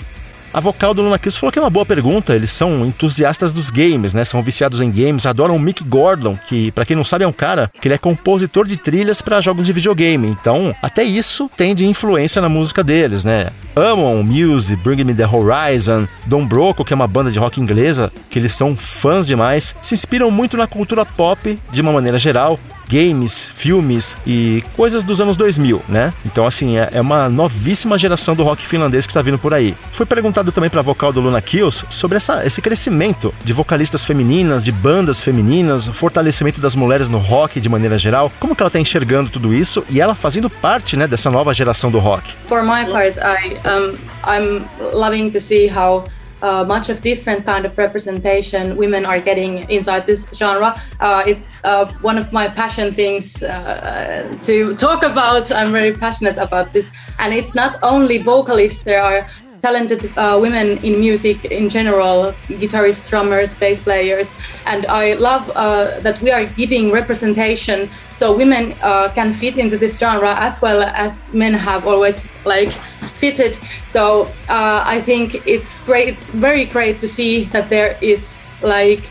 A 0.55 0.61
vocal 0.61 0.95
do 0.95 1.03
Luna 1.03 1.19
Kills 1.19 1.37
falou 1.37 1.51
que 1.51 1.59
é 1.59 1.63
uma 1.63 1.69
boa 1.69 1.85
pergunta. 1.85 2.33
Eles 2.33 2.51
são 2.51 2.87
entusiastas 2.87 3.53
dos 3.53 3.71
games, 3.71 4.15
né? 4.15 4.25
São 4.25 4.41
viciados 4.41 4.81
em 4.81 4.89
games, 4.89 5.27
adoram 5.27 5.57
o 5.57 5.59
Mick 5.59 5.83
Gordon, 5.83 6.39
que, 6.49 6.71
pra 6.71 6.85
quem 6.87 6.95
não 6.95 7.03
sabe, 7.03 7.25
é 7.25 7.27
um 7.27 7.33
cara 7.33 7.73
que 7.81 7.89
ele 7.89 7.95
é 7.97 7.99
compositor 7.99 8.65
de 8.65 8.77
trilhas 8.77 9.21
para 9.21 9.41
jogos 9.41 9.67
de 9.67 9.73
videogame. 9.73 10.29
Então, 10.29 10.73
até 10.81 11.03
isso 11.03 11.51
tem 11.57 11.75
de 11.75 11.85
influência 11.85 12.41
na 12.41 12.49
música 12.49 12.85
deles, 12.85 13.25
né? 13.25 13.49
Amam 13.75 14.23
Muse, 14.23 14.77
Bring 14.77 15.03
Me 15.03 15.13
the 15.13 15.27
Horizon, 15.27 16.07
Don 16.25 16.47
Broco, 16.47 16.85
que 16.85 16.93
é 16.93 16.97
uma 16.97 17.09
banda 17.09 17.33
de 17.33 17.39
rock 17.41 17.61
inglesa, 17.61 18.13
que 18.31 18.39
eles 18.39 18.53
são 18.53 18.77
fãs 18.77 19.27
demais, 19.27 19.75
se 19.83 19.93
inspiram 19.93 20.31
muito 20.31 20.57
na 20.57 20.69
cultura 20.69 21.05
pop 21.05 21.59
de 21.73 21.81
uma 21.81 21.93
maneira 21.93 22.17
geral, 22.17 22.61
games, 22.95 23.53
filmes 23.57 24.17
e 24.25 24.63
coisas 24.77 25.03
dos 25.03 25.21
anos 25.21 25.37
2000, 25.37 25.83
né? 25.89 26.13
Então, 26.25 26.47
assim, 26.47 26.79
é, 26.79 26.91
é 26.93 27.01
uma 27.01 27.29
novíssima 27.29 27.99
geração 27.99 28.37
do 28.37 28.45
rock 28.45 28.65
finlandês 28.65 29.05
que 29.05 29.13
tá 29.13 29.21
vindo 29.21 29.37
por 29.37 29.53
aí. 29.53 29.75
Foi 29.91 30.07
perguntado 30.07 30.53
também 30.53 30.71
pra 30.71 30.81
vocal 30.81 31.13
do 31.13 31.21
Luna 31.21 31.43
Kills 31.43 31.85
sobre 31.91 32.19
essa, 32.19 32.47
esse 32.47 32.63
crescimento 32.63 33.35
de 33.43 33.53
vocalistas 33.53 34.05
femininas, 34.05 34.63
de 34.63 34.71
bandas 34.71 35.21
femininas, 35.21 35.89
fortalecimento 35.89 36.61
das 36.61 36.77
mulheres 36.77 37.09
no 37.09 37.19
rock 37.19 37.61
de 37.61 37.69
maneira 37.69 37.99
geral. 37.99 38.31
Como 38.39 38.55
que 38.55 38.63
ela 38.63 38.71
tá 38.71 38.79
enxergando 38.79 39.29
tudo 39.29 39.53
isso 39.53 39.83
e 39.91 40.01
ela 40.01 40.15
fazendo 40.15 40.49
parte, 40.49 40.97
né, 40.97 41.09
dessa 41.09 41.33
nova 41.33 41.53
geração 41.53 41.91
do 41.91 41.99
rock? 41.99 42.33
For 42.49 42.63
my 42.63 42.85
part, 42.93 43.19
I 43.19 43.57
um, 43.69 43.95
I'm 44.25 44.65
loving 44.93 45.31
to 45.31 45.41
see 45.41 45.69
how 45.69 46.05
uh, 46.45 46.63
much 46.63 46.91
of 46.91 47.01
different 47.01 47.45
kind 47.47 47.65
of 47.65 47.77
representation 47.79 48.77
women 48.77 49.07
are 49.07 49.21
getting 49.21 49.69
inside 49.71 50.07
this 50.07 50.27
genre. 50.35 50.71
Uh, 51.01 51.25
it's 51.27 51.51
uh, 51.65 51.91
one 52.03 52.19
of 52.19 52.33
my 52.33 52.47
passion 52.47 52.93
things 52.93 53.43
uh, 53.43 54.39
to 54.43 54.77
talk 54.77 55.03
about. 55.03 55.51
I'm 55.51 55.73
very 55.73 55.95
passionate 55.97 56.37
about 56.37 56.73
this, 56.75 56.91
and 57.19 57.33
it's 57.33 57.55
not 57.55 57.79
only 57.83 58.19
vocalists. 58.19 58.85
There 58.85 59.03
are 59.03 59.27
talented 59.65 60.03
uh, 60.17 60.39
women 60.45 60.67
in 60.85 61.01
music 61.01 61.39
in 61.47 61.69
general, 61.69 62.35
guitarists, 62.61 63.09
drummers, 63.09 63.55
bass 63.55 63.81
players, 63.81 64.37
and 64.67 64.85
I 64.87 65.15
love 65.15 65.51
uh, 65.55 66.01
that 66.01 66.21
we 66.21 66.31
are 66.31 66.45
giving 66.61 66.93
representation 66.93 67.89
so 68.19 68.37
women 68.37 68.75
uh, 68.83 69.11
can 69.15 69.33
fit 69.33 69.59
into 69.59 69.77
this 69.77 69.99
genre 69.99 70.35
as 70.39 70.63
well 70.63 70.83
as 70.83 71.33
men 71.33 71.53
have 71.53 71.87
always 71.87 72.23
like 72.45 72.73
fitted. 73.21 73.59
So 73.89 74.29
uh, 74.49 74.85
I 74.87 75.01
think 75.01 75.47
it's 75.47 75.83
great, 75.83 76.17
very 76.47 76.65
great 76.65 77.01
to 77.01 77.09
see 77.09 77.45
that 77.47 77.69
there 77.69 77.99
is 78.01 78.53
like 78.63 79.03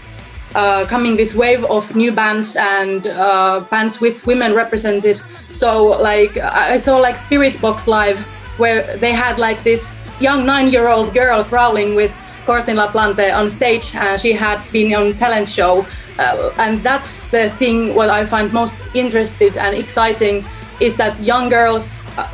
uh, 0.56 0.86
coming 0.86 1.18
this 1.18 1.36
wave 1.36 1.66
of 1.66 1.96
new 1.96 2.12
bands 2.12 2.56
and 2.56 3.08
uh, 3.08 3.66
bands 3.72 4.00
with 4.00 4.26
women 4.26 4.54
represented. 4.54 5.22
So 5.52 5.84
like 6.00 6.38
I 6.38 6.76
I 6.76 6.78
saw 6.78 6.98
like 6.98 7.18
Spirit 7.18 7.60
Box 7.60 7.88
live 7.88 8.20
where 8.58 8.98
they 8.98 9.12
had 9.12 9.38
like 9.38 9.64
this 9.64 10.03
young 10.24 10.46
nine-year-old 10.46 11.14
girl 11.14 11.44
crawling 11.44 11.96
with 11.96 12.12
Courtney 12.46 12.74
LaPlante 12.74 13.36
on 13.36 13.50
stage. 13.50 13.94
And 13.94 14.20
she 14.20 14.32
had 14.32 14.60
been 14.72 14.96
on 14.96 15.14
talent 15.18 15.50
show. 15.50 15.86
Uh, 16.18 16.52
and 16.58 16.82
that's 16.82 17.26
the 17.32 17.50
thing 17.60 17.94
what 17.94 18.10
I 18.10 18.26
find 18.26 18.52
most 18.54 18.76
interested 18.94 19.58
and 19.58 19.76
exciting 19.76 20.46
is 20.80 20.96
that 20.98 21.20
young 21.20 21.50
girls 21.50 22.04
uh, 22.18 22.28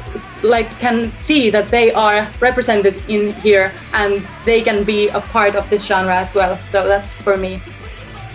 like 0.43 0.69
can 0.79 1.11
see 1.17 1.49
that 1.49 1.69
they 1.69 1.91
are 1.93 2.27
represented 2.39 2.95
in 3.07 3.33
here 3.41 3.71
and 3.93 4.21
they 4.45 4.61
can 4.61 4.83
be 4.83 5.09
a 5.09 5.21
part 5.21 5.55
of 5.55 5.69
this 5.69 5.85
genre 5.85 6.15
as 6.15 6.35
well. 6.35 6.57
So 6.69 6.87
that's 6.87 7.17
for 7.17 7.37
me 7.37 7.61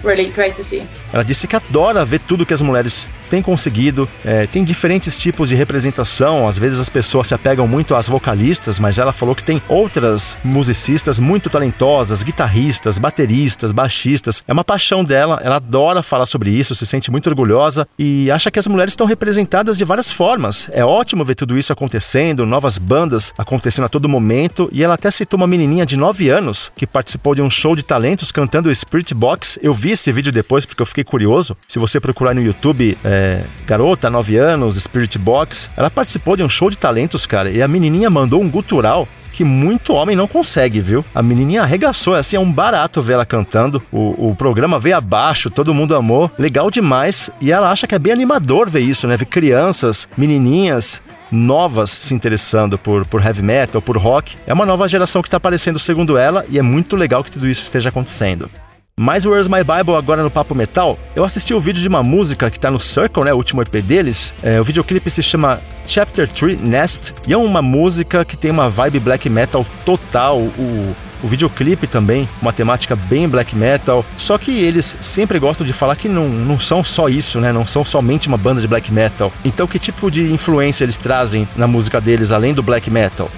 really 0.02 0.30
great 0.30 0.56
to 0.56 0.64
see. 0.64 0.82
Ela 1.12 1.24
disse 1.24 1.46
que 1.46 1.56
adora 1.56 2.04
ver 2.04 2.18
tudo 2.20 2.44
que 2.44 2.54
as 2.54 2.62
mulheres 2.62 3.08
tem 3.34 3.42
conseguido, 3.42 4.08
é, 4.24 4.46
tem 4.46 4.62
diferentes 4.62 5.18
tipos 5.18 5.48
de 5.48 5.56
representação. 5.56 6.46
Às 6.46 6.56
vezes 6.56 6.78
as 6.78 6.88
pessoas 6.88 7.26
se 7.26 7.34
apegam 7.34 7.66
muito 7.66 7.92
às 7.96 8.06
vocalistas, 8.06 8.78
mas 8.78 8.96
ela 8.96 9.12
falou 9.12 9.34
que 9.34 9.42
tem 9.42 9.60
outras 9.66 10.38
musicistas 10.44 11.18
muito 11.18 11.50
talentosas, 11.50 12.22
guitarristas, 12.22 12.96
bateristas, 12.96 13.72
baixistas. 13.72 14.44
É 14.46 14.52
uma 14.52 14.62
paixão 14.62 15.02
dela, 15.02 15.40
ela 15.42 15.56
adora 15.56 16.00
falar 16.00 16.26
sobre 16.26 16.48
isso, 16.48 16.76
se 16.76 16.86
sente 16.86 17.10
muito 17.10 17.28
orgulhosa 17.28 17.88
e 17.98 18.30
acha 18.30 18.52
que 18.52 18.58
as 18.60 18.68
mulheres 18.68 18.92
estão 18.92 19.04
representadas 19.04 19.76
de 19.76 19.84
várias 19.84 20.12
formas. 20.12 20.70
É 20.72 20.84
ótimo 20.84 21.24
ver 21.24 21.34
tudo 21.34 21.58
isso 21.58 21.72
acontecendo, 21.72 22.46
novas 22.46 22.78
bandas 22.78 23.34
acontecendo 23.36 23.86
a 23.86 23.88
todo 23.88 24.08
momento. 24.08 24.68
E 24.70 24.84
ela 24.84 24.94
até 24.94 25.10
citou 25.10 25.38
uma 25.38 25.48
menininha 25.48 25.84
de 25.84 25.96
9 25.96 26.28
anos 26.28 26.70
que 26.76 26.86
participou 26.86 27.34
de 27.34 27.42
um 27.42 27.50
show 27.50 27.74
de 27.74 27.82
talentos 27.82 28.30
cantando 28.30 28.72
Spirit 28.72 29.12
Box. 29.12 29.58
Eu 29.60 29.74
vi 29.74 29.90
esse 29.90 30.12
vídeo 30.12 30.30
depois 30.30 30.64
porque 30.64 30.82
eu 30.82 30.86
fiquei 30.86 31.02
curioso. 31.02 31.56
Se 31.66 31.80
você 31.80 31.98
procurar 31.98 32.32
no 32.32 32.40
YouTube, 32.40 32.96
é, 33.02 33.23
garota, 33.66 34.10
9 34.10 34.36
anos, 34.36 34.76
Spirit 34.76 35.18
Box, 35.18 35.70
ela 35.76 35.90
participou 35.90 36.36
de 36.36 36.42
um 36.42 36.48
show 36.48 36.70
de 36.70 36.76
talentos, 36.76 37.26
cara. 37.26 37.50
E 37.50 37.62
a 37.62 37.68
menininha 37.68 38.10
mandou 38.10 38.42
um 38.42 38.48
gutural 38.48 39.08
que 39.34 39.44
muito 39.44 39.92
homem 39.92 40.14
não 40.14 40.28
consegue, 40.28 40.80
viu? 40.80 41.04
A 41.12 41.20
menininha 41.20 41.62
arregaçou, 41.62 42.14
assim, 42.14 42.36
é 42.36 42.40
um 42.40 42.50
barato 42.50 43.02
ver 43.02 43.14
ela 43.14 43.26
cantando. 43.26 43.82
O, 43.90 44.30
o 44.30 44.36
programa 44.36 44.78
veio 44.78 44.96
abaixo, 44.96 45.50
todo 45.50 45.74
mundo 45.74 45.96
amou, 45.96 46.30
legal 46.38 46.70
demais. 46.70 47.30
E 47.40 47.50
ela 47.50 47.70
acha 47.70 47.86
que 47.86 47.96
é 47.96 47.98
bem 47.98 48.12
animador 48.12 48.70
ver 48.70 48.80
isso, 48.80 49.08
né? 49.08 49.16
Ver 49.16 49.26
crianças, 49.26 50.08
menininhas 50.16 51.02
novas 51.32 51.90
se 51.90 52.14
interessando 52.14 52.78
por, 52.78 53.04
por 53.06 53.24
heavy 53.24 53.42
metal, 53.42 53.82
por 53.82 53.98
rock. 53.98 54.36
É 54.46 54.54
uma 54.54 54.64
nova 54.64 54.86
geração 54.86 55.20
que 55.20 55.26
está 55.26 55.38
aparecendo, 55.38 55.80
segundo 55.80 56.16
ela, 56.16 56.44
e 56.48 56.56
é 56.56 56.62
muito 56.62 56.94
legal 56.94 57.24
que 57.24 57.30
tudo 57.30 57.48
isso 57.48 57.64
esteja 57.64 57.88
acontecendo. 57.88 58.48
Mais 58.96 59.26
Where's 59.26 59.48
My 59.48 59.64
Bible 59.64 59.96
agora 59.96 60.22
no 60.22 60.30
Papo 60.30 60.54
Metal. 60.54 60.96
Eu 61.16 61.24
assisti 61.24 61.52
o 61.52 61.58
vídeo 61.58 61.82
de 61.82 61.88
uma 61.88 62.00
música 62.00 62.48
que 62.48 62.60
tá 62.60 62.70
no 62.70 62.78
Circle, 62.78 63.24
né? 63.24 63.32
O 63.32 63.36
último 63.36 63.60
EP 63.60 63.82
deles. 63.82 64.32
É, 64.40 64.60
o 64.60 64.62
videoclipe 64.62 65.10
se 65.10 65.20
chama 65.20 65.60
Chapter 65.84 66.30
3 66.30 66.60
Nest 66.60 67.12
e 67.26 67.32
é 67.32 67.36
uma 67.36 67.60
música 67.60 68.24
que 68.24 68.36
tem 68.36 68.52
uma 68.52 68.70
vibe 68.70 69.00
black 69.00 69.28
metal 69.28 69.66
total. 69.84 70.38
O, 70.38 70.94
o 71.20 71.26
videoclipe 71.26 71.88
também, 71.88 72.28
uma 72.40 72.52
temática 72.52 72.94
bem 72.94 73.28
black 73.28 73.56
metal. 73.56 74.06
Só 74.16 74.38
que 74.38 74.62
eles 74.62 74.96
sempre 75.00 75.40
gostam 75.40 75.66
de 75.66 75.72
falar 75.72 75.96
que 75.96 76.08
não, 76.08 76.28
não 76.28 76.60
são 76.60 76.84
só 76.84 77.08
isso, 77.08 77.40
né? 77.40 77.52
Não 77.52 77.66
são 77.66 77.84
somente 77.84 78.28
uma 78.28 78.36
banda 78.36 78.60
de 78.60 78.68
black 78.68 78.92
metal. 78.92 79.32
Então, 79.44 79.66
que 79.66 79.80
tipo 79.80 80.08
de 80.08 80.32
influência 80.32 80.84
eles 80.84 80.98
trazem 80.98 81.48
na 81.56 81.66
música 81.66 82.00
deles 82.00 82.30
além 82.30 82.54
do 82.54 82.62
black 82.62 82.88
metal? 82.88 83.28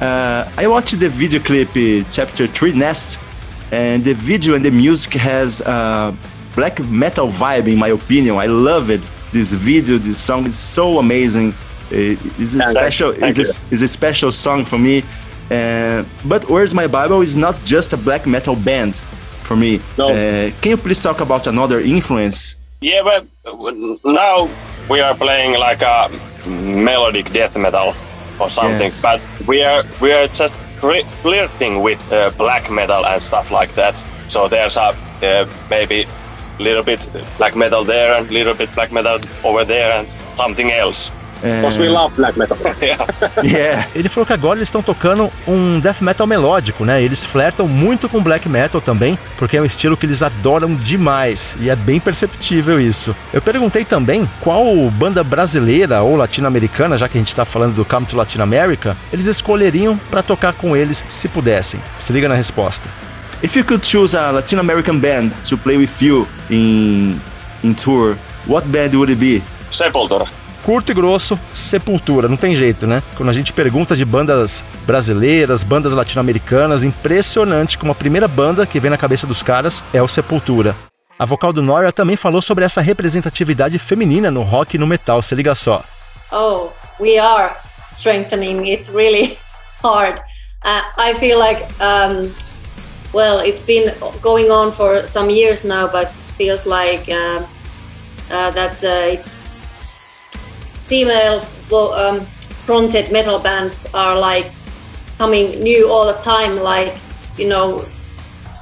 Uh, 0.00 0.48
I 0.58 0.66
watched 0.66 0.98
the 0.98 1.10
video 1.10 1.42
clip 1.42 2.06
Chapter 2.10 2.48
3 2.48 2.74
Nest 2.74 3.18
and 3.72 4.04
the 4.04 4.14
video 4.14 4.54
and 4.54 4.64
the 4.64 4.70
music 4.70 5.14
has 5.14 5.60
a 5.62 6.16
black 6.54 6.80
metal 6.80 7.28
vibe 7.28 7.66
in 7.70 7.78
my 7.78 7.88
opinion. 7.88 8.36
I 8.36 8.46
love 8.46 8.90
it. 8.90 9.08
This 9.32 9.52
video 9.52 9.98
this 9.98 10.18
song 10.18 10.46
is 10.46 10.58
so 10.58 10.98
amazing. 10.98 11.54
It's 11.90 12.54
a 12.54 12.62
special 12.70 13.10
it's 13.10 13.38
a, 13.38 13.62
it's 13.70 13.82
a, 13.82 13.88
special 13.88 14.30
song 14.32 14.64
for 14.64 14.78
me. 14.78 15.02
Uh, 15.50 16.04
but 16.24 16.48
where's 16.48 16.74
my 16.74 16.86
bible 16.86 17.20
is 17.20 17.36
not 17.36 17.62
just 17.64 17.92
a 17.92 17.96
black 17.96 18.26
metal 18.26 18.56
band 18.56 18.96
for 19.42 19.56
me. 19.56 19.80
No. 19.98 20.08
Uh, 20.08 20.50
can 20.60 20.70
you 20.70 20.76
please 20.76 21.00
talk 21.00 21.20
about 21.20 21.46
another 21.46 21.80
influence? 21.80 22.56
Yeah 22.80 23.02
but 23.02 23.26
now 24.04 24.48
we 24.88 25.00
are 25.00 25.14
playing 25.14 25.58
like 25.58 25.82
a 25.82 26.10
melodic 26.46 27.32
death 27.32 27.56
metal 27.56 27.94
or 28.40 28.50
something 28.50 28.90
yes. 28.90 29.02
but 29.02 29.20
we 29.46 29.62
are 29.62 29.84
we 30.00 30.12
are 30.12 30.26
just 30.28 30.54
flirting 31.22 31.82
with 31.82 32.00
uh, 32.12 32.30
black 32.36 32.70
metal 32.70 33.06
and 33.06 33.22
stuff 33.22 33.50
like 33.50 33.74
that. 33.74 34.04
So 34.28 34.48
there's 34.48 34.76
a 34.76 34.96
uh, 35.22 35.46
maybe 35.70 36.06
little 36.58 36.82
bit 36.82 37.10
black 37.38 37.56
metal 37.56 37.84
there 37.84 38.14
and 38.14 38.30
little 38.30 38.54
bit 38.54 38.72
black 38.74 38.92
metal 38.92 39.18
over 39.44 39.64
there 39.64 39.92
and 39.92 40.14
something 40.36 40.70
else. 40.70 41.10
Because 41.40 41.80
we 41.80 41.88
love 41.88 42.14
black 42.16 42.38
metal. 42.38 42.56
yeah. 42.80 43.06
yeah. 43.42 43.88
Ele 43.94 44.08
falou 44.08 44.26
que 44.26 44.32
agora 44.32 44.58
eles 44.58 44.68
estão 44.68 44.82
tocando 44.82 45.30
um 45.46 45.78
death 45.78 46.00
metal 46.00 46.26
melódico, 46.26 46.84
né? 46.84 47.02
Eles 47.02 47.24
flertam 47.24 47.68
muito 47.68 48.08
com 48.08 48.22
black 48.22 48.48
metal 48.48 48.80
também, 48.80 49.18
porque 49.36 49.56
é 49.56 49.60
um 49.60 49.64
estilo 49.64 49.96
que 49.96 50.06
eles 50.06 50.22
adoram 50.22 50.74
demais 50.74 51.56
e 51.60 51.68
é 51.68 51.76
bem 51.76 52.00
perceptível 52.00 52.80
isso. 52.80 53.14
Eu 53.32 53.42
perguntei 53.42 53.84
também 53.84 54.28
qual 54.40 54.64
banda 54.90 55.22
brasileira 55.22 56.02
ou 56.02 56.16
latino-americana, 56.16 56.96
já 56.96 57.08
que 57.08 57.18
a 57.18 57.20
gente 57.20 57.28
está 57.28 57.44
falando 57.44 57.74
do 57.74 57.84
Come 57.84 58.06
to 58.06 58.16
Latin 58.16 58.40
America, 58.40 58.96
eles 59.12 59.26
escolheriam 59.26 59.98
para 60.10 60.22
tocar 60.22 60.52
com 60.54 60.76
eles 60.76 61.04
se 61.08 61.28
pudessem. 61.28 61.80
Se 61.98 62.12
liga 62.12 62.28
na 62.28 62.34
resposta. 62.34 62.88
If 63.42 63.56
you 63.56 63.64
could 63.64 63.86
choose 63.86 64.16
a 64.16 64.30
Latin 64.30 64.58
American 64.58 64.98
band 64.98 65.30
to 65.48 65.58
play 65.58 65.76
with 65.76 65.90
you 66.00 66.26
in 66.48 67.20
in 67.62 67.74
tour, 67.74 68.16
what 68.46 68.66
band 68.68 68.94
would 68.94 69.10
it 69.10 69.18
be? 69.18 69.42
Sepultura 69.70 70.26
curto 70.64 70.90
e 70.90 70.94
grosso, 70.94 71.38
Sepultura, 71.52 72.26
não 72.26 72.38
tem 72.38 72.54
jeito, 72.54 72.86
né? 72.86 73.02
Quando 73.16 73.28
a 73.28 73.32
gente 73.32 73.52
pergunta 73.52 73.94
de 73.94 74.02
bandas 74.04 74.64
brasileiras, 74.86 75.62
bandas 75.62 75.92
latino-americanas, 75.92 76.82
impressionante 76.82 77.76
como 77.76 77.92
a 77.92 77.94
primeira 77.94 78.26
banda 78.26 78.66
que 78.66 78.80
vem 78.80 78.90
na 78.90 78.96
cabeça 78.96 79.26
dos 79.26 79.42
caras 79.42 79.84
é 79.92 80.02
o 80.02 80.08
Sepultura. 80.08 80.74
A 81.18 81.26
vocal 81.26 81.52
do 81.52 81.62
Noria 81.62 81.92
também 81.92 82.16
falou 82.16 82.40
sobre 82.40 82.64
essa 82.64 82.80
representatividade 82.80 83.78
feminina 83.78 84.30
no 84.30 84.42
rock 84.42 84.74
e 84.74 84.78
no 84.78 84.86
metal, 84.86 85.20
se 85.20 85.34
liga 85.34 85.54
só. 85.54 85.84
Oh, 86.32 86.70
we 86.98 87.18
are 87.18 87.54
strengthening 87.94 88.66
it 88.66 88.90
really 88.90 89.38
hard. 89.84 90.18
Uh, 90.64 90.82
I 90.96 91.14
feel 91.20 91.38
like, 91.38 91.62
um, 91.78 92.34
well, 93.12 93.46
it's 93.46 93.62
been 93.62 93.92
going 94.22 94.50
on 94.50 94.72
for 94.72 95.06
some 95.06 95.30
years 95.30 95.62
now, 95.62 95.86
but 95.86 96.08
feels 96.38 96.64
like 96.64 97.08
uh, 97.08 97.42
uh, 98.30 98.50
that 98.52 98.82
uh, 98.82 99.12
it's 99.12 99.53
female 100.86 101.44
um, 101.72 102.26
fronted 102.66 103.10
metal 103.12 103.38
bands 103.38 103.86
are 103.94 104.18
like 104.18 104.50
coming 105.18 105.60
new 105.60 105.90
all 105.90 106.06
the 106.06 106.18
time 106.20 106.56
like 106.56 106.94
you 107.36 107.48
know 107.48 107.84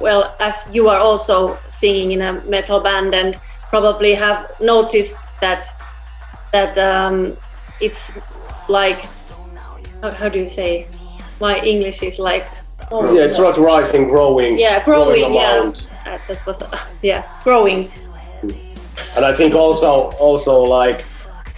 well 0.01 0.35
as 0.39 0.69
you 0.73 0.89
are 0.89 0.97
also 0.97 1.57
singing 1.69 2.11
in 2.11 2.21
a 2.21 2.33
metal 2.45 2.79
band 2.79 3.13
and 3.13 3.39
probably 3.69 4.13
have 4.13 4.51
noticed 4.59 5.27
that 5.41 5.67
that 6.51 6.77
um, 6.77 7.35
it's 7.81 8.19
like 8.69 9.01
how, 10.01 10.11
how, 10.11 10.29
do 10.29 10.39
you 10.39 10.49
say 10.49 10.85
my 11.41 11.59
english 11.61 12.03
is 12.03 12.19
like 12.19 12.45
oh, 12.91 13.13
yeah 13.15 13.23
it's 13.23 13.39
like 13.39 13.57
rising 13.57 14.07
growing 14.07 14.59
yeah 14.59 14.83
growing, 14.83 15.31
growing 15.31 15.33
yeah. 15.33 15.71
uh, 16.05 16.19
that 16.27 16.45
was 16.45 16.61
uh, 16.61 16.77
yeah 17.01 17.23
growing. 17.43 17.89
And 19.15 19.25
i 19.25 19.33
think 19.33 19.55
also 19.55 20.11
also 20.19 20.61
like 20.61 21.03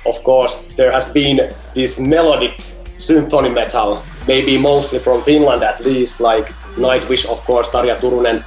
of 0.05 0.23
course, 0.23 0.63
there 0.75 0.91
has 0.91 1.11
been 1.11 1.39
this 1.73 1.99
melodic 1.99 2.53
symphony 2.97 3.49
metal, 3.49 4.03
maybe 4.27 4.57
mostly 4.57 4.99
from 4.99 5.21
Finland 5.23 5.63
at 5.63 5.83
least, 5.83 6.19
like 6.19 6.53
Nightwish, 6.77 7.25
of 7.29 7.43
course, 7.45 7.69
Tarja 7.69 7.97
Turunen. 7.99 8.43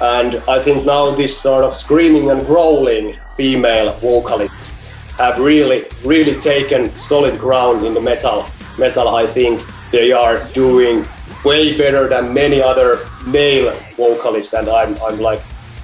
And 0.00 0.42
I 0.48 0.60
think 0.60 0.84
now 0.84 1.10
this 1.10 1.36
sort 1.36 1.64
of 1.64 1.74
screaming 1.74 2.30
and 2.30 2.46
growling 2.46 3.16
female 3.36 3.92
vocalists 3.94 4.96
have 5.18 5.38
really, 5.38 5.84
really 6.04 6.38
taken 6.40 6.96
solid 6.98 7.38
ground 7.38 7.86
in 7.86 7.94
the 7.94 8.00
metal. 8.00 8.46
Metal, 8.78 9.08
I 9.08 9.26
think 9.26 9.62
they 9.92 10.10
are 10.12 10.42
doing 10.52 11.06
way 11.44 11.76
better 11.76 12.08
than 12.08 12.34
many 12.34 12.60
other 12.60 12.98
male 13.26 13.78
vocalists, 13.96 14.54
and 14.54 14.68
I'm, 14.68 15.00
I'm 15.02 15.20
like 15.20 15.40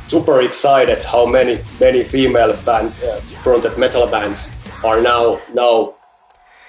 super 0.07 0.41
excited 0.41 1.03
how 1.05 1.27
many, 1.27 1.61
many 1.79 2.03
female 2.03 2.57
band 2.65 2.93
uh, 3.05 3.21
fronted 3.43 3.79
metal 3.79 4.07
bands 4.09 4.60
are 4.85 5.01
now 5.01 5.41
now 5.53 5.95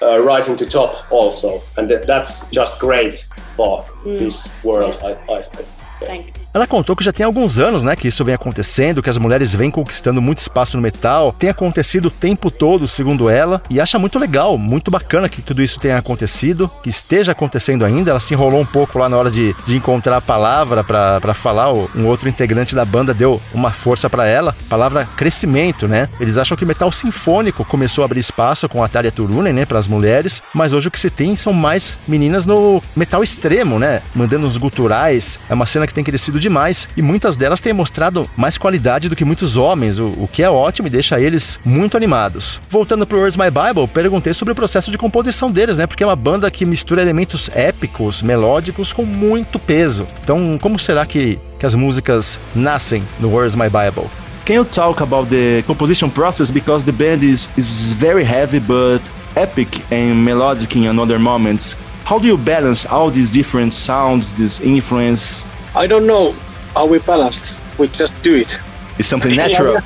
uh, 0.02 0.20
rising 0.20 0.58
to 0.58 0.66
top 0.66 1.12
also, 1.12 1.62
and 1.78 1.88
th- 1.88 2.06
that's 2.06 2.48
just 2.50 2.80
great 2.80 3.28
for 3.56 3.84
mm. 4.04 4.18
this 4.18 4.52
world. 4.64 4.98
I, 5.04 5.12
I 5.32 5.42
think. 5.42 5.68
Thanks. 6.00 6.41
Ela 6.54 6.68
contou 6.68 6.98
que 6.98 7.04
já 7.04 7.14
tem 7.14 7.26
alguns 7.26 7.60
anos, 7.60 7.82
né, 7.82 7.96
que 7.96 8.10
isso 8.10 8.26
vem 8.26 8.36
acontecendo, 8.36 9.02
que 9.02 9.10
as 9.10 9.18
mulheres 9.18 9.56
vêm 9.56 9.72
conquistando 9.72 10.22
muito 10.22 10.40
espaço 10.40 10.76
no 10.76 10.84
metal, 10.84 11.34
tem 11.40 11.50
acontecido 11.50 12.08
o 12.08 12.12
tempo 12.12 12.52
todo, 12.52 12.90
segundo 12.90 13.30
ela, 13.30 13.62
e 13.70 13.80
acha 13.80 13.98
muito 13.98 14.20
legal, 14.20 14.58
muito 14.58 14.92
bacana 14.92 15.30
que 15.30 15.42
tudo 15.42 15.64
isso 15.64 15.80
tenha 15.80 15.98
acontecido, 15.98 16.70
que 16.84 16.90
esteja 16.90 17.32
acontecendo 17.32 17.86
ainda. 17.86 18.12
Ela 18.12 18.20
se 18.20 18.34
enrolou 18.34 18.60
um 18.60 18.66
pouco 18.66 19.00
lá 19.00 19.08
na 19.08 19.16
hora 19.16 19.32
de, 19.32 19.56
de 19.66 19.78
encontrar 19.78 20.18
a 20.18 20.22
palavra 20.22 20.84
para 20.84 21.34
falar, 21.34 21.72
um 21.72 22.06
outro 22.06 22.28
integrante 22.28 22.76
da 22.76 22.84
banda 22.84 23.14
deu 23.14 23.42
uma 23.54 23.72
força 23.72 24.10
para 24.10 24.28
ela, 24.28 24.54
palavra 24.68 25.08
crescimento, 25.16 25.88
né? 25.88 26.10
Eles 26.20 26.38
acham 26.38 26.58
que 26.58 26.66
metal 26.66 26.92
sinfônico 26.92 27.64
começou 27.64 28.02
a 28.02 28.06
abrir 28.06 28.20
espaço 28.20 28.68
com 28.68 28.84
a 28.84 28.90
Tarja 28.90 29.10
Turunen, 29.12 29.54
né, 29.54 29.66
para 29.66 29.80
as 29.80 29.88
mulheres, 29.88 30.44
mas 30.54 30.74
hoje 30.74 30.90
o 30.90 30.92
que 30.92 31.00
se 31.00 31.10
tem 31.10 31.34
são 31.38 31.54
mais 31.54 31.98
meninas 32.06 32.46
no 32.46 32.84
metal 32.94 33.24
extremo, 33.24 33.80
né, 33.80 34.02
mandando 34.14 34.46
os 34.46 34.58
guturais. 34.58 35.40
É 35.50 35.54
uma 35.54 35.66
cena 35.66 35.88
que 35.88 35.94
tem 35.94 36.04
crescido 36.04 36.41
demais 36.42 36.90
e 36.98 37.02
muitas 37.02 37.38
delas 37.38 37.62
têm 37.62 37.72
mostrado 37.72 38.30
mais 38.36 38.58
qualidade 38.58 39.08
do 39.08 39.16
que 39.16 39.24
muitos 39.24 39.56
homens, 39.56 40.00
o, 40.00 40.08
o 40.08 40.30
que 40.32 40.44
é 40.44 40.50
ótimo 40.50 40.88
e 40.88 40.92
deixa 40.92 41.20
eles 41.20 41.60
muito 41.64 41.96
animados. 41.96 42.60
Voltando 42.70 43.08
pro 43.08 43.20
Where's 43.20 43.38
My 43.38 43.50
Bible, 43.50 43.88
perguntei 43.88 44.34
sobre 44.34 44.52
o 44.52 44.56
processo 44.56 44.92
de 44.92 44.98
composição 44.98 45.50
deles, 45.50 45.78
né? 45.78 45.88
Porque 45.88 46.04
é 46.04 46.08
uma 46.08 46.16
banda 46.16 46.52
que 46.52 46.66
mistura 46.66 47.02
elementos 47.02 47.50
épicos, 47.54 48.22
melódicos 48.22 48.92
com 48.92 49.06
muito 49.06 49.60
peso. 49.60 50.06
Então, 50.24 50.58
como 50.60 50.78
será 50.78 51.06
que, 51.06 51.40
que 51.60 51.66
as 51.66 51.76
músicas 51.76 52.40
nascem 52.54 53.04
no 53.20 53.34
Where's 53.34 53.56
My 53.56 53.70
Bible? 53.70 54.10
can 54.44 54.56
you 54.56 54.66
talk 54.66 55.02
about 55.02 55.30
the 55.30 55.64
composition 55.68 56.10
process 56.10 56.52
because 56.52 56.84
the 56.84 56.92
band 56.92 57.24
is 57.24 57.50
is 57.58 57.94
very 57.94 58.24
heavy 58.24 58.60
but 58.60 59.00
epic 59.36 59.70
and 59.92 60.26
melodic 60.26 60.76
in 60.76 61.00
other 61.00 61.20
moments. 61.20 61.76
How 62.04 62.20
do 62.20 62.28
you 62.28 62.38
balance 62.38 62.86
all 62.86 63.10
these 63.10 63.32
different 63.32 63.74
sounds, 63.74 64.34
this 64.34 64.60
influence? 64.60 65.48
I 65.76 65.88
don't 65.88 66.06
know 66.06 66.34
how 66.74 66.86
we 66.86 67.00
balanced. 67.00 67.62
We 67.78 67.88
just 67.88 68.22
do 68.24 68.36
it. 68.36 68.60
It's 69.00 69.08
something 69.08 69.36
natural. 69.36 69.78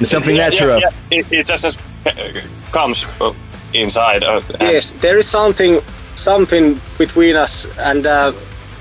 it's 0.00 0.10
something 0.10 0.36
Yeah, 0.36 0.48
natural. 0.48 0.80
Yeah, 0.80 0.90
yeah. 1.10 1.18
It, 1.18 1.32
it 1.32 1.46
just 1.46 1.80
uh, 2.06 2.12
comes 2.72 3.06
uh, 3.20 3.32
inside. 3.72 4.24
Uh, 4.24 4.42
Yes, 4.60 4.92
there 4.94 5.16
is 5.18 5.26
something 5.26 5.80
something 6.16 6.80
between 6.98 7.36
us, 7.36 7.66
and 7.78 8.06
uh, 8.06 8.32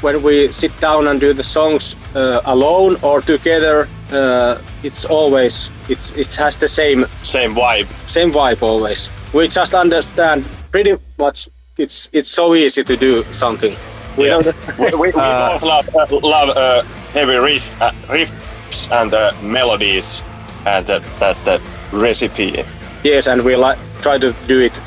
when 0.02 0.24
we 0.24 0.52
sit 0.52 0.72
down 0.80 1.08
and 1.08 1.20
do 1.20 1.34
the 1.34 1.44
songs 1.44 1.96
uh, 2.16 2.42
alone 2.46 2.98
or 3.04 3.22
together, 3.22 3.88
uh, 4.12 4.58
it's 4.84 5.06
always 5.06 5.72
it's 5.90 6.12
it 6.14 6.36
has 6.36 6.58
the 6.58 6.68
same 6.68 7.06
same 7.22 7.54
vibe. 7.54 7.88
same 8.10 8.32
vibe 8.32 8.64
always. 8.64 9.12
We 9.34 9.48
just 9.48 9.74
understand 9.76 10.48
pretty 10.72 10.98
much. 11.20 11.50
It's 11.78 12.10
it's 12.14 12.30
so 12.30 12.56
easy 12.56 12.84
to 12.84 12.98
do 12.98 13.24
something. 13.32 13.76
We 14.18 14.26
Yeah. 14.28 14.42
don't. 14.42 14.80
we, 14.80 14.86
we, 14.86 15.08
we 15.08 15.12
both 15.12 15.64
love, 15.64 15.88
uh, 15.96 16.08
love 16.22 16.50
uh, 16.58 16.82
heavy 17.14 17.36
riff, 17.36 17.80
uh, 17.82 17.92
riffs 18.08 18.92
and 18.92 19.14
uh, 19.14 19.32
melodies, 19.42 20.24
and 20.66 20.90
uh, 20.90 21.00
that's 21.20 21.42
the 21.44 21.62
recipe. 21.92 22.64
yes, 23.04 23.28
and 23.28 23.44
we 23.44 23.56
like 23.56 23.78
try 24.02 24.18
to 24.18 24.34
do 24.48 24.60
it 24.60 24.82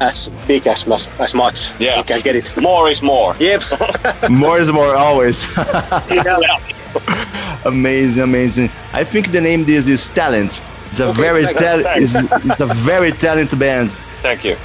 as 0.00 0.28
big 0.46 0.66
as 0.66 0.86
much 0.86 1.08
as 1.20 1.34
much 1.34 1.72
Yeah. 1.80 1.96
we 1.98 2.02
can 2.04 2.20
get 2.20 2.36
it. 2.36 2.52
More 2.60 2.90
is 2.90 3.02
more. 3.02 3.34
Yep. 3.38 3.62
more 4.30 4.58
is 4.60 4.70
more 4.72 4.94
always. 4.96 5.46
Amazing, 7.64 8.22
amazing. 8.22 8.70
I 8.92 9.04
think 9.04 9.32
the 9.32 9.40
name 9.40 9.64
this 9.64 9.88
is 9.88 10.08
talent. 10.10 10.60
It's 10.86 11.00
a 11.00 11.06
Okay, 11.06 11.22
very 11.22 11.44
thanks, 11.44 11.60
tal- 11.60 11.82
thanks. 11.82 12.14
it's, 12.14 12.32
it's 12.44 12.60
a 12.60 12.66
very 12.66 13.10
talented 13.12 13.58
band. 13.58 13.92
Thank 14.22 14.44
you. 14.44 14.56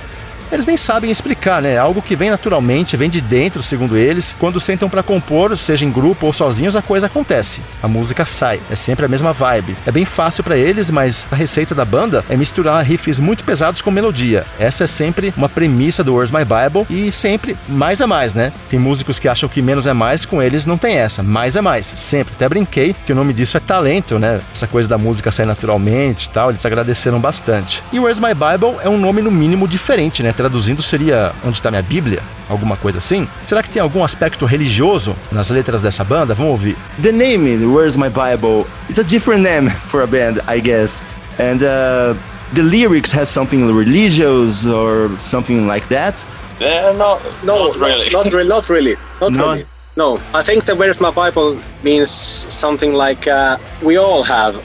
Eles 0.52 0.66
nem 0.66 0.78
sabem 0.78 1.12
explicar, 1.12 1.62
né? 1.62 1.78
Algo 1.78 2.02
que 2.02 2.16
vem 2.16 2.30
naturalmente, 2.30 2.97
vem 2.97 3.10
de 3.10 3.22
dentro, 3.22 3.62
segundo 3.62 3.95
eles. 3.95 4.36
Quando 4.39 4.60
sentam 4.60 4.89
pra 4.89 5.04
compor, 5.04 5.56
seja 5.58 5.86
em 5.86 5.91
grupo 5.91 6.26
ou 6.26 6.34
sozinhos, 6.34 6.76
a 6.76 6.82
coisa 6.82 7.06
acontece. 7.06 7.62
A 7.82 7.88
música 7.88 8.26
sai, 8.26 8.60
é 8.70 8.76
sempre 8.76 9.06
a 9.06 9.10
mesma 9.10 9.32
vibe. 9.32 9.76
É 9.86 9.91
bem 9.91 10.06
fácil 10.06 10.43
pra 10.43 10.58
eles, 10.58 10.89
mas 10.89 11.28
a 11.32 11.36
receita 11.36 11.76
da 11.76 11.86
banda 11.86 12.24
é 12.30 12.36
misturar 12.36 12.84
riffs 12.84 13.20
muito 13.20 13.43
pesados 13.43 13.82
com 13.82 13.91
melodia. 13.91 14.45
Essa 14.60 14.86
é 14.86 14.88
sempre 14.88 15.34
uma 15.38 15.47
premissa 15.47 16.04
do 16.04 16.16
Where's 16.16 16.32
My 16.32 16.43
Bible 16.43 16.86
e 16.89 17.12
sempre 17.12 17.56
mais 17.68 18.02
é 18.02 18.06
mais, 18.06 18.34
né? 18.34 18.52
Tem 18.70 18.80
músicos 18.80 19.20
que 19.20 19.28
acham 19.28 19.47
que 19.47 19.62
menos 19.62 19.86
é 19.86 19.93
mais, 19.93 20.26
com 20.26 20.41
eles 20.41 20.66
não 20.66 20.78
tem 20.78 20.97
essa. 20.97 21.22
Mais 21.22 21.56
é 21.56 21.62
mais, 21.62 21.93
sempre. 21.95 22.34
Até 22.34 22.50
brinquei 22.50 22.95
que 23.06 23.12
o 23.12 23.16
nome 23.16 23.34
disso 23.34 23.58
é 23.58 23.60
talento, 23.60 24.18
né? 24.18 24.41
Essa 24.54 24.68
coisa 24.68 24.89
da 24.89 24.97
música 24.97 25.32
sair 25.32 25.45
naturalmente 25.45 26.26
e 26.26 26.30
tal, 26.30 26.50
eles 26.50 26.66
agradeceram 26.66 27.20
bastante. 27.20 27.84
E 27.91 28.00
Where's 28.00 28.20
My 28.20 28.34
Bible 28.34 28.78
é 28.84 28.89
um 28.89 28.97
nome 28.97 29.22
no 29.22 29.32
mínimo 29.32 29.68
diferente, 29.68 30.24
né? 30.24 30.34
Traduzindo 30.40 30.82
seria 30.82 31.34
Onde 31.44 31.58
está 31.58 31.70
minha 31.70 31.82
Bíblia? 31.82 32.24
Alguma 32.50 32.78
coisa 32.78 32.98
assim? 33.00 33.28
Será 33.44 33.62
que 33.62 33.70
tem 33.70 33.82
algum 33.82 34.06
aspecto 34.06 34.46
religioso 34.46 35.14
nas 35.34 35.50
letras 35.50 35.82
dessa 35.82 36.02
banda? 36.02 36.34
Vamos 36.34 36.52
ouvir. 36.52 36.78
The 37.02 37.12
name, 37.12 37.66
Where's 37.66 37.98
My 37.98 38.08
Bible, 38.08 38.66
is 38.90 38.98
a 38.98 39.04
different 39.04 39.44
name 39.44 39.70
for 39.70 40.02
a 40.02 40.08
band, 40.08 40.40
I 40.48 40.62
guess. 40.62 41.04
And 41.38 41.62
uh, 41.62 42.16
the 42.54 42.62
lyrics 42.64 43.12
has 43.12 43.28
something 43.28 43.68
religious 43.70 44.66
or 44.66 45.10
something 45.20 45.68
like 45.68 45.90
that. 45.90 46.24
Uh, 46.62 46.94
no, 46.98 47.20
No, 47.44 47.66
not 47.66 47.76
really. 47.76 48.10
Not, 48.10 48.32
really. 48.32 48.48
Not 48.48 48.70
really. 48.70 48.96
Not 49.20 49.34
No. 49.34 49.46
really. 49.50 49.66
No, 49.98 50.22
I 50.34 50.42
think 50.42 50.64
the 50.64 50.74
Where's 50.74 51.02
My 51.02 51.12
Bible 51.12 51.58
means 51.84 52.12
something 52.50 52.94
like 52.94 53.28
uh, 53.28 53.58
we 53.84 53.98
all 53.98 54.24
have 54.24 54.56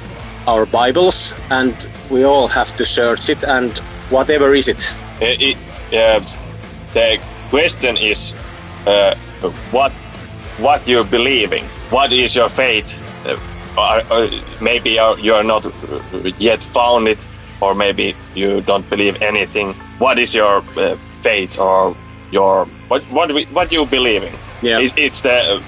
our 0.47 0.66
Bibles 0.66 1.35
and 1.51 1.75
we 2.11 2.22
all 2.25 2.47
have 2.47 2.77
to 2.77 2.87
search 2.87 3.29
it 3.29 3.43
and 3.43 3.83
whatever 4.11 4.55
is 4.55 4.69
it. 4.69 4.97
Uh, 5.21 5.27
it, 5.39 5.57
uh, 5.93 6.21
the 6.93 7.21
question 7.51 7.97
is 7.97 8.35
uh, 8.87 9.15
what 9.71 9.93
what 10.59 10.87
you're 10.89 11.05
believing. 11.05 11.65
What 11.91 12.13
is 12.13 12.37
your 12.37 12.49
faith? 12.49 13.01
Or, 13.77 14.03
or 14.13 14.29
maybe 14.61 14.91
you're, 14.91 15.19
you're 15.19 15.43
not 15.43 15.67
yet 16.39 16.63
found 16.63 17.09
it, 17.09 17.29
or 17.61 17.75
maybe 17.75 18.15
you 18.35 18.61
don't 18.61 18.89
believe 18.89 19.21
anything. 19.21 19.75
What 19.99 20.19
is 20.19 20.35
your 20.35 20.63
uh, 20.77 20.97
faith 21.23 21.59
or 21.59 21.97
your 22.31 22.67
what 22.89 23.03
what 23.11 23.33
what 23.53 23.73
you 23.73 23.85
believing? 23.87 24.35
Yeah. 24.63 24.79
It's, 24.81 24.95
it's 24.97 25.21
the 25.23 25.61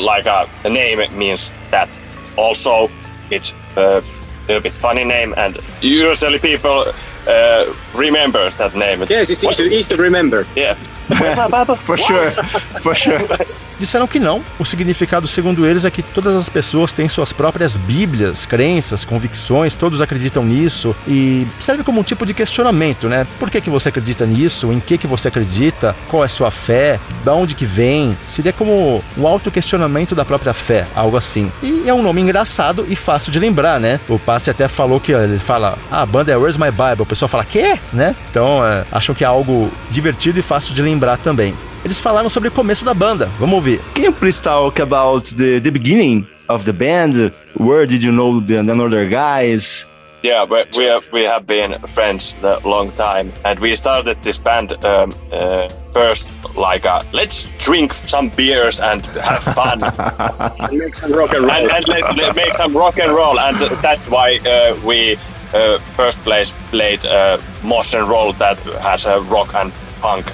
like 0.00 0.26
a, 0.26 0.48
the 0.62 0.70
name 0.70 0.98
means 1.16 1.52
that. 1.70 2.00
Also, 2.38 2.88
it's 3.30 3.54
a 3.76 4.02
little 4.48 4.62
bit 4.62 4.72
funny 4.74 5.04
name, 5.04 5.34
and 5.36 5.58
usually 5.82 6.38
people 6.38 6.86
uh, 7.26 7.74
remembers 7.94 8.56
that 8.56 8.74
name. 8.74 9.00
Yes, 9.08 9.30
it's 9.30 9.44
easy, 9.44 9.64
easy 9.64 9.96
to 9.96 10.02
remember. 10.02 10.46
Yeah. 10.56 10.76
Where's 11.08 11.36
my 11.36 11.48
Bible? 11.48 11.76
For 11.76 11.96
sure, 11.96 12.30
for 12.30 12.94
sure. 12.94 13.20
Disseram 13.82 14.06
que 14.06 14.20
não. 14.20 14.40
O 14.60 14.64
significado, 14.64 15.26
segundo 15.26 15.66
eles, 15.66 15.84
é 15.84 15.90
que 15.90 16.04
todas 16.04 16.36
as 16.36 16.48
pessoas 16.48 16.92
têm 16.92 17.08
suas 17.08 17.32
próprias 17.32 17.76
bíblias, 17.76 18.46
crenças, 18.46 19.04
convicções, 19.04 19.74
todos 19.74 20.00
acreditam 20.00 20.44
nisso 20.44 20.94
e 21.04 21.48
serve 21.58 21.82
como 21.82 21.98
um 21.98 22.04
tipo 22.04 22.24
de 22.24 22.32
questionamento, 22.32 23.08
né? 23.08 23.26
Por 23.40 23.50
que, 23.50 23.60
que 23.60 23.68
você 23.68 23.88
acredita 23.88 24.24
nisso? 24.24 24.72
Em 24.72 24.78
que, 24.78 24.96
que 24.96 25.08
você 25.08 25.26
acredita? 25.26 25.96
Qual 26.08 26.24
é 26.24 26.28
sua 26.28 26.48
fé? 26.52 27.00
Da 27.24 27.34
onde 27.34 27.56
que 27.56 27.66
vem? 27.66 28.16
Seria 28.28 28.52
como 28.52 29.02
um 29.18 29.26
auto-questionamento 29.26 30.14
da 30.14 30.24
própria 30.24 30.54
fé, 30.54 30.86
algo 30.94 31.16
assim. 31.16 31.50
E 31.60 31.82
é 31.88 31.92
um 31.92 32.04
nome 32.04 32.20
engraçado 32.20 32.86
e 32.88 32.94
fácil 32.94 33.32
de 33.32 33.40
lembrar, 33.40 33.80
né? 33.80 33.98
O 34.08 34.16
Passe 34.16 34.48
até 34.48 34.68
falou 34.68 35.00
que 35.00 35.10
ele 35.10 35.40
fala, 35.40 35.76
ah, 35.90 36.02
a 36.02 36.06
banda 36.06 36.30
é 36.30 36.36
Where's 36.36 36.56
My 36.56 36.70
Bible? 36.70 37.02
O 37.02 37.06
pessoal 37.06 37.28
fala, 37.28 37.44
quê? 37.44 37.76
Né? 37.92 38.14
Então, 38.30 38.64
é, 38.64 38.84
acham 38.92 39.12
que 39.12 39.24
é 39.24 39.26
algo 39.26 39.72
divertido 39.90 40.38
e 40.38 40.42
fácil 40.42 40.72
de 40.72 40.82
lembrar 40.82 41.18
também. 41.18 41.56
Eles 41.84 41.98
falaram 41.98 42.28
sobre 42.28 42.48
o 42.48 42.52
começo 42.52 42.84
da 42.84 42.94
banda. 42.94 43.26
Vamos 43.38 43.54
ouvir. 43.56 43.80
Can 43.94 44.04
you 44.04 44.12
please 44.12 44.40
talk 44.40 44.80
about 44.80 45.34
the, 45.34 45.58
the 45.60 45.70
beginning 45.70 46.26
of 46.48 46.64
the 46.64 46.72
band? 46.72 47.32
Where 47.58 47.86
did 47.86 48.04
you 48.04 48.12
know 48.12 48.40
the, 48.40 48.62
the 48.62 48.72
other 48.72 49.08
guys? 49.08 49.90
Yeah, 50.22 50.46
but 50.46 50.68
we 50.78 50.84
have, 50.84 51.04
we 51.12 51.24
have 51.24 51.44
been 51.48 51.74
friends 51.88 52.36
a 52.44 52.60
long 52.64 52.92
time, 52.92 53.32
and 53.44 53.58
we 53.58 53.74
started 53.74 54.22
this 54.22 54.38
band 54.38 54.72
um, 54.84 55.12
uh, 55.32 55.68
first 55.92 56.30
like 56.54 56.86
uh, 56.86 57.02
let's 57.12 57.50
drink 57.58 57.92
some 57.92 58.28
beers 58.28 58.80
and 58.80 59.04
have 59.16 59.42
fun 59.42 59.82
And 60.60 60.78
make 60.78 60.94
some 60.94 61.12
rock 61.12 61.32
and 61.34 61.42
roll. 61.42 61.50
and, 61.50 61.68
and 61.72 61.88
let, 61.88 62.16
let 62.16 62.36
make 62.36 62.54
some 62.54 62.72
rock 62.76 63.00
and 63.00 63.10
roll, 63.10 63.40
and 63.40 63.56
that's 63.82 64.06
why 64.06 64.38
uh, 64.46 64.76
we 64.86 65.16
uh, 65.54 65.78
first 65.96 66.20
place 66.20 66.54
played 66.70 67.04
uh, 67.04 67.38
Moss 67.64 67.92
and 67.92 68.08
Roll 68.08 68.32
that 68.34 68.60
has 68.80 69.06
a 69.06 69.20
rock 69.22 69.52
and 69.56 69.72
punk 70.00 70.24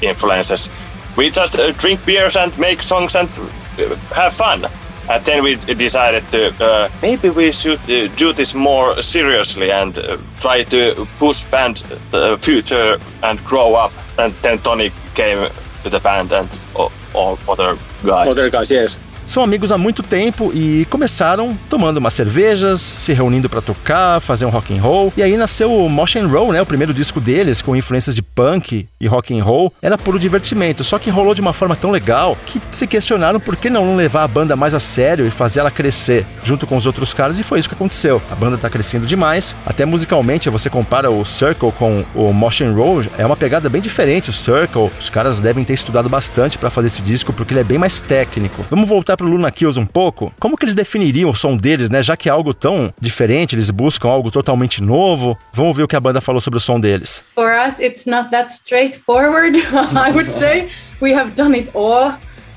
influences. 0.00 0.70
We 1.16 1.30
just 1.30 1.58
uh, 1.58 1.72
drink 1.72 2.04
beers 2.06 2.36
and 2.36 2.58
make 2.58 2.82
songs 2.82 3.14
and 3.14 3.28
uh, 3.38 3.96
have 4.14 4.34
fun. 4.34 4.66
And 5.08 5.24
then 5.24 5.42
we 5.44 5.56
decided 5.56 6.24
to 6.30 6.64
uh, 6.64 6.88
maybe 7.02 7.28
we 7.30 7.52
should 7.52 7.78
uh, 7.90 8.08
do 8.16 8.32
this 8.32 8.54
more 8.54 9.02
seriously 9.02 9.70
and 9.70 9.98
uh, 9.98 10.16
try 10.40 10.62
to 10.64 11.06
push 11.18 11.44
band 11.44 11.84
uh, 12.12 12.36
future 12.38 12.98
and 13.22 13.44
grow 13.44 13.74
up. 13.74 13.92
And 14.18 14.32
then 14.42 14.58
Tony 14.58 14.90
came 15.14 15.50
to 15.82 15.90
the 15.90 16.00
band 16.00 16.32
and 16.32 16.58
all, 16.74 16.90
all 17.14 17.38
other 17.48 17.76
guys. 18.04 18.28
Other 18.28 18.50
guys, 18.50 18.70
yes. 18.70 18.98
São 19.26 19.42
amigos 19.42 19.72
há 19.72 19.78
muito 19.78 20.02
tempo 20.02 20.52
e 20.54 20.86
começaram 20.90 21.56
tomando 21.68 21.96
umas 21.96 22.12
cervejas, 22.14 22.80
se 22.80 23.12
reunindo 23.12 23.48
pra 23.48 23.62
tocar, 23.62 24.20
fazer 24.20 24.44
um 24.44 24.50
rock 24.50 24.76
and 24.76 24.82
roll. 24.82 25.12
E 25.16 25.22
aí 25.22 25.36
nasceu 25.36 25.74
o 25.74 25.88
Motion 25.88 26.28
Roll, 26.28 26.52
né? 26.52 26.60
O 26.60 26.66
primeiro 26.66 26.92
disco 26.92 27.20
deles 27.20 27.62
com 27.62 27.74
influências 27.74 28.14
de 28.14 28.22
punk 28.22 28.86
e 29.00 29.06
rock 29.06 29.38
and 29.38 29.42
roll. 29.42 29.72
Era 29.80 29.96
puro 29.96 30.18
divertimento, 30.18 30.84
só 30.84 30.98
que 30.98 31.10
rolou 31.10 31.34
de 31.34 31.40
uma 31.40 31.52
forma 31.52 31.74
tão 31.74 31.90
legal 31.90 32.36
que 32.46 32.60
se 32.70 32.86
questionaram 32.86 33.40
por 33.40 33.56
que 33.56 33.70
não 33.70 33.96
levar 33.96 34.24
a 34.24 34.28
banda 34.28 34.54
mais 34.54 34.74
a 34.74 34.80
sério 34.80 35.26
e 35.26 35.30
fazer 35.30 35.60
ela 35.60 35.70
crescer 35.70 36.26
junto 36.42 36.66
com 36.66 36.76
os 36.76 36.86
outros 36.86 37.14
caras 37.14 37.38
e 37.38 37.42
foi 37.42 37.58
isso 37.58 37.68
que 37.68 37.74
aconteceu. 37.74 38.20
A 38.30 38.34
banda 38.34 38.58
tá 38.58 38.68
crescendo 38.68 39.06
demais, 39.06 39.56
até 39.64 39.84
musicalmente 39.84 40.50
você 40.50 40.68
compara 40.68 41.10
o 41.10 41.24
Circle 41.24 41.72
com 41.72 42.04
o 42.14 42.32
Motion 42.32 42.74
Roll, 42.74 43.04
é 43.16 43.24
uma 43.24 43.36
pegada 43.36 43.68
bem 43.68 43.80
diferente. 43.80 44.30
O 44.30 44.32
Circle, 44.32 44.90
os 45.00 45.08
caras 45.08 45.40
devem 45.40 45.64
ter 45.64 45.72
estudado 45.72 46.08
bastante 46.08 46.58
pra 46.58 46.70
fazer 46.70 46.88
esse 46.88 47.02
disco 47.02 47.32
porque 47.32 47.54
ele 47.54 47.60
é 47.60 47.64
bem 47.64 47.78
mais 47.78 48.00
técnico. 48.00 48.64
Vamos 48.70 48.88
voltar 48.88 49.13
pro 49.16 49.26
Luna 49.26 49.50
Kills 49.50 49.78
um 49.78 49.86
pouco. 49.86 50.32
Como 50.38 50.56
que 50.56 50.64
eles 50.64 50.74
definiriam 50.74 51.30
o 51.30 51.34
som 51.34 51.56
deles, 51.56 51.90
né? 51.90 52.02
Já 52.02 52.16
que 52.16 52.28
é 52.28 52.32
algo 52.32 52.52
tão 52.52 52.92
diferente, 53.00 53.54
eles 53.54 53.70
buscam 53.70 54.08
algo 54.08 54.30
totalmente 54.30 54.82
novo. 54.82 55.38
Vamos 55.52 55.76
ver 55.76 55.82
o 55.82 55.88
que 55.88 55.96
a 55.96 56.00
banda 56.00 56.20
falou 56.20 56.40
sobre 56.40 56.58
o 56.58 56.60
som 56.60 56.80
deles. 56.80 57.22
For 57.34 57.50
us, 57.50 57.80
it's 57.80 58.06
not 58.06 58.30
that 58.30 58.50
straightforward. 58.52 59.56
I 59.94 60.10
would 60.12 60.30
say 60.38 60.68
we 61.00 61.14
have 61.14 61.32
done 61.34 61.56
it 61.56 61.70
all. 61.74 62.14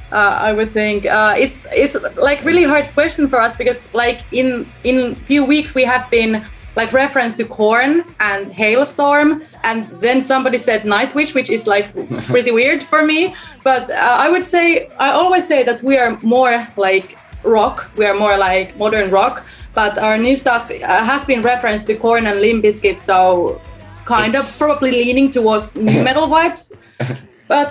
Uh, 0.10 0.40
I 0.42 0.54
would 0.54 0.72
think 0.72 1.06
uh, 1.06 1.36
it's 1.38 1.66
it's 1.74 1.96
like 2.16 2.46
really 2.46 2.64
hard 2.64 2.88
question 2.94 3.28
for 3.28 3.42
us 3.42 3.58
because 3.58 3.90
like 3.94 4.24
in 4.32 4.66
in 4.86 5.16
few 5.28 5.44
weeks 5.44 5.76
we 5.76 5.84
have 5.84 6.10
been 6.10 6.42
like 6.80 6.90
reference 7.04 7.34
to 7.40 7.44
corn 7.60 7.92
and 8.30 8.42
hailstorm 8.62 9.30
and 9.68 9.80
then 10.06 10.18
somebody 10.32 10.60
said 10.68 10.80
nightwish 10.96 11.32
which 11.38 11.50
is 11.58 11.62
like 11.76 11.88
pretty 12.34 12.52
weird 12.60 12.82
for 12.92 13.02
me. 13.12 13.20
But 13.70 13.84
uh, 13.92 14.26
i 14.26 14.28
would 14.34 14.46
say 14.54 14.64
i 15.08 15.10
always 15.22 15.46
say 15.52 15.60
that 15.70 15.80
we 15.90 15.94
are 16.04 16.12
more 16.36 16.54
like 16.88 17.08
rock. 17.44 17.78
We 18.00 18.06
are 18.10 18.18
more 18.26 18.36
like 18.50 18.68
modern 18.84 19.08
rock. 19.20 19.36
But 19.74 19.94
our 20.06 20.18
new 20.28 20.36
stuff 20.36 20.64
uh, 20.72 21.06
has 21.12 21.22
been 21.32 21.42
referenced 21.54 21.86
to 21.90 21.96
corn 22.06 22.24
and 22.30 22.38
Limp 22.46 22.64
Bizkit, 22.66 22.98
so 23.00 23.62
kind 24.06 24.30
It's- 24.34 24.44
of 24.62 24.68
probably 24.68 24.92
leaning 24.92 25.28
towards 25.38 25.66
metal 26.08 26.28
vibes. 26.36 26.64
But 27.54 27.70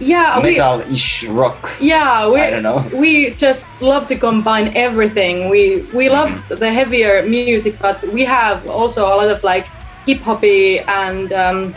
yeah, 0.00 0.38
we 0.42 0.52
Metal-ish 0.54 1.24
rock. 1.24 1.70
yeah 1.80 2.28
we 2.28 2.40
I 2.40 2.50
don't 2.50 2.62
know. 2.62 2.82
we 2.94 3.30
just 3.30 3.68
love 3.82 4.06
to 4.08 4.16
combine 4.16 4.72
everything. 4.76 5.50
We 5.50 5.84
we 5.94 6.08
love 6.08 6.30
the 6.48 6.70
heavier 6.72 7.22
music, 7.26 7.78
but 7.80 8.02
we 8.12 8.24
have 8.24 8.66
also 8.68 9.02
a 9.04 9.14
lot 9.20 9.28
of 9.28 9.42
like 9.44 9.66
hip 10.06 10.20
hoppy 10.22 10.80
and 10.80 11.32
um, 11.32 11.74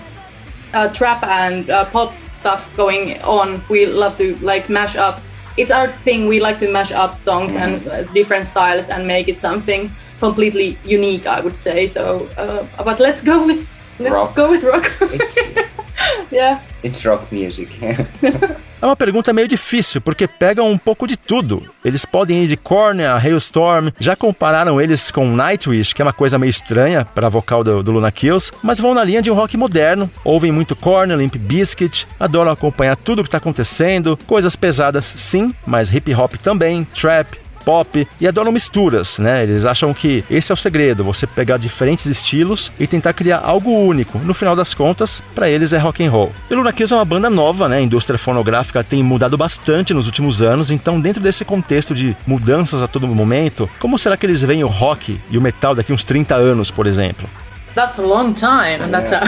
uh, 0.73 0.87
trap 0.93 1.23
and 1.23 1.69
uh, 1.69 1.85
pop 1.91 2.13
stuff 2.29 2.67
going 2.77 3.21
on. 3.23 3.61
We 3.69 3.85
love 3.85 4.17
to 4.17 4.35
like 4.41 4.69
mash 4.69 4.95
up. 4.95 5.21
It's 5.57 5.71
our 5.71 5.87
thing. 6.03 6.27
We 6.27 6.39
like 6.39 6.59
to 6.59 6.71
mash 6.71 6.91
up 6.91 7.17
songs 7.17 7.55
and 7.55 7.85
uh, 7.87 8.03
different 8.13 8.47
styles 8.47 8.89
and 8.89 9.05
make 9.05 9.27
it 9.27 9.37
something 9.39 9.91
completely 10.19 10.77
unique. 10.85 11.27
I 11.27 11.41
would 11.41 11.55
say 11.55 11.87
so. 11.87 12.27
Uh, 12.37 12.65
but 12.83 12.99
let's 12.99 13.21
go 13.21 13.45
with 13.45 13.67
let's 13.99 14.13
Rock. 14.13 14.35
go 14.35 14.49
with 14.49 14.63
rock. 14.63 14.87
Yeah. 16.31 16.61
it's 16.83 17.03
rock 17.05 17.33
music. 17.33 17.71
É 18.83 18.85
uma 18.85 18.97
pergunta 18.97 19.31
meio 19.31 19.47
difícil, 19.47 20.01
porque 20.01 20.27
pegam 20.27 20.69
um 20.69 20.77
pouco 20.77 21.07
de 21.07 21.15
tudo. 21.15 21.63
Eles 21.85 22.03
podem 22.03 22.43
ir 22.43 22.47
de 22.47 22.57
Korn 22.57 23.01
a 23.01 23.15
Hailstorm, 23.15 23.91
já 23.97 24.13
compararam 24.13 24.81
eles 24.81 25.09
com 25.09 25.25
Nightwish, 25.33 25.95
que 25.95 26.01
é 26.01 26.05
uma 26.05 26.11
coisa 26.11 26.37
meio 26.37 26.49
estranha 26.49 27.05
para 27.05 27.29
vocal 27.29 27.63
do, 27.63 27.81
do 27.81 27.93
Luna 27.93 28.11
Kills, 28.11 28.51
mas 28.61 28.81
vão 28.81 28.93
na 28.93 29.01
linha 29.01 29.21
de 29.21 29.31
um 29.31 29.35
rock 29.35 29.55
moderno, 29.55 30.11
ouvem 30.25 30.51
muito 30.51 30.75
Korn, 30.75 31.15
Limp 31.15 31.37
Bizkit, 31.37 32.05
adoram 32.19 32.51
acompanhar 32.51 32.97
tudo 32.97 33.19
o 33.19 33.23
que 33.23 33.29
está 33.29 33.37
acontecendo, 33.37 34.19
coisas 34.27 34.53
pesadas 34.53 35.05
sim, 35.05 35.55
mas 35.65 35.89
hip 35.89 36.13
hop 36.13 36.33
também, 36.43 36.83
trap, 36.83 37.37
pop 37.65 38.07
e 38.19 38.27
adoram 38.27 38.51
misturas, 38.51 39.19
né? 39.19 39.43
Eles 39.43 39.65
acham 39.65 39.93
que 39.93 40.23
esse 40.29 40.51
é 40.51 40.53
o 40.53 40.57
segredo, 40.57 41.03
você 41.03 41.25
pegar 41.25 41.57
diferentes 41.57 42.05
estilos 42.05 42.71
e 42.79 42.87
tentar 42.87 43.13
criar 43.13 43.41
algo 43.43 43.71
único. 43.71 44.17
No 44.19 44.33
final 44.33 44.55
das 44.55 44.73
contas, 44.73 45.21
para 45.33 45.49
eles 45.49 45.73
é 45.73 45.77
rock 45.77 46.05
and 46.05 46.11
roll. 46.11 46.31
E 46.49 46.55
Luna 46.55 46.73
Kills 46.73 46.93
é 46.93 46.97
uma 46.97 47.05
banda 47.05 47.29
nova, 47.29 47.67
né? 47.67 47.77
A 47.77 47.81
indústria 47.81 48.17
fonográfica 48.17 48.83
tem 48.83 49.01
mudado 49.03 49.37
bastante 49.37 49.93
nos 49.93 50.05
últimos 50.05 50.41
anos, 50.41 50.71
então 50.71 50.99
dentro 50.99 51.21
desse 51.21 51.45
contexto 51.45 51.95
de 51.95 52.15
mudanças 52.25 52.83
a 52.83 52.87
todo 52.87 53.07
momento, 53.07 53.69
como 53.79 53.97
será 53.97 54.17
que 54.17 54.25
eles 54.25 54.41
veem 54.41 54.63
o 54.63 54.67
rock 54.67 55.19
e 55.29 55.37
o 55.37 55.41
metal 55.41 55.75
daqui 55.75 55.93
uns 55.93 56.03
30 56.03 56.35
anos, 56.35 56.71
por 56.71 56.87
exemplo? 56.87 57.29
that's 57.75 57.97
a 57.97 58.01
long 58.01 58.33
time 58.33 58.81
and 58.81 58.93
that's 58.93 59.11
a 59.11 59.23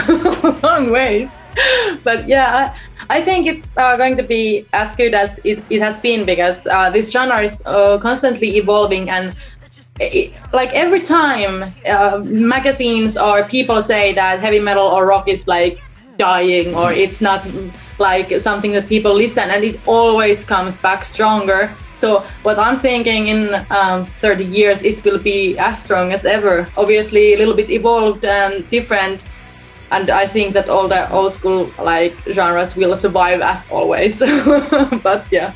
long 0.62 0.90
way 0.90 1.28
but 2.04 2.28
yeah 2.28 2.72
i, 3.08 3.18
I 3.18 3.22
think 3.22 3.46
it's 3.46 3.76
uh, 3.76 3.96
going 3.96 4.16
to 4.16 4.22
be 4.22 4.66
as 4.72 4.94
good 4.94 5.14
as 5.14 5.38
it, 5.44 5.62
it 5.70 5.80
has 5.80 5.98
been 5.98 6.26
because 6.26 6.66
uh, 6.66 6.90
this 6.90 7.10
genre 7.10 7.40
is 7.40 7.62
uh, 7.66 7.98
constantly 7.98 8.56
evolving 8.56 9.08
and 9.10 9.34
it, 10.00 10.32
like 10.52 10.72
every 10.74 11.00
time 11.00 11.72
uh, 11.86 12.20
magazines 12.24 13.16
or 13.16 13.44
people 13.44 13.82
say 13.82 14.12
that 14.14 14.40
heavy 14.40 14.58
metal 14.58 14.86
or 14.86 15.06
rock 15.06 15.28
is 15.28 15.46
like 15.46 15.80
dying 16.18 16.74
or 16.74 16.92
it's 16.92 17.20
not 17.20 17.46
like 17.98 18.40
something 18.40 18.72
that 18.72 18.88
people 18.88 19.14
listen 19.14 19.50
and 19.50 19.64
it 19.64 19.80
always 19.86 20.44
comes 20.44 20.76
back 20.76 21.04
stronger. 21.04 21.72
So 21.98 22.26
what 22.42 22.58
i'm 22.58 22.78
thinking 22.78 23.28
in 23.28 23.54
um, 23.70 24.04
30 24.20 24.44
years 24.44 24.82
it 24.82 25.02
will 25.04 25.18
be 25.18 25.56
as 25.58 25.82
strong 25.82 26.12
as 26.12 26.24
ever. 26.24 26.68
Obviously 26.76 27.34
a 27.34 27.38
little 27.38 27.54
bit 27.54 27.70
evolved 27.70 28.24
and 28.24 28.68
different 28.70 29.24
and 29.90 30.10
i 30.10 30.26
think 30.26 30.54
that 30.54 30.68
all 30.68 30.88
the 30.88 31.10
old 31.12 31.32
school 31.32 31.70
like 31.78 32.14
genres 32.32 32.76
will 32.76 32.96
survive 32.96 33.40
as 33.40 33.66
always. 33.70 34.22
But 35.02 35.26
yeah. 35.30 35.52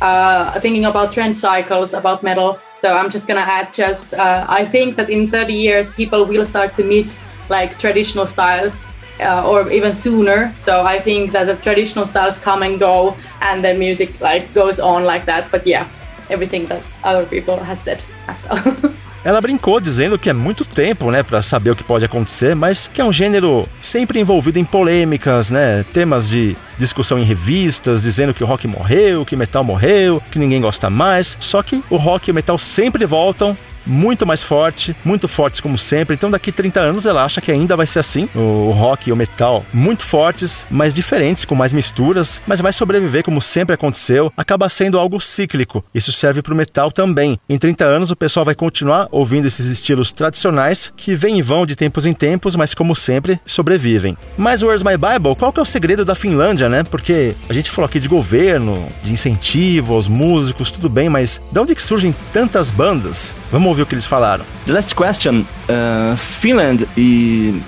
Uh, 0.00 0.60
thinking 0.60 0.84
about 0.84 1.12
trend 1.12 1.36
cycles 1.36 1.94
about 1.94 2.22
metal. 2.22 2.58
So 2.78 2.92
i'm 2.92 3.10
just 3.10 3.26
gonna 3.26 3.48
add 3.58 3.72
just 3.72 4.14
uh, 4.14 4.44
i 4.48 4.64
think 4.64 4.96
that 4.96 5.08
in 5.08 5.26
30 5.28 5.52
years 5.52 5.90
people 5.90 6.24
will 6.26 6.44
start 6.44 6.76
to 6.76 6.84
miss 6.84 7.24
like 7.48 7.78
traditional 7.78 8.26
styles 8.26 8.92
uh, 9.20 9.48
or 9.48 9.70
even 9.72 9.92
sooner. 9.92 10.54
So 10.58 10.82
i 10.82 10.98
think 10.98 11.32
that 11.32 11.46
the 11.46 11.56
traditional 11.56 12.04
styles 12.04 12.38
come 12.38 12.62
and 12.62 12.78
go 12.78 13.16
and 13.40 13.64
the 13.64 13.74
music 13.74 14.20
like 14.20 14.52
goes 14.52 14.78
on 14.78 15.04
like 15.04 15.24
that. 15.24 15.50
But 15.50 15.66
yeah 15.66 15.88
everything 16.30 16.66
that 16.66 16.82
other 17.04 17.24
people 17.26 17.56
has 17.56 17.80
said 17.80 18.04
as 18.28 18.42
well 18.44 18.94
Ela 19.26 19.40
brincou 19.40 19.80
dizendo 19.80 20.16
que 20.16 20.30
é 20.30 20.32
muito 20.32 20.64
tempo, 20.64 21.10
né, 21.10 21.20
para 21.20 21.42
saber 21.42 21.72
o 21.72 21.74
que 21.74 21.82
pode 21.82 22.04
acontecer, 22.04 22.54
mas 22.54 22.86
que 22.86 23.00
é 23.00 23.04
um 23.04 23.12
gênero 23.12 23.68
sempre 23.80 24.20
envolvido 24.20 24.56
em 24.56 24.64
polêmicas, 24.64 25.50
né, 25.50 25.84
temas 25.92 26.28
de 26.28 26.56
discussão 26.78 27.18
em 27.18 27.24
revistas, 27.24 28.04
dizendo 28.04 28.32
que 28.32 28.44
o 28.44 28.46
rock 28.46 28.68
morreu, 28.68 29.26
que 29.26 29.34
o 29.34 29.38
metal 29.38 29.64
morreu, 29.64 30.22
que 30.30 30.38
ninguém 30.38 30.60
gosta 30.60 30.88
mais. 30.88 31.36
Só 31.40 31.60
que 31.60 31.82
o 31.90 31.96
rock 31.96 32.28
e 32.28 32.30
o 32.30 32.34
metal 32.34 32.56
sempre 32.56 33.04
voltam 33.04 33.58
muito 33.86 34.26
mais 34.26 34.42
forte, 34.42 34.96
muito 35.04 35.28
fortes 35.28 35.60
como 35.60 35.78
sempre. 35.78 36.14
Então 36.14 36.30
daqui 36.30 36.50
30 36.50 36.80
anos 36.80 37.06
ela 37.06 37.24
acha 37.24 37.40
que 37.40 37.52
ainda 37.52 37.76
vai 37.76 37.86
ser 37.86 38.00
assim, 38.00 38.28
o 38.34 38.70
rock 38.72 39.08
e 39.08 39.12
o 39.12 39.16
metal 39.16 39.64
muito 39.72 40.04
fortes, 40.04 40.66
mas 40.70 40.94
diferentes, 40.94 41.44
com 41.44 41.54
mais 41.54 41.72
misturas, 41.72 42.40
mas 42.46 42.60
vai 42.60 42.72
sobreviver 42.72 43.22
como 43.22 43.40
sempre 43.40 43.74
aconteceu, 43.74 44.32
acaba 44.36 44.68
sendo 44.68 44.98
algo 44.98 45.20
cíclico. 45.20 45.84
Isso 45.94 46.12
serve 46.12 46.42
para 46.42 46.52
o 46.52 46.56
metal 46.56 46.90
também. 46.90 47.38
Em 47.48 47.58
30 47.58 47.84
anos 47.84 48.10
o 48.10 48.16
pessoal 48.16 48.44
vai 48.44 48.54
continuar 48.54 49.08
ouvindo 49.10 49.46
esses 49.46 49.66
estilos 49.66 50.10
tradicionais 50.12 50.92
que 50.96 51.14
vêm 51.14 51.38
e 51.38 51.42
vão 51.42 51.66
de 51.66 51.76
tempos 51.76 52.06
em 52.06 52.12
tempos, 52.12 52.56
mas 52.56 52.74
como 52.74 52.94
sempre 52.94 53.40
sobrevivem. 53.44 54.16
Mas 54.36 54.62
Where's 54.62 54.82
My 54.82 54.96
Bible? 54.96 55.36
Qual 55.36 55.52
que 55.52 55.60
é 55.60 55.62
o 55.62 55.66
segredo 55.66 56.04
da 56.04 56.14
Finlândia, 56.14 56.68
né? 56.68 56.82
Porque 56.82 57.34
a 57.48 57.52
gente 57.52 57.70
falou 57.70 57.86
aqui 57.86 58.00
de 58.00 58.08
governo, 58.08 58.88
de 59.02 59.12
incentivo 59.12 59.94
aos 59.94 60.08
músicos, 60.08 60.70
tudo 60.70 60.88
bem, 60.88 61.08
mas 61.08 61.40
de 61.50 61.58
onde 61.58 61.74
que 61.74 61.82
surgem 61.82 62.14
tantas 62.32 62.70
bandas? 62.70 63.34
Vamos 63.52 63.75
ouvir 63.76 63.82
o 63.82 63.86
que 63.86 63.94
eles 63.94 64.06
falaram. 64.06 64.44
The 64.64 64.72
last 64.72 64.94
question. 64.94 65.46
Uh, 65.68 66.16
Finland 66.16 66.86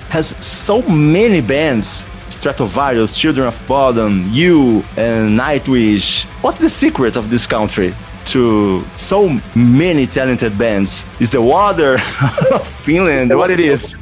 has 0.09 0.35
so 0.41 0.81
many 0.81 1.41
bands. 1.41 2.05
Stratovarius, 2.29 3.17
Children 3.17 3.47
of 3.47 3.57
Bodom, 3.67 4.25
You, 4.31 4.83
and 4.95 5.35
Nightwish. 5.35 6.27
What's 6.41 6.59
the 6.59 6.69
secret 6.69 7.17
of 7.17 7.29
this 7.29 7.47
country? 7.47 7.93
To 8.25 8.83
so 8.97 9.29
many 9.55 10.05
talented 10.05 10.55
bands. 10.55 11.05
Is 11.19 11.31
the 11.31 11.41
water 11.41 11.93
of 12.53 12.67
Finland 12.67 13.35
what 13.35 13.49
it 13.49 13.59
is? 13.59 13.95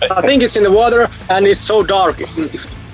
I 0.00 0.22
think 0.22 0.42
it's 0.42 0.56
in 0.56 0.62
the 0.62 0.72
water 0.72 1.08
and 1.28 1.46
it's 1.46 1.60
so 1.60 1.82
dark. 1.82 2.22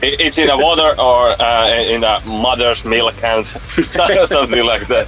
It's 0.02 0.38
in 0.38 0.48
the 0.48 0.56
water 0.56 0.94
or 0.98 1.40
uh, 1.40 1.92
in 1.92 2.00
the 2.00 2.20
mother's 2.26 2.84
milk 2.84 3.14
and 3.22 3.46
something 3.46 4.64
like 4.64 4.88
that. 4.88 5.06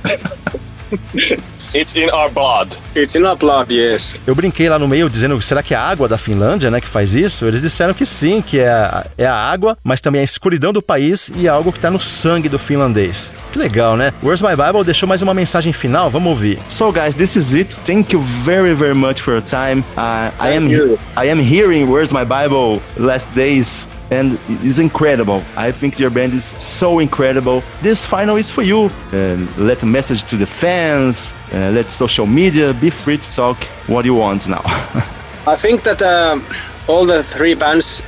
it's 1.76 1.94
in 1.94 2.08
our 2.10 2.30
blood. 2.30 2.76
It's 2.94 3.14
in 3.14 3.24
our 3.24 3.36
blood, 3.36 3.72
yes. 3.72 4.16
Eu 4.26 4.34
brinquei 4.34 4.68
lá 4.68 4.78
no 4.78 4.88
meio 4.88 5.10
dizendo, 5.10 5.40
será 5.42 5.62
que 5.62 5.74
é 5.74 5.76
a 5.76 5.82
água 5.82 6.08
da 6.08 6.16
Finlândia, 6.16 6.70
né, 6.70 6.80
que 6.80 6.88
faz 6.88 7.14
isso? 7.14 7.44
Eles 7.44 7.60
disseram 7.60 7.92
que 7.92 8.06
sim, 8.06 8.40
que 8.40 8.58
é 8.58 8.68
a, 8.68 9.06
é 9.18 9.26
a 9.26 9.34
água, 9.34 9.76
mas 9.84 10.00
também 10.00 10.20
a 10.20 10.24
escuridão 10.24 10.72
do 10.72 10.80
país 10.80 11.30
e 11.36 11.46
é 11.46 11.50
algo 11.50 11.72
que 11.72 11.78
tá 11.78 11.90
no 11.90 12.00
sangue 12.00 12.48
do 12.48 12.58
finlandês. 12.58 13.32
Que 13.52 13.58
legal, 13.58 13.96
né? 13.96 14.12
Where's 14.22 14.42
My 14.42 14.56
Bible 14.56 14.84
deixou 14.84 15.08
mais 15.08 15.22
uma 15.22 15.34
mensagem 15.34 15.72
final, 15.72 16.10
vamos 16.10 16.28
ouvir. 16.30 16.58
So 16.68 16.92
guys, 16.92 17.14
this 17.14 17.36
is 17.36 17.54
it. 17.54 17.78
Thank 17.80 18.14
you 18.14 18.22
very 18.22 18.74
very 18.74 18.94
much 18.94 19.20
for 19.20 19.34
your 19.34 19.42
time. 19.42 19.84
Uh, 19.96 20.30
I 20.40 20.56
am 20.56 20.68
you. 20.68 20.98
I 21.16 21.30
am 21.30 21.40
hearing 21.40 21.88
Where's 21.90 22.12
My 22.12 22.24
Bible 22.24 22.80
last 22.96 23.32
days 23.34 23.86
and 24.11 24.38
it's 24.48 24.78
incredible. 24.78 25.42
I 25.57 25.72
think 25.72 25.98
your 25.98 26.11
band 26.11 26.32
is 26.32 26.44
so 26.44 26.98
incredible. 27.00 27.62
This 27.82 28.07
final 28.07 28.36
is 28.36 28.50
for 28.50 28.62
you. 28.62 28.90
Uh, 29.12 29.36
let 29.57 29.82
a 29.82 29.86
message 29.86 30.24
to 30.24 30.36
the 30.36 30.46
fans. 30.46 31.34
Uh, 31.52 31.70
let 31.70 31.90
social 31.90 32.26
media 32.26 32.72
be 32.74 32.90
free 32.90 33.18
to 33.18 33.34
talk 33.34 33.57
what 33.88 34.04
you 34.04 34.14
want 34.14 34.48
now. 34.48 34.62
I 35.46 35.57
think 35.57 35.82
that 35.84 36.02
um, 36.02 36.44
all 36.88 37.04
the 37.07 37.22
three 37.22 37.54
bands 37.54 38.02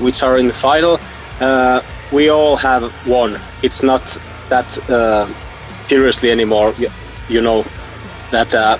which 0.00 0.22
are 0.22 0.38
in 0.38 0.48
the 0.48 0.52
final, 0.52 0.98
uh, 1.40 1.80
we 2.12 2.28
all 2.28 2.56
have 2.56 2.92
won. 3.06 3.38
It's 3.62 3.82
not 3.82 4.18
that 4.48 4.78
uh, 4.90 5.26
seriously 5.86 6.30
anymore, 6.30 6.72
you 7.28 7.40
know. 7.40 7.64
That, 8.32 8.54
uh, 8.54 8.78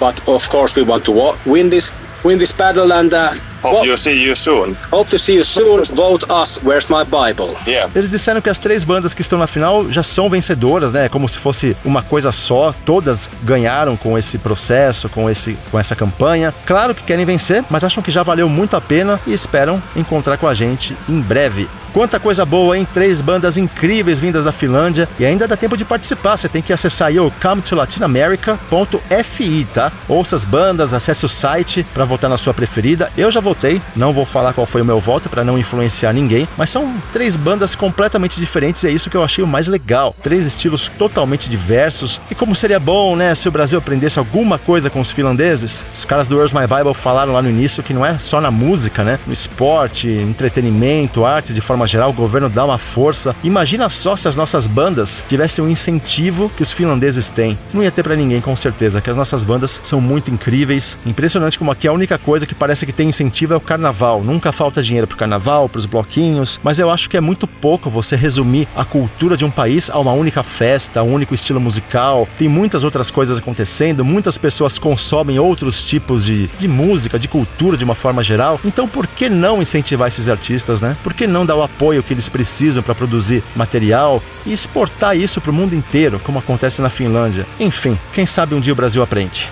but 0.00 0.28
of 0.28 0.48
course 0.48 0.74
we 0.74 0.82
want 0.82 1.04
to 1.04 1.36
win 1.46 1.70
this 1.70 1.94
win 2.24 2.38
this 2.38 2.52
battle 2.52 2.92
and 2.92 3.14
uh, 3.14 3.32
Hope 3.62 3.74
well, 3.74 3.86
you 3.86 3.96
see 3.96 4.12
you 4.12 4.34
soon. 4.34 4.76
hope 4.90 5.10
to 5.10 5.18
see 5.18 5.36
you 5.36 5.44
soon. 5.44 5.84
Vote 5.94 6.26
us. 6.32 6.60
Where's 6.62 6.88
my 6.88 7.04
Bible? 7.04 7.54
Yeah. 7.66 7.90
Eles 7.94 8.10
disseram 8.10 8.40
que 8.40 8.48
as 8.48 8.58
três 8.58 8.84
bandas 8.84 9.14
que 9.14 9.20
estão 9.20 9.38
na 9.38 9.46
final 9.46 9.90
já 9.90 10.02
são 10.02 10.28
vencedoras, 10.28 10.92
né? 10.92 11.08
Como 11.08 11.28
se 11.28 11.38
fosse 11.38 11.76
uma 11.84 12.02
coisa 12.02 12.32
só. 12.32 12.74
Todas 12.84 13.28
ganharam 13.42 13.96
com 13.96 14.16
esse 14.16 14.38
processo, 14.38 15.08
com, 15.08 15.28
esse, 15.28 15.56
com 15.70 15.78
essa 15.78 15.94
campanha. 15.94 16.54
Claro 16.64 16.94
que 16.94 17.02
querem 17.02 17.24
vencer, 17.24 17.64
mas 17.68 17.84
acham 17.84 18.02
que 18.02 18.10
já 18.10 18.22
valeu 18.22 18.48
muito 18.48 18.76
a 18.76 18.80
pena 18.80 19.20
e 19.26 19.32
esperam 19.32 19.82
encontrar 19.94 20.38
com 20.38 20.48
a 20.48 20.54
gente 20.54 20.96
em 21.08 21.20
breve. 21.20 21.68
Quanta 21.92 22.20
coisa 22.20 22.46
boa, 22.46 22.78
hein? 22.78 22.86
Três 22.94 23.20
bandas 23.20 23.56
incríveis 23.56 24.20
vindas 24.20 24.44
da 24.44 24.52
Finlândia 24.52 25.08
e 25.18 25.26
ainda 25.26 25.48
dá 25.48 25.56
tempo 25.56 25.76
de 25.76 25.84
participar. 25.84 26.36
Você 26.36 26.48
tem 26.48 26.62
que 26.62 26.72
acessar 26.72 27.08
aí 27.08 27.18
o 27.18 27.32
cometolatinamerica.fi, 27.42 29.66
tá? 29.74 29.90
Ouça 30.08 30.36
as 30.36 30.44
bandas, 30.44 30.94
acesse 30.94 31.26
o 31.26 31.28
site 31.28 31.84
para 31.92 32.04
votar 32.04 32.30
na 32.30 32.38
sua 32.38 32.54
preferida. 32.54 33.10
Eu 33.16 33.28
já 33.28 33.40
vou 33.40 33.49
votei. 33.50 33.82
Não 33.96 34.12
vou 34.12 34.24
falar 34.24 34.52
qual 34.52 34.66
foi 34.66 34.80
o 34.80 34.84
meu 34.84 35.00
voto 35.00 35.28
para 35.28 35.44
não 35.44 35.58
influenciar 35.58 36.12
ninguém, 36.12 36.46
mas 36.56 36.70
são 36.70 36.94
três 37.12 37.34
bandas 37.34 37.74
completamente 37.74 38.38
diferentes 38.38 38.84
e 38.84 38.88
é 38.88 38.90
isso 38.90 39.10
que 39.10 39.16
eu 39.16 39.24
achei 39.24 39.42
o 39.42 39.46
mais 39.46 39.66
legal. 39.66 40.14
Três 40.22 40.46
estilos 40.46 40.90
totalmente 40.96 41.50
diversos. 41.50 42.20
E 42.30 42.34
como 42.34 42.54
seria 42.54 42.78
bom, 42.78 43.16
né, 43.16 43.34
se 43.34 43.48
o 43.48 43.50
Brasil 43.50 43.78
aprendesse 43.78 44.18
alguma 44.18 44.58
coisa 44.58 44.88
com 44.88 45.00
os 45.00 45.10
finlandeses? 45.10 45.84
Os 45.92 46.04
caras 46.04 46.28
do 46.28 46.36
Where's 46.36 46.52
My 46.52 46.66
Bible 46.66 46.94
falaram 46.94 47.32
lá 47.32 47.42
no 47.42 47.50
início 47.50 47.82
que 47.82 47.92
não 47.92 48.06
é 48.06 48.18
só 48.18 48.40
na 48.40 48.50
música, 48.50 49.02
né? 49.02 49.18
No 49.26 49.32
esporte, 49.32 50.08
entretenimento, 50.08 51.24
artes 51.24 51.54
de 51.54 51.60
forma 51.60 51.86
geral, 51.86 52.10
o 52.10 52.12
governo 52.12 52.48
dá 52.48 52.64
uma 52.64 52.78
força. 52.78 53.34
Imagina 53.42 53.88
só 53.88 54.14
se 54.14 54.28
as 54.28 54.36
nossas 54.36 54.66
bandas 54.66 55.24
tivessem 55.28 55.64
o 55.64 55.66
um 55.66 55.70
incentivo 55.70 56.50
que 56.56 56.62
os 56.62 56.72
finlandeses 56.72 57.30
têm. 57.30 57.58
Não 57.74 57.82
ia 57.82 57.90
ter 57.90 58.02
para 58.02 58.14
ninguém, 58.14 58.40
com 58.40 58.54
certeza, 58.54 59.00
que 59.00 59.10
as 59.10 59.16
nossas 59.16 59.42
bandas 59.42 59.80
são 59.82 60.00
muito 60.00 60.30
incríveis. 60.30 60.96
Impressionante 61.04 61.58
como 61.58 61.72
aqui 61.72 61.88
a 61.88 61.92
única 61.92 62.16
coisa 62.16 62.46
que 62.46 62.54
parece 62.54 62.86
que 62.86 62.92
tem 62.92 63.08
incentivo 63.08 63.39
é 63.48 63.56
o 63.56 63.60
carnaval. 63.60 64.22
Nunca 64.22 64.52
falta 64.52 64.82
dinheiro 64.82 65.06
pro 65.06 65.16
carnaval, 65.16 65.68
pros 65.68 65.86
bloquinhos, 65.86 66.60
mas 66.62 66.78
eu 66.78 66.90
acho 66.90 67.08
que 67.08 67.16
é 67.16 67.20
muito 67.20 67.46
pouco 67.46 67.88
você 67.88 68.16
resumir 68.16 68.68
a 68.76 68.84
cultura 68.84 69.36
de 69.36 69.44
um 69.44 69.50
país 69.50 69.88
a 69.90 69.98
uma 69.98 70.12
única 70.12 70.42
festa, 70.42 71.00
a 71.00 71.02
um 71.02 71.12
único 71.12 71.34
estilo 71.34 71.60
musical. 71.60 72.28
Tem 72.36 72.48
muitas 72.48 72.84
outras 72.84 73.10
coisas 73.10 73.38
acontecendo, 73.38 74.04
muitas 74.04 74.36
pessoas 74.36 74.78
consomem 74.78 75.38
outros 75.38 75.82
tipos 75.82 76.24
de, 76.24 76.46
de 76.46 76.68
música, 76.68 77.18
de 77.18 77.28
cultura 77.28 77.76
de 77.76 77.84
uma 77.84 77.94
forma 77.94 78.22
geral. 78.22 78.60
Então 78.64 78.86
por 78.86 79.06
que 79.06 79.28
não 79.28 79.62
incentivar 79.62 80.08
esses 80.08 80.28
artistas, 80.28 80.80
né? 80.80 80.96
Por 81.02 81.14
que 81.14 81.26
não 81.26 81.46
dar 81.46 81.56
o 81.56 81.62
apoio 81.62 82.02
que 82.02 82.12
eles 82.12 82.28
precisam 82.28 82.82
para 82.82 82.94
produzir 82.94 83.42
material 83.54 84.22
e 84.44 84.52
exportar 84.52 85.16
isso 85.16 85.40
para 85.40 85.50
o 85.50 85.54
mundo 85.54 85.74
inteiro, 85.74 86.20
como 86.20 86.38
acontece 86.38 86.82
na 86.82 86.90
Finlândia? 86.90 87.46
Enfim, 87.58 87.98
quem 88.12 88.26
sabe 88.26 88.54
um 88.54 88.60
dia 88.60 88.72
o 88.72 88.76
Brasil 88.76 89.02
aprende. 89.02 89.50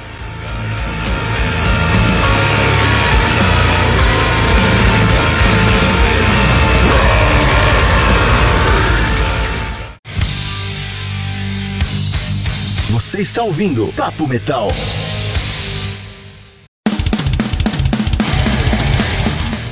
Você 12.91 13.21
está 13.21 13.43
ouvindo 13.43 13.93
Papo 13.95 14.27
Metal. 14.27 14.69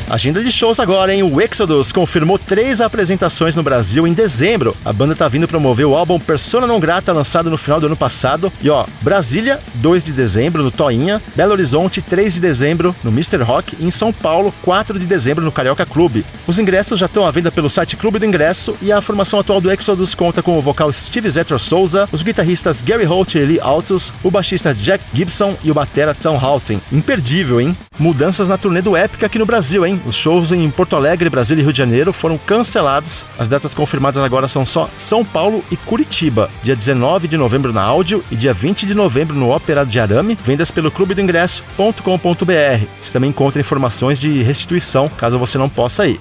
Agenda 0.08 0.40
de 0.40 0.52
shows 0.52 0.78
agora, 0.78 1.12
hein? 1.12 1.24
O 1.24 1.40
Exodus 1.40 1.90
confirmou 1.90 2.38
três 2.38 2.80
apresentações 2.80 3.56
no 3.56 3.62
Brasil 3.62 4.06
em 4.06 4.12
dezembro. 4.12 4.76
A 4.84 4.92
banda 4.92 5.16
tá 5.16 5.26
vindo 5.26 5.48
promover 5.48 5.84
o 5.84 5.96
álbum 5.96 6.20
Persona 6.20 6.64
Non 6.64 6.78
Grata, 6.78 7.12
lançado 7.12 7.50
no 7.50 7.58
final 7.58 7.80
do 7.80 7.86
ano 7.86 7.96
passado. 7.96 8.52
E 8.62 8.70
ó, 8.70 8.86
Brasília, 9.02 9.58
2 9.74 10.04
de 10.04 10.12
dezembro 10.12 10.62
no 10.62 10.70
Toinha, 10.70 11.20
Belo 11.34 11.52
Horizonte, 11.52 12.00
3 12.00 12.34
de 12.34 12.40
dezembro 12.40 12.94
no 13.02 13.10
Mr. 13.10 13.38
Rock 13.38 13.76
e 13.80 13.84
em 13.84 13.90
São 13.90 14.12
Paulo, 14.12 14.54
4 14.62 14.96
de 14.96 15.06
dezembro 15.06 15.44
no 15.44 15.50
Carioca 15.50 15.84
Clube. 15.84 16.24
Os 16.46 16.60
ingressos 16.60 17.00
já 17.00 17.06
estão 17.06 17.26
à 17.26 17.30
venda 17.32 17.50
pelo 17.50 17.68
site 17.68 17.96
Clube 17.96 18.20
do 18.20 18.26
Ingresso 18.26 18.76
e 18.80 18.92
a 18.92 19.00
formação 19.00 19.40
atual 19.40 19.60
do 19.60 19.72
Exodus 19.72 20.14
conta 20.14 20.40
com 20.40 20.56
o 20.56 20.62
vocal 20.62 20.92
Steve 20.92 21.28
Zetro 21.28 21.58
Souza, 21.58 22.08
os 22.12 22.22
guitarristas 22.22 22.80
Gary 22.80 23.04
Holt 23.04 23.34
e 23.34 23.40
Lee 23.40 23.60
Altus, 23.60 24.12
o 24.22 24.30
baixista 24.30 24.72
Jack 24.72 25.02
Gibson 25.12 25.56
e 25.64 25.70
o 25.72 25.74
batera 25.74 26.14
Tom 26.14 26.38
Halton. 26.38 26.78
Imperdível, 26.92 27.60
hein? 27.60 27.76
Mudanças 27.98 28.48
na 28.48 28.56
turnê 28.56 28.80
do 28.80 28.96
Épica 28.96 29.26
aqui 29.26 29.38
no 29.38 29.46
Brasil, 29.46 29.84
hein? 29.84 29.95
Os 30.04 30.14
shows 30.14 30.52
em 30.52 30.70
Porto 30.70 30.96
Alegre, 30.96 31.30
Brasília 31.30 31.62
e 31.62 31.64
Rio 31.64 31.72
de 31.72 31.78
Janeiro 31.78 32.12
foram 32.12 32.36
cancelados. 32.36 33.24
As 33.38 33.48
datas 33.48 33.72
confirmadas 33.72 34.22
agora 34.22 34.48
são 34.48 34.66
só 34.66 34.88
São 34.96 35.24
Paulo 35.24 35.64
e 35.70 35.76
Curitiba, 35.76 36.50
dia 36.62 36.76
19 36.76 37.28
de 37.28 37.36
novembro 37.36 37.72
na 37.72 37.82
Áudio 37.82 38.24
e 38.30 38.36
dia 38.36 38.52
20 38.52 38.86
de 38.86 38.94
novembro 38.94 39.36
no 39.36 39.48
Ópera 39.48 39.84
de 39.84 39.98
Arame, 39.98 40.38
vendas 40.42 40.70
pelo 40.70 40.90
clube 40.90 41.14
do 41.14 41.20
ingresso.com.br. 41.20 42.86
Você 43.00 43.12
também 43.12 43.30
encontra 43.30 43.60
informações 43.60 44.18
de 44.18 44.42
restituição, 44.42 45.08
caso 45.08 45.38
você 45.38 45.56
não 45.56 45.68
possa 45.68 46.06
ir. 46.06 46.20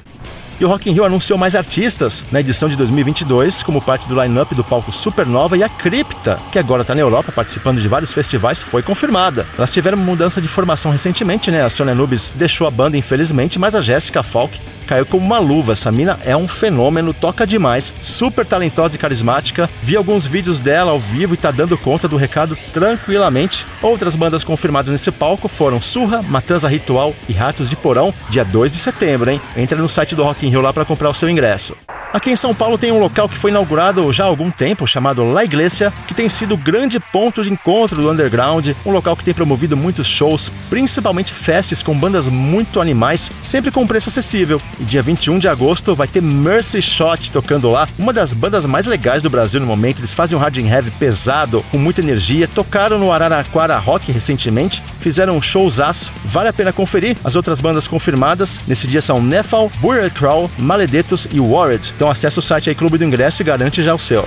E 0.58 0.64
o 0.64 0.70
Rock 0.70 0.90
in 0.90 0.94
Rio 0.94 1.04
anunciou 1.04 1.38
mais 1.38 1.54
artistas 1.54 2.24
na 2.32 2.40
edição 2.40 2.70
de 2.70 2.78
2022, 2.78 3.62
como 3.62 3.82
parte 3.82 4.08
do 4.08 4.22
line-up 4.22 4.56
do 4.56 4.64
palco 4.64 4.90
Supernova 4.90 5.58
e 5.58 5.64
a 5.64 5.68
Cripta, 5.68 6.40
que 6.50 6.58
agora 6.58 6.82
está 6.82 6.96
na 6.96 7.02
Europa 7.02 7.30
participando 7.30 7.82
de 7.82 7.88
vários 7.90 8.14
festivais, 8.14 8.62
foi 8.62 8.82
confirmada. 8.82 9.46
Elas 9.58 9.70
tiveram 9.70 9.98
mudança 9.98 10.40
de 10.40 10.48
formação 10.48 10.94
recentemente, 10.94 11.52
né? 11.52 11.62
A 11.62 11.70
Sonia 11.70 11.94
Nubes 11.94 12.34
deixou 12.34 12.66
a 12.66 12.72
banda, 12.72 12.98
infelizmente, 12.98 13.60
mas 13.60 13.76
a 13.76 13.82
Jéssica 13.82 14.24
Falk 14.24 14.58
caiu 14.86 15.06
como 15.06 15.26
uma 15.26 15.40
luva. 15.40 15.74
Essa 15.74 15.92
mina 15.92 16.20
é 16.24 16.36
um 16.36 16.48
fenômeno, 16.48 17.14
toca 17.14 17.46
demais, 17.46 17.94
super 18.02 18.46
talentosa 18.46 18.96
e 18.96 19.00
carismática. 19.00 19.70
Vi 19.84 19.96
alguns 19.96 20.26
vídeos 20.26 20.60
dela 20.60 20.92
ao 20.92 21.00
vivo 21.00 21.34
e 21.34 21.38
tá 21.38 21.52
dando 21.52 21.78
conta 21.78 22.08
do 22.08 22.18
recado 22.18 22.58
tranquilamente. 22.74 23.66
Outras 23.82 24.16
bandas 24.16 24.44
confirmadas 24.44 24.92
nesse 24.92 25.12
palco 25.12 25.48
foram 25.48 25.82
Surra, 25.82 26.22
Matanza 26.22 26.68
Ritual 26.68 27.14
e 27.28 27.34
Ratos 27.34 27.70
de 27.70 27.76
Porão, 27.76 28.14
dia 28.30 28.46
2 28.46 28.72
de 28.72 28.78
setembro, 28.78 29.30
hein? 29.30 29.42
Entra 29.58 29.78
no 29.78 29.90
site 29.90 30.16
do 30.16 30.24
Rock 30.24 30.46
in 30.46 30.50
Rio 30.50 30.62
lá 30.62 30.72
para 30.72 30.86
comprar 30.86 31.10
o 31.10 31.14
seu 31.14 31.30
ingresso. 31.30 31.76
Aqui 32.16 32.32
em 32.32 32.36
São 32.38 32.56
Paulo 32.56 32.78
tem 32.78 32.94
um 32.94 32.98
local 32.98 33.28
que 33.28 33.38
foi 33.38 33.52
inaugurado 33.52 34.14
já 34.14 34.24
há 34.24 34.28
algum 34.28 34.50
tempo, 34.50 34.88
chamado 34.88 35.26
La 35.26 35.44
Iglesia, 35.44 35.92
que 36.08 36.14
tem 36.14 36.30
sido 36.30 36.56
grande 36.56 36.98
ponto 36.98 37.44
de 37.44 37.52
encontro 37.52 38.02
do 38.02 38.10
underground, 38.10 38.70
um 38.86 38.92
local 38.92 39.18
que 39.18 39.24
tem 39.26 39.34
promovido 39.34 39.76
muitos 39.76 40.08
shows, 40.08 40.50
principalmente 40.70 41.34
festas 41.34 41.84
com 41.84 41.94
bandas 41.94 42.30
muito 42.30 42.80
animais, 42.80 43.30
sempre 43.44 43.70
com 43.70 43.86
preço 43.86 44.08
acessível. 44.08 44.62
E 44.80 44.86
dia 44.86 45.02
21 45.02 45.40
de 45.40 45.50
agosto 45.50 45.94
vai 45.94 46.08
ter 46.08 46.22
Mercy 46.22 46.82
Shot 46.82 47.32
tocando 47.32 47.70
lá, 47.70 47.86
uma 48.00 48.14
das 48.14 48.34
bandas 48.34 48.66
mais 48.66 48.86
legais 48.86 49.22
do 49.22 49.30
Brasil 49.30 49.60
no 49.60 49.66
momento. 49.66 50.00
Eles 50.00 50.14
fazem 50.14 50.38
um 50.38 50.42
hard 50.42 50.58
and 50.58 50.70
heavy 50.70 50.92
pesado, 50.92 51.66
com 51.70 51.78
muita 51.78 52.00
energia, 52.00 52.48
tocaram 52.48 52.98
no 52.98 53.12
Araraquara 53.12 53.76
Rock 53.76 54.10
recentemente, 54.14 54.82
fizeram 55.02 55.36
um 55.36 55.42
showzaço, 55.42 56.14
vale 56.24 56.48
a 56.48 56.54
pena 56.54 56.72
conferir. 56.72 57.18
As 57.26 57.36
outras 57.36 57.60
bandas 57.60 57.90
confirmadas 57.90 58.62
nesse 58.66 58.88
dia 58.88 59.02
são 59.02 59.22
Nefal, 59.22 59.70
Burial 59.82 60.10
Crawl, 60.12 60.50
Maledetos 60.58 61.28
e 61.30 61.42
Warred. 61.42 61.92
Então 61.94 62.05
acesse 62.10 62.40
o 62.40 62.42
site 62.42 62.70
aí 62.70 62.76
Clube 62.76 62.98
do 62.98 63.04
Ingresso 63.04 63.42
e 63.42 63.46
garante 63.46 63.82
já 63.84 63.94
o 63.94 64.00
seu. 64.00 64.26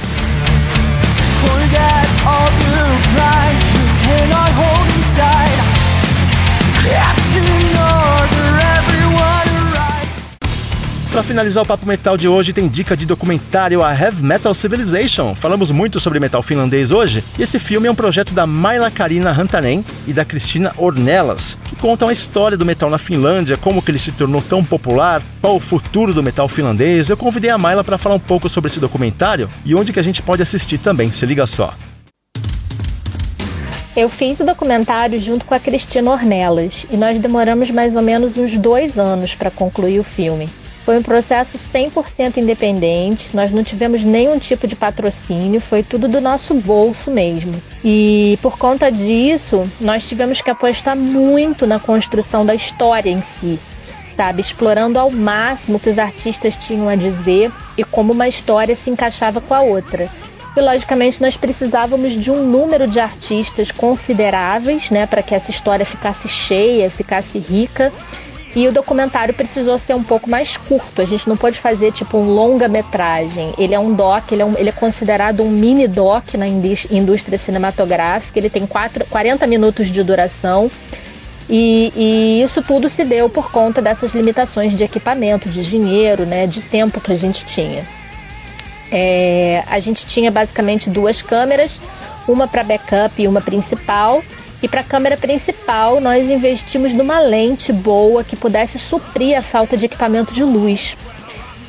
Para 11.19 11.27
finalizar 11.27 11.65
o 11.65 11.67
Papo 11.67 11.85
Metal 11.85 12.17
de 12.17 12.29
hoje, 12.29 12.53
tem 12.53 12.69
dica 12.69 12.97
de 12.97 13.05
documentário 13.05 13.83
a 13.83 13.93
Heavy 13.93 14.23
Metal 14.23 14.55
Civilization. 14.55 15.35
Falamos 15.35 15.73
muito 15.73 15.99
sobre 15.99 16.21
metal 16.21 16.41
finlandês 16.45 16.93
hoje, 16.93 17.25
e 17.37 17.43
esse 17.43 17.59
filme 17.59 17.89
é 17.89 17.91
um 17.91 17.95
projeto 17.97 18.33
da 18.33 18.47
Maila 18.47 18.89
Karina 18.89 19.33
Rantanen 19.33 19.85
e 20.07 20.13
da 20.13 20.25
Cristina 20.25 20.73
Ornelas, 20.77 21.59
que 21.65 21.75
contam 21.75 22.07
a 22.07 22.13
história 22.13 22.57
do 22.57 22.65
metal 22.65 22.89
na 22.89 22.99
Finlândia, 22.99 23.57
como 23.57 23.83
que 23.83 23.91
ele 23.91 23.99
se 23.99 24.13
tornou 24.13 24.41
tão 24.41 24.65
popular, 24.65 25.21
qual 25.41 25.57
o 25.57 25.61
futuro 25.61 26.15
do 26.15 26.23
metal 26.23 26.47
finlandês. 26.47 27.11
Eu 27.11 27.17
convidei 27.17 27.51
a 27.51 27.59
Maila 27.59 27.83
para 27.83 27.99
falar 27.99 28.15
um 28.15 28.21
pouco 28.21 28.49
sobre 28.49 28.69
esse 28.69 28.79
documentário 28.79 29.51
e 29.65 29.75
onde 29.75 29.93
que 29.93 29.99
a 29.99 30.05
gente 30.05 30.23
pode 30.23 30.41
assistir 30.41 30.79
também, 30.79 31.11
se 31.11 31.27
liga 31.27 31.49
só. 31.49 31.75
Eu 33.97 34.09
fiz 34.09 34.39
o 34.39 34.45
documentário 34.45 35.21
junto 35.21 35.45
com 35.45 35.53
a 35.53 35.59
Cristina 35.59 36.13
Ornelas 36.13 36.87
e 36.89 36.97
nós 36.97 37.19
demoramos 37.19 37.73
mais 37.73 37.97
ou 37.97 38.03
menos 38.03 38.37
uns 38.37 38.57
dois 38.57 38.97
anos 38.97 39.35
para 39.35 39.51
concluir 39.51 39.99
o 39.99 40.05
filme. 40.05 40.49
Foi 40.89 40.97
um 40.97 41.03
processo 41.03 41.59
100% 41.71 42.39
independente, 42.39 43.37
nós 43.37 43.51
não 43.51 43.63
tivemos 43.63 44.03
nenhum 44.03 44.39
tipo 44.39 44.67
de 44.67 44.75
patrocínio, 44.75 45.61
foi 45.61 45.83
tudo 45.83 46.09
do 46.09 46.19
nosso 46.19 46.55
bolso 46.55 47.11
mesmo. 47.11 47.53
E 47.85 48.39
por 48.41 48.57
conta 48.57 48.91
disso, 48.91 49.71
nós 49.79 50.09
tivemos 50.09 50.41
que 50.41 50.49
apostar 50.49 50.97
muito 50.97 51.67
na 51.67 51.79
construção 51.79 52.47
da 52.47 52.55
história 52.55 53.11
em 53.11 53.19
si, 53.19 53.61
sabe? 54.17 54.41
Explorando 54.41 54.99
ao 54.99 55.11
máximo 55.11 55.77
o 55.77 55.79
que 55.79 55.91
os 55.91 55.99
artistas 55.99 56.57
tinham 56.57 56.89
a 56.89 56.97
dizer 56.97 57.53
e 57.77 57.85
como 57.85 58.15
uma 58.15 58.27
história 58.27 58.75
se 58.75 58.89
encaixava 58.89 59.43
com 59.43 59.53
a 59.53 59.61
outra. 59.61 60.09
E 60.57 60.61
logicamente 60.63 61.21
nós 61.21 61.37
precisávamos 61.37 62.15
de 62.15 62.31
um 62.31 62.43
número 62.43 62.89
de 62.89 62.99
artistas 62.99 63.71
consideráveis, 63.71 64.89
né, 64.89 65.05
para 65.05 65.23
que 65.23 65.35
essa 65.35 65.51
história 65.51 65.85
ficasse 65.85 66.27
cheia, 66.29 66.91
ficasse 66.91 67.39
rica 67.39 67.93
e 68.55 68.67
o 68.67 68.73
documentário 68.73 69.35
precisou 69.35 69.79
ser 69.79 69.95
um 69.95 70.03
pouco 70.03 70.29
mais 70.29 70.57
curto. 70.57 71.03
A 71.03 71.05
gente 71.05 71.29
não 71.29 71.37
pode 71.37 71.59
fazer 71.59 71.93
tipo 71.93 72.17
um 72.19 72.27
longa-metragem. 72.27 73.55
Ele 73.59 73.75
é 73.75 73.79
um 73.79 73.95
doc, 73.95 74.33
ele 74.33 74.43
é, 74.43 74.45
um, 74.45 74.57
ele 74.57 74.71
é 74.71 74.73
considerado 74.73 75.43
um 75.43 75.51
mini 75.51 75.87
doc 75.87 76.35
na 76.35 76.47
indústria 76.47 77.39
cinematográfica. 77.39 78.39
Ele 78.39 78.51
tem 78.51 78.67
quatro, 78.67 79.05
40 79.07 79.47
minutos 79.47 79.89
de 79.89 80.03
duração. 80.03 80.71
E, 81.49 81.93
e, 81.97 82.43
isso 82.43 82.63
tudo 82.63 82.91
se 82.91 83.05
deu 83.05 83.29
por 83.29 83.51
conta 83.51 83.81
dessas 83.81 84.13
limitações 84.15 84.77
de 84.77 84.85
equipamento, 84.85 85.49
de 85.49 85.63
dinheiro, 85.63 86.27
né, 86.27 86.47
de 86.47 86.61
tempo 86.61 87.01
que 87.01 87.13
a 87.13 87.17
gente 87.17 87.45
tinha. 87.47 87.87
É, 88.91 89.63
a 89.67 89.79
gente 89.81 90.05
tinha 90.05 90.31
basicamente 90.31 90.91
duas 90.91 91.23
câmeras, 91.23 91.81
uma 92.27 92.47
para 92.47 92.63
backup 92.63 93.23
e 93.23 93.27
uma 93.27 93.41
principal. 93.41 94.23
E 94.63 94.67
para 94.67 94.81
a 94.81 94.85
câmera 94.85 95.17
principal, 95.17 96.01
nós 96.01 96.29
investimos 96.29 96.93
numa 96.93 97.21
lente 97.21 97.73
boa 97.73 98.25
que 98.25 98.37
pudesse 98.37 98.79
suprir 98.79 99.39
a 99.39 99.43
falta 99.43 99.77
de 99.77 99.87
equipamento 99.87 100.35
de 100.35 100.43
luz. 100.43 100.97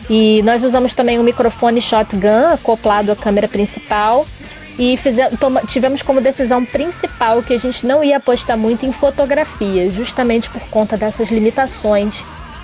E 0.09 0.41
nós 0.41 0.63
usamos 0.63 0.93
também 0.93 1.19
um 1.19 1.23
microfone 1.23 1.81
shotgun 1.81 2.47
acoplado 2.53 3.11
à 3.11 3.15
câmera 3.15 3.47
principal. 3.47 4.25
e 4.77 4.95
fizemos, 4.97 5.37
tivemos 5.67 6.01
como 6.01 6.21
decisão 6.21 6.63
principal 6.65 7.43
que 7.43 7.53
a 7.53 7.59
gente 7.59 7.85
não 7.85 8.01
ia 8.03 8.17
apostar 8.17 8.57
muito 8.57 8.85
em 8.85 8.93
fotografia, 8.93 9.89
justamente 9.91 10.49
por 10.49 10.61
conta 10.69 10.97
dessas 10.97 11.29
limitações 11.29 12.23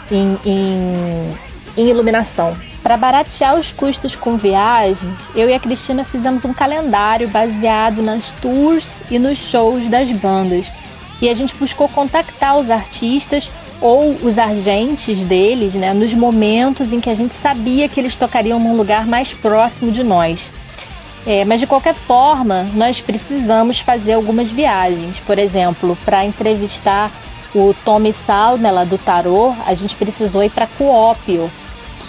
em, 0.09 0.37
em, 0.45 1.35
em 1.77 1.89
iluminação. 1.89 2.55
Para 2.85 2.97
baratear 2.97 3.57
os 3.57 3.71
custos 3.71 4.15
com 4.15 4.37
viagens, 4.37 4.99
eu 5.33 5.49
e 5.49 5.55
a 5.55 5.59
Cristina 5.59 6.03
fizemos 6.03 6.45
um 6.45 6.53
calendário 6.53 7.27
baseado 7.27 8.03
nas 8.03 8.31
tours 8.33 9.01
e 9.09 9.17
nos 9.17 9.39
shows 9.39 9.89
das 9.89 10.11
bandas. 10.11 10.67
E 11.19 11.27
a 11.27 11.33
gente 11.33 11.55
buscou 11.55 11.89
contactar 11.89 12.55
os 12.55 12.69
artistas 12.69 13.49
ou 13.81 14.11
os 14.21 14.37
agentes 14.37 15.19
deles 15.23 15.73
né, 15.73 15.95
nos 15.95 16.13
momentos 16.13 16.93
em 16.93 17.01
que 17.01 17.09
a 17.09 17.15
gente 17.15 17.33
sabia 17.33 17.89
que 17.89 17.99
eles 17.99 18.15
tocariam 18.15 18.59
num 18.59 18.77
lugar 18.77 19.07
mais 19.07 19.33
próximo 19.33 19.91
de 19.91 20.03
nós. 20.03 20.51
É, 21.25 21.43
mas 21.43 21.59
de 21.59 21.65
qualquer 21.65 21.95
forma, 21.95 22.67
nós 22.75 23.01
precisamos 23.01 23.79
fazer 23.79 24.13
algumas 24.13 24.51
viagens. 24.51 25.17
Por 25.25 25.39
exemplo, 25.39 25.97
para 26.05 26.23
entrevistar 26.23 27.09
o 27.55 27.73
Tommy 27.83 28.13
Salmela 28.13 28.85
do 28.85 28.99
Tarô, 28.99 29.55
a 29.65 29.73
gente 29.73 29.95
precisou 29.95 30.43
ir 30.43 30.51
para 30.51 30.67
Kuopio, 30.67 31.49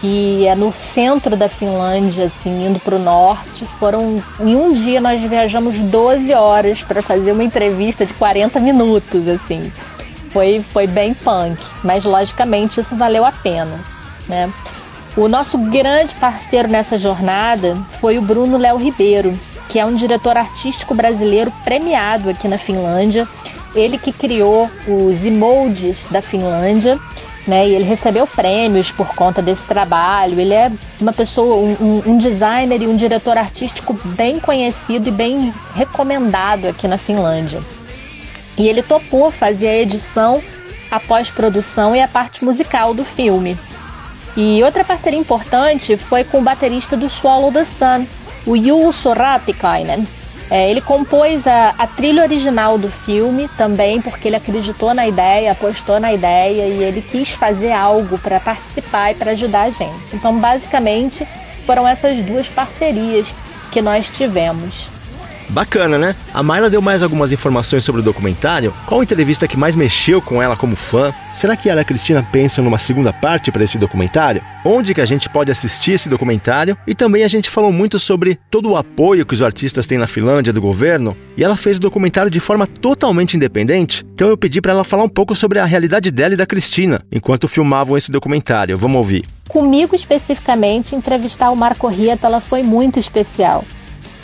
que 0.01 0.47
é 0.47 0.55
no 0.55 0.73
centro 0.73 1.37
da 1.37 1.49
Finlândia, 1.49 2.27
assim, 2.27 2.67
indo 2.67 2.79
para 2.81 2.97
o 2.97 2.99
norte. 2.99 3.65
Foram 3.79 4.23
em 4.41 4.57
um 4.57 4.73
dia 4.73 5.01
nós 5.01 5.21
viajamos 5.21 5.75
12 5.75 6.33
horas 6.35 6.83
para 6.83 7.03
fazer 7.03 7.33
uma 7.33 7.45
entrevista 7.45 8.05
de 8.05 8.13
40 8.15 8.61
minutos, 8.61 9.29
assim. 9.29 9.73
Foi, 10.31 10.63
foi 10.73 10.87
bem 10.87 11.15
punk, 11.15 11.57
mas 11.83 12.05
logicamente 12.05 12.81
isso 12.81 12.95
valeu 12.95 13.25
a 13.25 13.33
pena, 13.33 13.81
né? 14.29 14.53
O 15.17 15.29
nosso 15.29 15.57
grande 15.57 16.15
parceiro 16.17 16.69
nessa 16.69 16.99
jornada 16.99 17.75
foi 18.01 18.19
o 18.19 18.23
Bruno 18.23 18.59
Léo 18.59 18.77
Ribeiro, 18.77 19.33
que 19.67 19.79
é 19.79 19.87
um 19.87 19.95
diretor 19.95 20.37
artístico 20.37 20.95
brasileiro 20.95 21.51
premiado 21.65 22.29
aqui 22.29 22.47
na 22.47 22.59
Finlândia. 22.59 23.27
Ele 23.75 23.97
que 23.97 24.13
criou 24.13 24.71
os 24.87 25.25
emojis 25.25 26.07
da 26.11 26.21
Finlândia, 26.21 26.99
né? 27.47 27.69
E 27.69 27.75
ele 27.75 27.85
recebeu 27.85 28.27
prêmios 28.27 28.91
por 28.91 29.15
conta 29.15 29.41
desse 29.41 29.67
trabalho. 29.67 30.41
Ele 30.41 30.55
é 30.55 30.71
uma 31.01 31.13
pessoa, 31.13 31.57
um, 31.57 32.03
um 32.07 32.19
designer 32.19 32.81
e 32.83 32.87
um 32.87 32.97
diretor 32.97 33.37
artístico 33.39 33.99
bem 34.05 34.41
conhecido 34.41 35.09
e 35.09 35.13
bem 35.13 35.53
recomendado 35.75 36.67
aqui 36.67 36.89
na 36.89 36.99
Finlândia. 36.99 37.61
E 38.59 38.67
ele 38.69 38.83
topou 38.83 39.31
fazer 39.31 39.69
a 39.69 39.77
edição, 39.77 40.43
a 40.91 40.99
pós-produção 40.99 41.95
e 41.95 42.01
a 42.01 42.09
parte 42.09 42.45
musical 42.45 42.95
do 42.95 43.05
filme. 43.05 43.57
E 44.37 44.63
outra 44.63 44.85
parceria 44.85 45.19
importante 45.19 45.97
foi 45.97 46.25
com 46.25 46.39
o 46.39 46.43
baterista 46.43 46.97
do 46.97 47.09
Swallow 47.09 47.53
the 47.53 47.65
Sun, 47.65 48.07
o 48.47 48.57
Juuso 48.57 49.13
Ratikainen. 49.13 50.07
É, 50.51 50.71
ele 50.71 50.81
compôs 50.81 51.47
a, 51.47 51.75
a, 51.77 51.87
trilha 51.87 52.23
original 52.23 52.79
do 52.79 52.89
filme 52.89 53.49
também 53.57 54.01
porque 54.01 54.29
ele 54.29 54.37
acreditou 54.37 54.95
na 54.95 55.07
ideia, 55.07 55.53
apostou 55.53 55.99
na 55.99 56.13
ideia 56.13 56.67
e 56.69 56.83
ele 56.83 57.03
quis 57.03 57.31
fazer 57.31 57.73
algo 57.73 58.17
para 58.19 58.39
participar 58.39 59.11
e 59.11 59.15
para 59.17 59.33
ajudar 59.33 59.63
a 59.63 59.71
gente. 59.71 60.15
Então, 60.15 60.39
basicamente, 60.39 61.27
foram 61.67 61.87
essas 61.87 62.19
duas 62.25 62.47
parcerias 62.47 63.27
que 63.73 63.83
nós 63.83 64.09
tivemos. 64.09 64.89
Bacana, 65.51 65.97
né? 65.97 66.15
A 66.35 66.43
Mayla 66.43 66.69
deu 66.69 66.83
mais 66.83 67.03
algumas 67.03 67.33
informações 67.33 67.85
sobre 67.85 68.01
o 68.01 68.05
documentário. 68.05 68.73
Qual 68.87 69.03
entrevista 69.03 69.49
que 69.49 69.57
mais 69.57 69.77
mexeu 69.77 70.21
com 70.21 70.43
ela 70.43 70.57
como 70.57 70.77
fã? 70.77 71.13
Será 71.33 71.57
que 71.57 71.69
ela 71.69 71.81
e 71.81 71.83
a 71.83 71.85
Cristina 71.85 72.27
pensam 72.31 72.65
numa 72.65 72.79
segunda 72.79 73.13
parte 73.13 73.53
para 73.53 73.65
esse 73.65 73.79
documentário? 73.79 74.43
Onde 74.65 74.95
que 74.95 75.01
a 75.01 75.05
gente 75.05 75.29
pode 75.29 75.51
assistir 75.51 75.93
esse 75.93 76.09
documentário? 76.09 76.77
E 76.87 76.95
também 76.95 77.25
a 77.25 77.29
gente 77.29 77.49
falou 77.49 77.73
muito 77.73 77.99
sobre 77.99 78.39
todo 78.51 78.71
o 78.71 78.77
apoio 78.77 79.25
que 79.25 79.35
os 79.35 79.43
artistas 79.43 79.87
têm 79.87 79.99
na 79.99 80.07
Finlândia 80.07 80.53
do 80.53 80.61
governo. 80.61 81.17
E 81.37 81.45
ela 81.45 81.57
fez 81.57 81.77
o 81.77 81.81
documentário 81.81 82.31
de 82.31 82.41
forma 82.41 82.67
totalmente 82.67 83.37
independente. 83.37 84.05
Então 84.15 84.29
eu 84.29 84.37
pedi 84.37 84.61
para 84.61 84.73
ela 84.73 84.85
falar 84.85 85.05
um 85.05 85.09
pouco 85.09 85.35
sobre 85.35 85.59
a 85.59 85.65
realidade 85.65 86.11
dela 86.11 86.35
e 86.35 86.37
da 86.37 86.47
Cristina 86.47 87.03
enquanto 87.13 87.49
filmavam 87.49 87.97
esse 87.97 88.11
documentário. 88.11 88.77
Vamos 88.77 88.97
ouvir. 88.97 89.25
Comigo 89.49 89.95
especificamente, 89.95 90.97
entrevistar 90.97 91.51
o 91.51 91.57
Marco 91.57 91.87
Rieta 91.87 92.41
foi 92.41 92.63
muito 92.63 92.99
especial. 92.99 93.65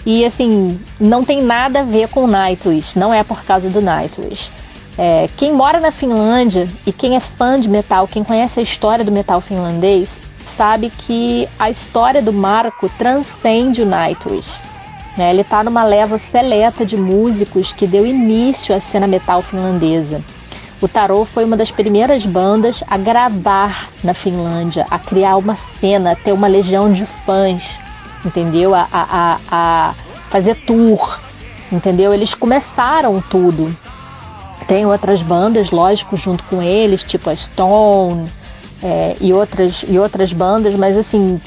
E 0.05 0.25
assim, 0.25 0.79
não 0.99 1.25
tem 1.25 1.43
nada 1.43 1.81
a 1.81 1.85
ver 1.85 2.09
com 2.09 2.27
Nightwish, 2.27 2.99
não 2.99 3.15
é 3.15 3.23
por 3.23 3.43
causa 3.45 3.71
do 3.71 3.81
Nightwish. 3.81 4.51
É, 4.99 5.29
quem 5.37 5.53
mora 5.53 5.81
na 5.81 5.91
Finlândia 5.93 6.69
e 6.85 6.93
quem 6.93 7.17
é 7.17 7.21
fã 7.21 7.59
de 7.59 7.69
metal, 7.69 8.07
quem 8.07 8.25
conhece 8.25 8.61
a 8.61 8.63
história 8.63 9.05
do 9.05 9.13
metal 9.13 9.41
finlandês, 9.41 10.21
sabe 10.45 10.91
que 10.91 11.49
a 11.59 11.71
história 11.71 12.21
do 12.21 12.33
Marco 12.33 12.91
transcende 12.99 13.81
o 13.81 13.87
Nightwish. 13.87 14.61
Né? 15.17 15.31
Ele 15.31 15.43
está 15.43 15.63
numa 15.63 15.85
leva 15.85 16.19
seleta 16.19 16.85
de 16.85 16.97
músicos 16.97 17.73
que 17.73 17.87
deu 17.87 18.05
início 18.05 18.75
à 18.75 18.81
cena 18.81 19.07
metal 19.07 19.41
finlandesa. 19.41 20.21
O 20.81 20.89
Tarot 20.89 21.31
foi 21.31 21.45
uma 21.45 21.57
das 21.57 21.71
primeiras 21.71 22.27
bandas 22.27 22.83
a 22.89 22.97
gravar 22.97 23.89
na 24.03 24.13
Finlândia, 24.13 24.85
a 24.91 24.99
criar 24.99 25.37
uma 25.37 25.57
cena, 25.57 26.11
a 26.11 26.17
ter 26.17 26.33
uma 26.33 26.49
legião 26.49 26.93
de 26.93 27.07
fãs 27.25 27.79
entendeu? 28.25 28.75
A, 28.75 28.89
a, 28.93 29.39
a 29.51 29.95
fazer 30.31 30.55
tour, 30.55 31.21
entendeu? 31.71 32.13
Eles 32.13 32.35
começaram 32.35 33.23
tudo. 33.31 33.75
Tem 34.67 34.87
outras 34.87 35.23
bandas, 35.23 35.71
lógico, 35.71 36.17
junto 36.17 36.45
com 36.45 36.63
eles, 36.63 37.03
tipo 37.03 37.29
a 37.29 37.37
Stone 37.37 38.31
é, 38.83 39.17
e, 39.21 39.33
outras, 39.33 39.85
e 39.87 39.99
outras 39.99 40.33
bandas, 40.33 40.75
mas 40.75 40.97
assim, 40.97 41.41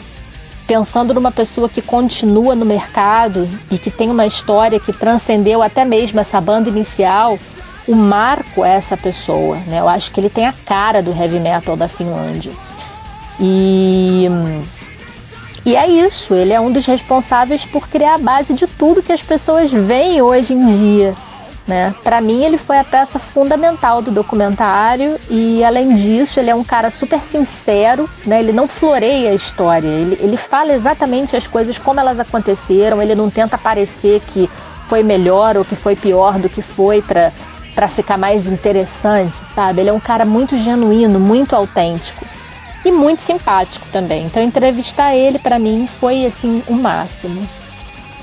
pensando 0.67 1.13
numa 1.13 1.31
pessoa 1.31 1.69
que 1.69 1.81
continua 1.81 2.55
no 2.55 2.65
mercado 2.65 3.47
e 3.71 3.77
que 3.77 3.91
tem 3.91 4.09
uma 4.09 4.25
história 4.25 4.79
que 4.79 4.93
transcendeu 4.93 5.61
até 5.61 5.85
mesmo 5.85 6.19
essa 6.19 6.39
banda 6.41 6.69
inicial, 6.69 7.37
o 7.87 7.95
Marco 7.95 8.65
é 8.65 8.75
essa 8.75 8.97
pessoa, 8.97 9.57
né? 9.67 9.79
Eu 9.79 9.87
acho 9.87 10.11
que 10.11 10.19
ele 10.19 10.29
tem 10.29 10.47
a 10.47 10.53
cara 10.65 11.03
do 11.03 11.11
heavy 11.11 11.39
metal 11.39 11.77
da 11.77 11.87
Finlândia. 11.87 12.51
E 13.39 14.27
e 15.65 15.75
é 15.75 15.89
isso, 15.89 16.35
ele 16.35 16.53
é 16.53 16.61
um 16.61 16.71
dos 16.71 16.85
responsáveis 16.85 17.65
por 17.65 17.87
criar 17.87 18.13
a 18.13 18.19
base 18.19 18.53
de 18.53 18.67
tudo 18.67 19.01
que 19.01 19.11
as 19.11 19.23
pessoas 19.23 19.71
veem 19.71 20.21
hoje 20.21 20.53
em 20.53 20.65
dia. 20.67 21.15
Né? 21.67 21.95
Para 22.03 22.21
mim, 22.21 22.43
ele 22.43 22.59
foi 22.59 22.77
a 22.77 22.83
peça 22.83 23.17
fundamental 23.17 23.99
do 23.99 24.11
documentário 24.11 25.19
e, 25.27 25.63
além 25.63 25.95
disso, 25.95 26.39
ele 26.39 26.51
é 26.51 26.55
um 26.55 26.63
cara 26.63 26.91
super 26.91 27.19
sincero, 27.19 28.07
né? 28.23 28.39
ele 28.39 28.51
não 28.51 28.67
floreia 28.67 29.31
a 29.31 29.33
história, 29.33 29.87
ele, 29.87 30.15
ele 30.21 30.37
fala 30.37 30.73
exatamente 30.73 31.35
as 31.35 31.47
coisas 31.47 31.79
como 31.79 31.99
elas 31.99 32.19
aconteceram, 32.19 33.01
ele 33.01 33.15
não 33.15 33.31
tenta 33.31 33.57
parecer 33.57 34.21
que 34.27 34.47
foi 34.87 35.01
melhor 35.01 35.57
ou 35.57 35.65
que 35.65 35.75
foi 35.75 35.95
pior 35.95 36.37
do 36.37 36.47
que 36.47 36.61
foi 36.61 37.01
para 37.01 37.87
ficar 37.87 38.19
mais 38.19 38.45
interessante, 38.45 39.35
sabe? 39.55 39.81
Ele 39.81 39.89
é 39.89 39.93
um 39.93 39.99
cara 39.99 40.25
muito 40.25 40.55
genuíno, 40.55 41.19
muito 41.19 41.55
autêntico 41.55 42.23
e 42.85 42.91
muito 42.91 43.23
simpático 43.23 43.87
também. 43.91 44.25
Então 44.25 44.41
entrevistar 44.41 45.15
ele 45.15 45.39
para 45.39 45.57
mim 45.57 45.87
foi 45.99 46.25
assim 46.25 46.63
o 46.67 46.73
máximo. 46.73 47.45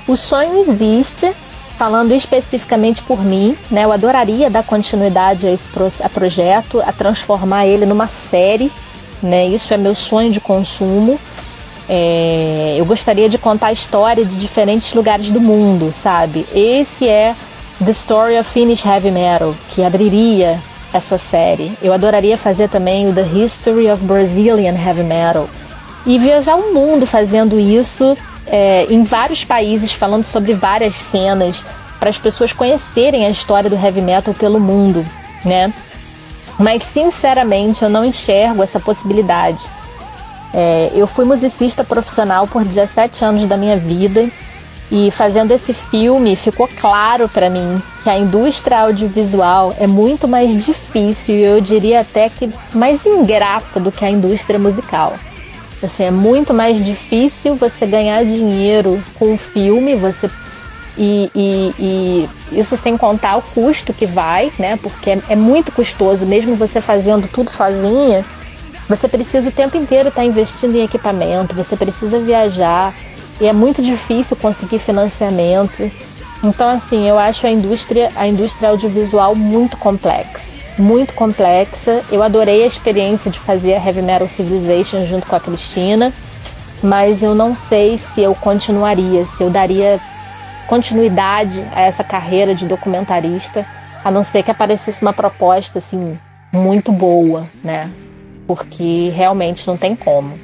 O 0.07 0.15
sonho 0.15 0.65
existe, 0.69 1.33
falando 1.77 2.13
especificamente 2.13 3.01
por 3.03 3.23
mim, 3.23 3.57
né? 3.69 3.83
Eu 3.83 3.91
adoraria 3.91 4.49
dar 4.49 4.63
continuidade 4.63 5.45
a 5.45 5.51
esse 5.51 5.67
pro 5.67 5.91
a 6.01 6.09
projeto, 6.09 6.81
a 6.81 6.91
transformar 6.91 7.67
ele 7.67 7.85
numa 7.85 8.07
série, 8.07 8.71
né? 9.21 9.45
Isso 9.45 9.73
é 9.73 9.77
meu 9.77 9.93
sonho 9.93 10.31
de 10.31 10.39
consumo. 10.39 11.19
É, 11.87 12.75
eu 12.77 12.85
gostaria 12.85 13.27
de 13.27 13.37
contar 13.37 13.67
a 13.67 13.73
história 13.73 14.23
de 14.23 14.37
diferentes 14.37 14.93
lugares 14.93 15.29
do 15.29 15.41
mundo, 15.41 15.93
sabe? 15.93 16.45
Esse 16.53 17.07
é 17.07 17.35
The 17.83 17.91
Story 17.91 18.39
of 18.39 18.49
Finnish 18.49 18.85
Heavy 18.85 19.11
Metal, 19.11 19.53
que 19.69 19.83
abriria 19.83 20.59
essa 20.97 21.17
série. 21.17 21.77
Eu 21.81 21.93
adoraria 21.93 22.37
fazer 22.37 22.69
também 22.69 23.07
o 23.09 23.13
The 23.13 23.23
History 23.23 23.89
of 23.89 24.03
Brazilian 24.03 24.75
Heavy 24.75 25.03
Metal 25.03 25.49
e 26.05 26.17
viajar 26.19 26.55
o 26.55 26.73
mundo 26.73 27.05
fazendo 27.05 27.59
isso 27.59 28.17
é, 28.45 28.85
em 28.89 29.03
vários 29.03 29.43
países, 29.43 29.91
falando 29.91 30.23
sobre 30.23 30.53
várias 30.53 30.95
cenas 30.95 31.63
para 31.99 32.09
as 32.09 32.17
pessoas 32.17 32.51
conhecerem 32.51 33.25
a 33.25 33.29
história 33.29 33.69
do 33.69 33.77
heavy 33.77 34.01
metal 34.01 34.33
pelo 34.33 34.59
mundo, 34.59 35.05
né? 35.45 35.73
Mas 36.59 36.83
sinceramente 36.83 37.81
eu 37.81 37.89
não 37.89 38.03
enxergo 38.03 38.61
essa 38.61 38.79
possibilidade. 38.79 39.63
É, 40.53 40.91
eu 40.93 41.07
fui 41.07 41.25
musicista 41.25 41.83
profissional 41.83 42.45
por 42.45 42.63
17 42.63 43.23
anos 43.23 43.47
da 43.47 43.57
minha 43.57 43.77
vida 43.77 44.29
e 44.93 45.09
fazendo 45.09 45.49
esse 45.49 45.73
filme, 45.73 46.35
ficou 46.35 46.69
claro 46.79 47.27
para 47.27 47.49
mim 47.49 47.81
que 48.03 48.09
a 48.11 48.15
indústria 48.15 48.81
audiovisual 48.81 49.75
é 49.79 49.87
muito 49.87 50.27
mais 50.27 50.63
difícil, 50.63 51.33
eu 51.33 51.59
diria 51.59 52.01
até 52.01 52.29
que 52.29 52.47
mais 52.71 53.03
ingrata 53.03 53.79
do 53.79 53.91
que 53.91 54.05
a 54.05 54.09
indústria 54.11 54.59
musical. 54.59 55.15
Assim, 55.81 56.03
é 56.03 56.11
muito 56.11 56.53
mais 56.53 56.85
difícil 56.85 57.55
você 57.55 57.87
ganhar 57.87 58.23
dinheiro 58.23 59.03
com 59.15 59.33
o 59.33 59.37
filme, 59.37 59.95
você 59.95 60.29
e, 60.95 61.31
e, 61.33 61.73
e, 61.79 62.59
isso 62.59 62.77
sem 62.77 62.95
contar 62.95 63.37
o 63.37 63.41
custo 63.41 63.91
que 63.91 64.05
vai, 64.05 64.51
né? 64.59 64.77
Porque 64.77 65.09
é, 65.09 65.19
é, 65.29 65.35
muito 65.35 65.71
custoso, 65.71 66.23
mesmo 66.23 66.55
você 66.55 66.79
fazendo 66.79 67.27
tudo 67.27 67.49
sozinha, 67.49 68.23
você 68.87 69.07
precisa 69.07 69.49
o 69.49 69.51
tempo 69.51 69.75
inteiro 69.75 70.09
estar 70.09 70.21
tá 70.21 70.27
investindo 70.27 70.75
em 70.75 70.83
equipamento, 70.83 71.55
você 71.55 71.75
precisa 71.75 72.19
viajar, 72.19 72.93
e 73.39 73.47
é 73.47 73.53
muito 73.53 73.81
difícil 73.81 74.35
conseguir 74.37 74.79
financiamento. 74.79 75.91
Então, 76.43 76.67
assim, 76.67 77.07
eu 77.07 77.17
acho 77.17 77.45
a 77.47 77.49
indústria, 77.49 78.11
a 78.15 78.27
indústria 78.27 78.69
audiovisual 78.69 79.35
muito 79.35 79.77
complexa. 79.77 80.39
Muito 80.77 81.13
complexa. 81.13 82.03
Eu 82.11 82.21
adorei 82.23 82.63
a 82.63 82.67
experiência 82.67 83.29
de 83.31 83.39
fazer 83.39 83.75
a 83.75 83.85
Heavy 83.85 84.01
Metal 84.01 84.27
Civilization 84.27 85.05
junto 85.05 85.27
com 85.27 85.35
a 85.35 85.39
Cristina, 85.39 86.13
mas 86.81 87.21
eu 87.23 87.33
não 87.33 87.55
sei 87.55 87.97
se 87.97 88.21
eu 88.21 88.35
continuaria, 88.35 89.25
se 89.25 89.41
eu 89.41 89.49
daria 89.49 89.99
continuidade 90.67 91.63
a 91.73 91.81
essa 91.81 92.03
carreira 92.03 92.55
de 92.55 92.65
documentarista, 92.65 93.65
a 94.03 94.11
não 94.11 94.23
ser 94.23 94.43
que 94.43 94.51
aparecesse 94.51 95.01
uma 95.01 95.13
proposta 95.13 95.79
assim 95.79 96.17
muito 96.51 96.91
boa, 96.91 97.47
né? 97.63 97.89
Porque 98.45 99.09
realmente 99.15 99.65
não 99.65 99.77
tem 99.77 99.95
como. 99.95 100.37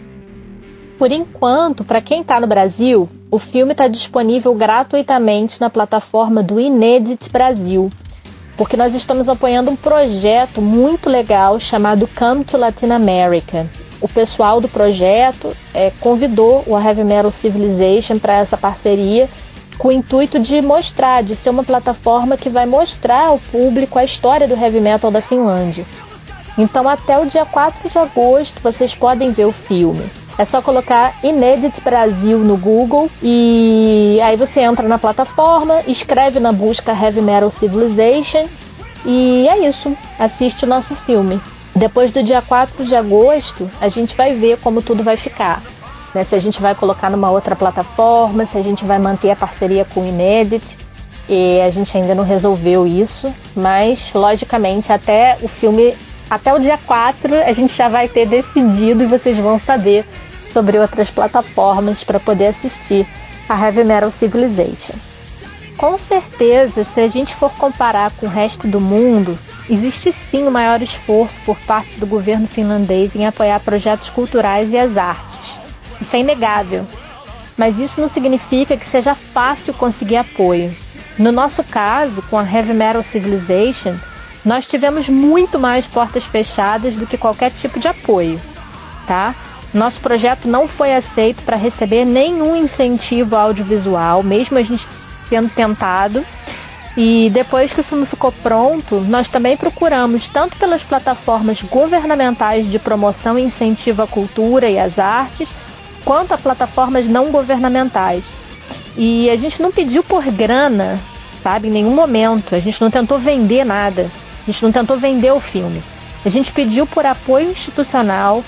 Por 1.00 1.14
enquanto, 1.14 1.86
para 1.86 2.02
quem 2.02 2.20
está 2.20 2.42
no 2.42 2.46
Brasil, 2.46 3.08
o 3.32 3.40
filme 3.40 3.72
está 3.72 3.88
disponível 3.88 4.54
gratuitamente 4.54 5.62
na 5.62 5.70
plataforma 5.70 6.44
do 6.44 6.60
Inedit 6.60 7.30
Brasil, 7.30 7.90
porque 8.58 8.76
nós 8.76 8.94
estamos 8.94 9.30
apoiando 9.30 9.72
um 9.72 9.78
projeto 9.78 10.62
muito 10.62 11.10
legal 11.10 11.58
chamado 11.58 12.06
Come 12.06 12.44
to 12.44 12.58
Latin 12.58 12.90
America. 12.90 13.66
O 14.02 14.10
pessoal 14.10 14.60
do 14.60 14.68
projeto 14.68 15.56
é, 15.74 15.90
convidou 16.02 16.66
o 16.68 16.78
Heavy 16.78 17.06
Metal 17.06 17.32
Civilization 17.32 18.20
para 18.20 18.36
essa 18.36 18.58
parceria 18.58 19.30
com 19.78 19.88
o 19.88 19.94
intuito 19.94 20.38
de 20.38 20.62
mostrar, 20.62 21.24
de 21.24 21.34
ser 21.34 21.50
uma 21.50 21.64
plataforma 21.64 22.36
que 22.36 22.50
vai 22.50 22.66
mostrar 22.66 23.28
ao 23.28 23.40
público 23.40 23.98
a 23.98 24.04
história 24.04 24.50
do 24.50 24.54
heavy 24.54 24.82
metal 24.82 25.10
da 25.10 25.22
Finlândia. 25.22 25.86
Então, 26.58 26.90
até 26.90 27.18
o 27.18 27.26
dia 27.26 27.46
4 27.46 27.90
de 27.90 27.98
agosto, 27.98 28.62
vocês 28.62 28.94
podem 28.94 29.32
ver 29.32 29.46
o 29.46 29.54
filme. 29.54 30.12
É 30.40 30.46
só 30.46 30.62
colocar 30.62 31.14
Inedit 31.22 31.82
Brasil 31.82 32.38
no 32.40 32.56
Google 32.56 33.12
e 33.22 34.22
aí 34.24 34.38
você 34.38 34.62
entra 34.62 34.88
na 34.88 34.98
plataforma, 34.98 35.82
escreve 35.86 36.40
na 36.40 36.54
busca 36.54 36.94
Heavy 36.94 37.20
Metal 37.20 37.52
Civilization 37.52 38.48
e 39.06 39.50
é 39.50 39.68
isso. 39.68 39.94
Assiste 40.18 40.64
o 40.64 40.68
nosso 40.68 40.96
filme. 40.96 41.42
Depois 41.76 42.12
do 42.12 42.24
dia 42.24 42.42
4 42.42 42.86
de 42.86 42.96
agosto, 42.96 43.70
a 43.82 43.90
gente 43.90 44.16
vai 44.16 44.34
ver 44.34 44.58
como 44.60 44.82
tudo 44.82 45.04
vai 45.04 45.18
ficar. 45.18 45.62
Né? 46.16 46.24
Se 46.24 46.36
a 46.36 46.40
gente 46.40 46.62
vai 46.62 46.74
colocar 46.74 47.10
numa 47.10 47.30
outra 47.30 47.54
plataforma, 47.54 48.46
se 48.46 48.58
a 48.58 48.62
gente 48.62 48.86
vai 48.86 48.98
manter 48.98 49.32
a 49.32 49.36
parceria 49.36 49.84
com 49.84 50.04
o 50.04 50.08
Inedit. 50.08 50.64
E 51.28 51.60
a 51.60 51.70
gente 51.70 51.98
ainda 51.98 52.16
não 52.16 52.24
resolveu 52.24 52.88
isso, 52.88 53.32
mas 53.54 54.14
logicamente 54.16 54.90
até 54.94 55.38
o 55.42 55.50
filme, 55.50 55.94
até 56.30 56.54
o 56.54 56.60
dia 56.60 56.80
4, 56.88 57.44
a 57.46 57.52
gente 57.52 57.76
já 57.76 57.90
vai 57.90 58.08
ter 58.08 58.26
decidido 58.26 59.04
e 59.04 59.06
vocês 59.06 59.36
vão 59.36 59.60
saber 59.60 60.06
sobre 60.52 60.78
outras 60.80 61.10
plataformas 61.10 62.04
para 62.04 62.20
poder 62.20 62.48
assistir 62.48 63.08
a 63.48 63.60
Heavy 63.60 63.84
Metal 63.84 64.12
Civilization. 64.12 64.96
Com 65.78 65.98
certeza, 65.98 66.84
se 66.84 67.00
a 67.00 67.08
gente 67.08 67.34
for 67.34 67.52
comparar 67.54 68.12
com 68.12 68.26
o 68.26 68.30
resto 68.30 68.68
do 68.68 68.82
mundo, 68.82 69.40
existe 69.70 70.12
sim 70.12 70.44
um 70.44 70.52
maior 70.52 70.82
esforço 70.82 71.40
por 71.46 71.58
parte 71.60 71.98
do 71.98 72.06
governo 72.06 72.48
finlandês 72.48 73.16
em 73.16 73.26
apoiar 73.26 73.60
projetos 73.62 74.10
culturais 74.10 74.74
e 74.74 74.78
as 74.78 74.98
artes. 74.98 75.58
Isso 76.02 76.16
é 76.16 76.20
inegável. 76.20 76.86
Mas 77.58 77.78
isso 77.78 78.02
não 78.02 78.10
significa 78.10 78.76
que 78.76 78.86
seja 78.86 79.16
fácil 79.16 79.74
conseguir 79.74 80.18
apoio. 80.18 80.70
No 81.18 81.32
nosso 81.32 81.64
caso, 81.64 82.22
com 82.24 82.38
a 82.38 82.44
Heavy 82.44 82.74
Metal 82.74 83.04
Civilization, 83.04 83.96
nós 84.44 84.66
tivemos 84.66 85.10
muito 85.10 85.60
mais 85.60 85.86
portas 85.86 86.24
fechadas 86.24 86.96
do 86.96 87.06
que 87.06 87.18
qualquer 87.18 87.52
tipo 87.52 87.80
de 87.80 87.88
apoio, 87.88 88.40
tá? 89.06 89.36
Nosso 89.74 90.00
projeto 90.00 90.48
não 90.48 90.68
foi 90.68 90.96
aceito 90.96 91.44
para 91.44 91.56
receber 91.56 92.06
nenhum 92.06 92.56
incentivo 92.56 93.36
audiovisual, 93.36 94.24
mesmo 94.24 94.58
a 94.58 94.64
gente 94.64 94.88
tendo 95.30 95.50
tentado. 95.50 96.26
E 96.98 97.30
depois 97.30 97.72
que 97.72 97.80
o 97.80 97.84
filme 97.84 98.06
ficou 98.06 98.32
pronto, 98.32 99.00
nós 99.02 99.28
também 99.28 99.56
procuramos, 99.56 100.28
tanto 100.28 100.58
pelas 100.58 100.84
plataformas 100.84 101.62
governamentais 101.62 102.70
de 102.70 102.80
promoção 102.80 103.38
e 103.38 103.44
incentivo 103.44 104.02
à 104.02 104.08
cultura 104.08 104.68
e 104.68 104.80
às 104.80 104.98
artes, 104.98 105.50
quanto 106.04 106.34
a 106.34 106.38
plataformas 106.38 107.06
não 107.08 107.32
governamentais. 107.32 108.26
E 108.98 109.30
a 109.30 109.36
gente 109.36 109.62
não 109.62 109.72
pediu 109.72 110.04
por 110.04 110.26
grana, 110.26 111.00
sabe, 111.44 111.68
em 111.68 111.72
nenhum 111.72 111.94
momento. 111.94 112.56
A 112.56 112.60
gente 112.60 112.82
não 112.82 112.90
tentou 112.90 113.20
vender 113.20 113.64
nada. 113.64 114.12
A 114.42 114.52
gente 114.52 114.64
não 114.64 114.72
tentou 114.72 114.98
vender 114.98 115.32
o 115.32 115.40
filme. 115.40 115.82
A 116.26 116.30
gente 116.30 116.52
pediu 116.52 116.86
por 116.86 117.06
apoio 117.06 117.52
institucional, 117.52 118.44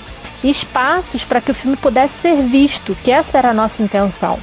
espaços 0.50 1.24
para 1.24 1.40
que 1.40 1.50
o 1.50 1.54
filme 1.54 1.76
pudesse 1.76 2.20
ser 2.20 2.42
visto, 2.42 2.96
que 3.02 3.10
essa 3.10 3.38
era 3.38 3.50
a 3.50 3.54
nossa 3.54 3.82
intenção. 3.82 4.38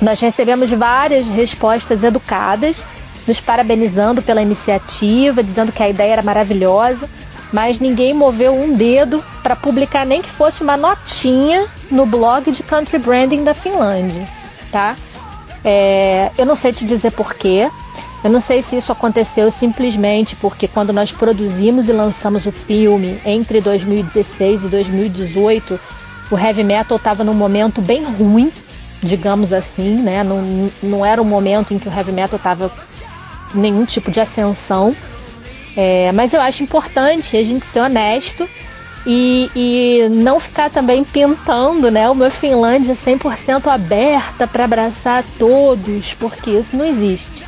Nós 0.00 0.20
recebemos 0.20 0.70
várias 0.70 1.26
respostas 1.26 2.04
educadas, 2.04 2.84
nos 3.26 3.40
parabenizando 3.40 4.22
pela 4.22 4.40
iniciativa, 4.40 5.42
dizendo 5.42 5.72
que 5.72 5.82
a 5.82 5.88
ideia 5.88 6.12
era 6.14 6.22
maravilhosa, 6.22 7.08
mas 7.52 7.78
ninguém 7.78 8.14
moveu 8.14 8.54
um 8.54 8.74
dedo 8.74 9.22
para 9.42 9.56
publicar 9.56 10.06
nem 10.06 10.22
que 10.22 10.30
fosse 10.30 10.62
uma 10.62 10.76
notinha 10.76 11.66
no 11.90 12.06
blog 12.06 12.50
de 12.50 12.62
country 12.62 12.98
branding 12.98 13.42
da 13.42 13.54
Finlândia, 13.54 14.28
tá? 14.70 14.96
É, 15.64 16.30
eu 16.38 16.46
não 16.46 16.54
sei 16.54 16.72
te 16.72 16.84
dizer 16.84 17.10
porquê, 17.12 17.68
eu 18.22 18.30
não 18.30 18.40
sei 18.40 18.62
se 18.62 18.76
isso 18.76 18.90
aconteceu 18.90 19.50
simplesmente 19.50 20.34
porque 20.36 20.66
quando 20.66 20.92
nós 20.92 21.12
produzimos 21.12 21.88
e 21.88 21.92
lançamos 21.92 22.46
o 22.46 22.52
filme 22.52 23.18
entre 23.24 23.60
2016 23.60 24.64
e 24.64 24.68
2018, 24.68 25.78
o 26.30 26.36
heavy 26.36 26.64
metal 26.64 26.96
estava 26.96 27.22
num 27.22 27.34
momento 27.34 27.80
bem 27.80 28.04
ruim, 28.04 28.52
digamos 29.02 29.52
assim, 29.52 30.02
né? 30.02 30.24
Não, 30.24 30.70
não 30.82 31.06
era 31.06 31.22
um 31.22 31.24
momento 31.24 31.72
em 31.72 31.78
que 31.78 31.88
o 31.88 31.92
heavy 31.92 32.12
metal 32.12 32.36
estava 32.36 32.70
nenhum 33.54 33.84
tipo 33.84 34.10
de 34.10 34.20
ascensão. 34.20 34.94
É, 35.76 36.10
mas 36.12 36.32
eu 36.32 36.40
acho 36.40 36.62
importante 36.62 37.36
a 37.36 37.44
gente 37.44 37.64
ser 37.66 37.80
honesto 37.80 38.48
e, 39.06 39.48
e 39.54 40.08
não 40.10 40.40
ficar 40.40 40.70
também 40.70 41.04
pintando 41.04 41.88
né, 41.88 42.10
uma 42.10 42.30
Finlândia 42.30 42.94
100% 42.94 43.68
aberta 43.68 44.46
para 44.46 44.64
abraçar 44.64 45.24
todos, 45.38 46.14
porque 46.14 46.50
isso 46.50 46.76
não 46.76 46.84
existe. 46.84 47.47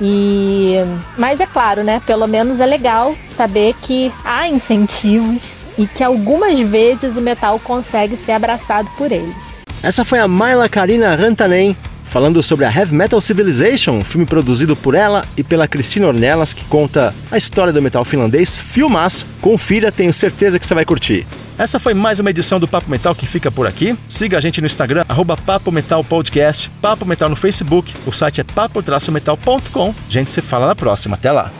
E 0.00 0.76
mas 1.16 1.40
é 1.40 1.46
claro, 1.46 1.82
né? 1.82 2.00
Pelo 2.06 2.26
menos 2.26 2.60
é 2.60 2.66
legal 2.66 3.14
saber 3.36 3.74
que 3.82 4.12
há 4.24 4.48
incentivos 4.48 5.52
e 5.78 5.86
que 5.86 6.02
algumas 6.02 6.58
vezes 6.60 7.16
o 7.16 7.20
metal 7.20 7.58
consegue 7.60 8.16
ser 8.16 8.32
abraçado 8.32 8.88
por 8.96 9.10
eles. 9.10 9.34
Essa 9.82 10.04
foi 10.04 10.18
a 10.18 10.28
Maila 10.28 10.68
Karina 10.68 11.14
Rantanen 11.14 11.76
falando 12.04 12.42
sobre 12.42 12.64
a 12.64 12.72
Heavy 12.72 12.94
Metal 12.94 13.20
Civilization, 13.20 13.92
um 13.92 14.04
filme 14.04 14.26
produzido 14.26 14.76
por 14.76 14.94
ela 14.94 15.24
e 15.36 15.42
pela 15.42 15.66
Cristina 15.66 16.06
Ornelas, 16.06 16.52
que 16.52 16.64
conta 16.64 17.14
a 17.30 17.36
história 17.36 17.72
do 17.72 17.82
metal 17.82 18.04
finlandês. 18.04 18.58
Filmaço, 18.58 19.26
confira, 19.40 19.90
tenho 19.90 20.12
certeza 20.12 20.58
que 20.58 20.66
você 20.66 20.74
vai 20.74 20.84
curtir. 20.84 21.26
Essa 21.58 21.78
foi 21.78 21.94
mais 21.94 22.18
uma 22.18 22.30
edição 22.30 22.60
do 22.60 22.66
Papo 22.68 22.90
Metal 22.90 23.14
que 23.14 23.26
fica 23.26 23.50
por 23.50 23.66
aqui. 23.66 23.96
Siga 24.08 24.38
a 24.38 24.40
gente 24.40 24.60
no 24.60 24.66
Instagram, 24.66 25.04
arroba 25.08 25.36
Papo 25.36 25.72
Metal 25.72 26.02
Podcast, 26.04 26.70
Papo 26.82 27.06
Metal 27.06 27.28
no 27.28 27.36
Facebook, 27.36 27.92
o 28.06 28.12
site 28.12 28.40
é 28.40 28.44
papo-metal.com. 28.44 29.94
Gente 30.08 30.32
se 30.32 30.42
fala 30.42 30.66
na 30.66 30.74
próxima, 30.74 31.14
até 31.14 31.32
lá. 31.32 31.52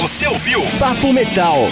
Você 0.00 0.26
ouviu 0.26 0.62
Papo 0.78 1.12
Metal 1.12 1.68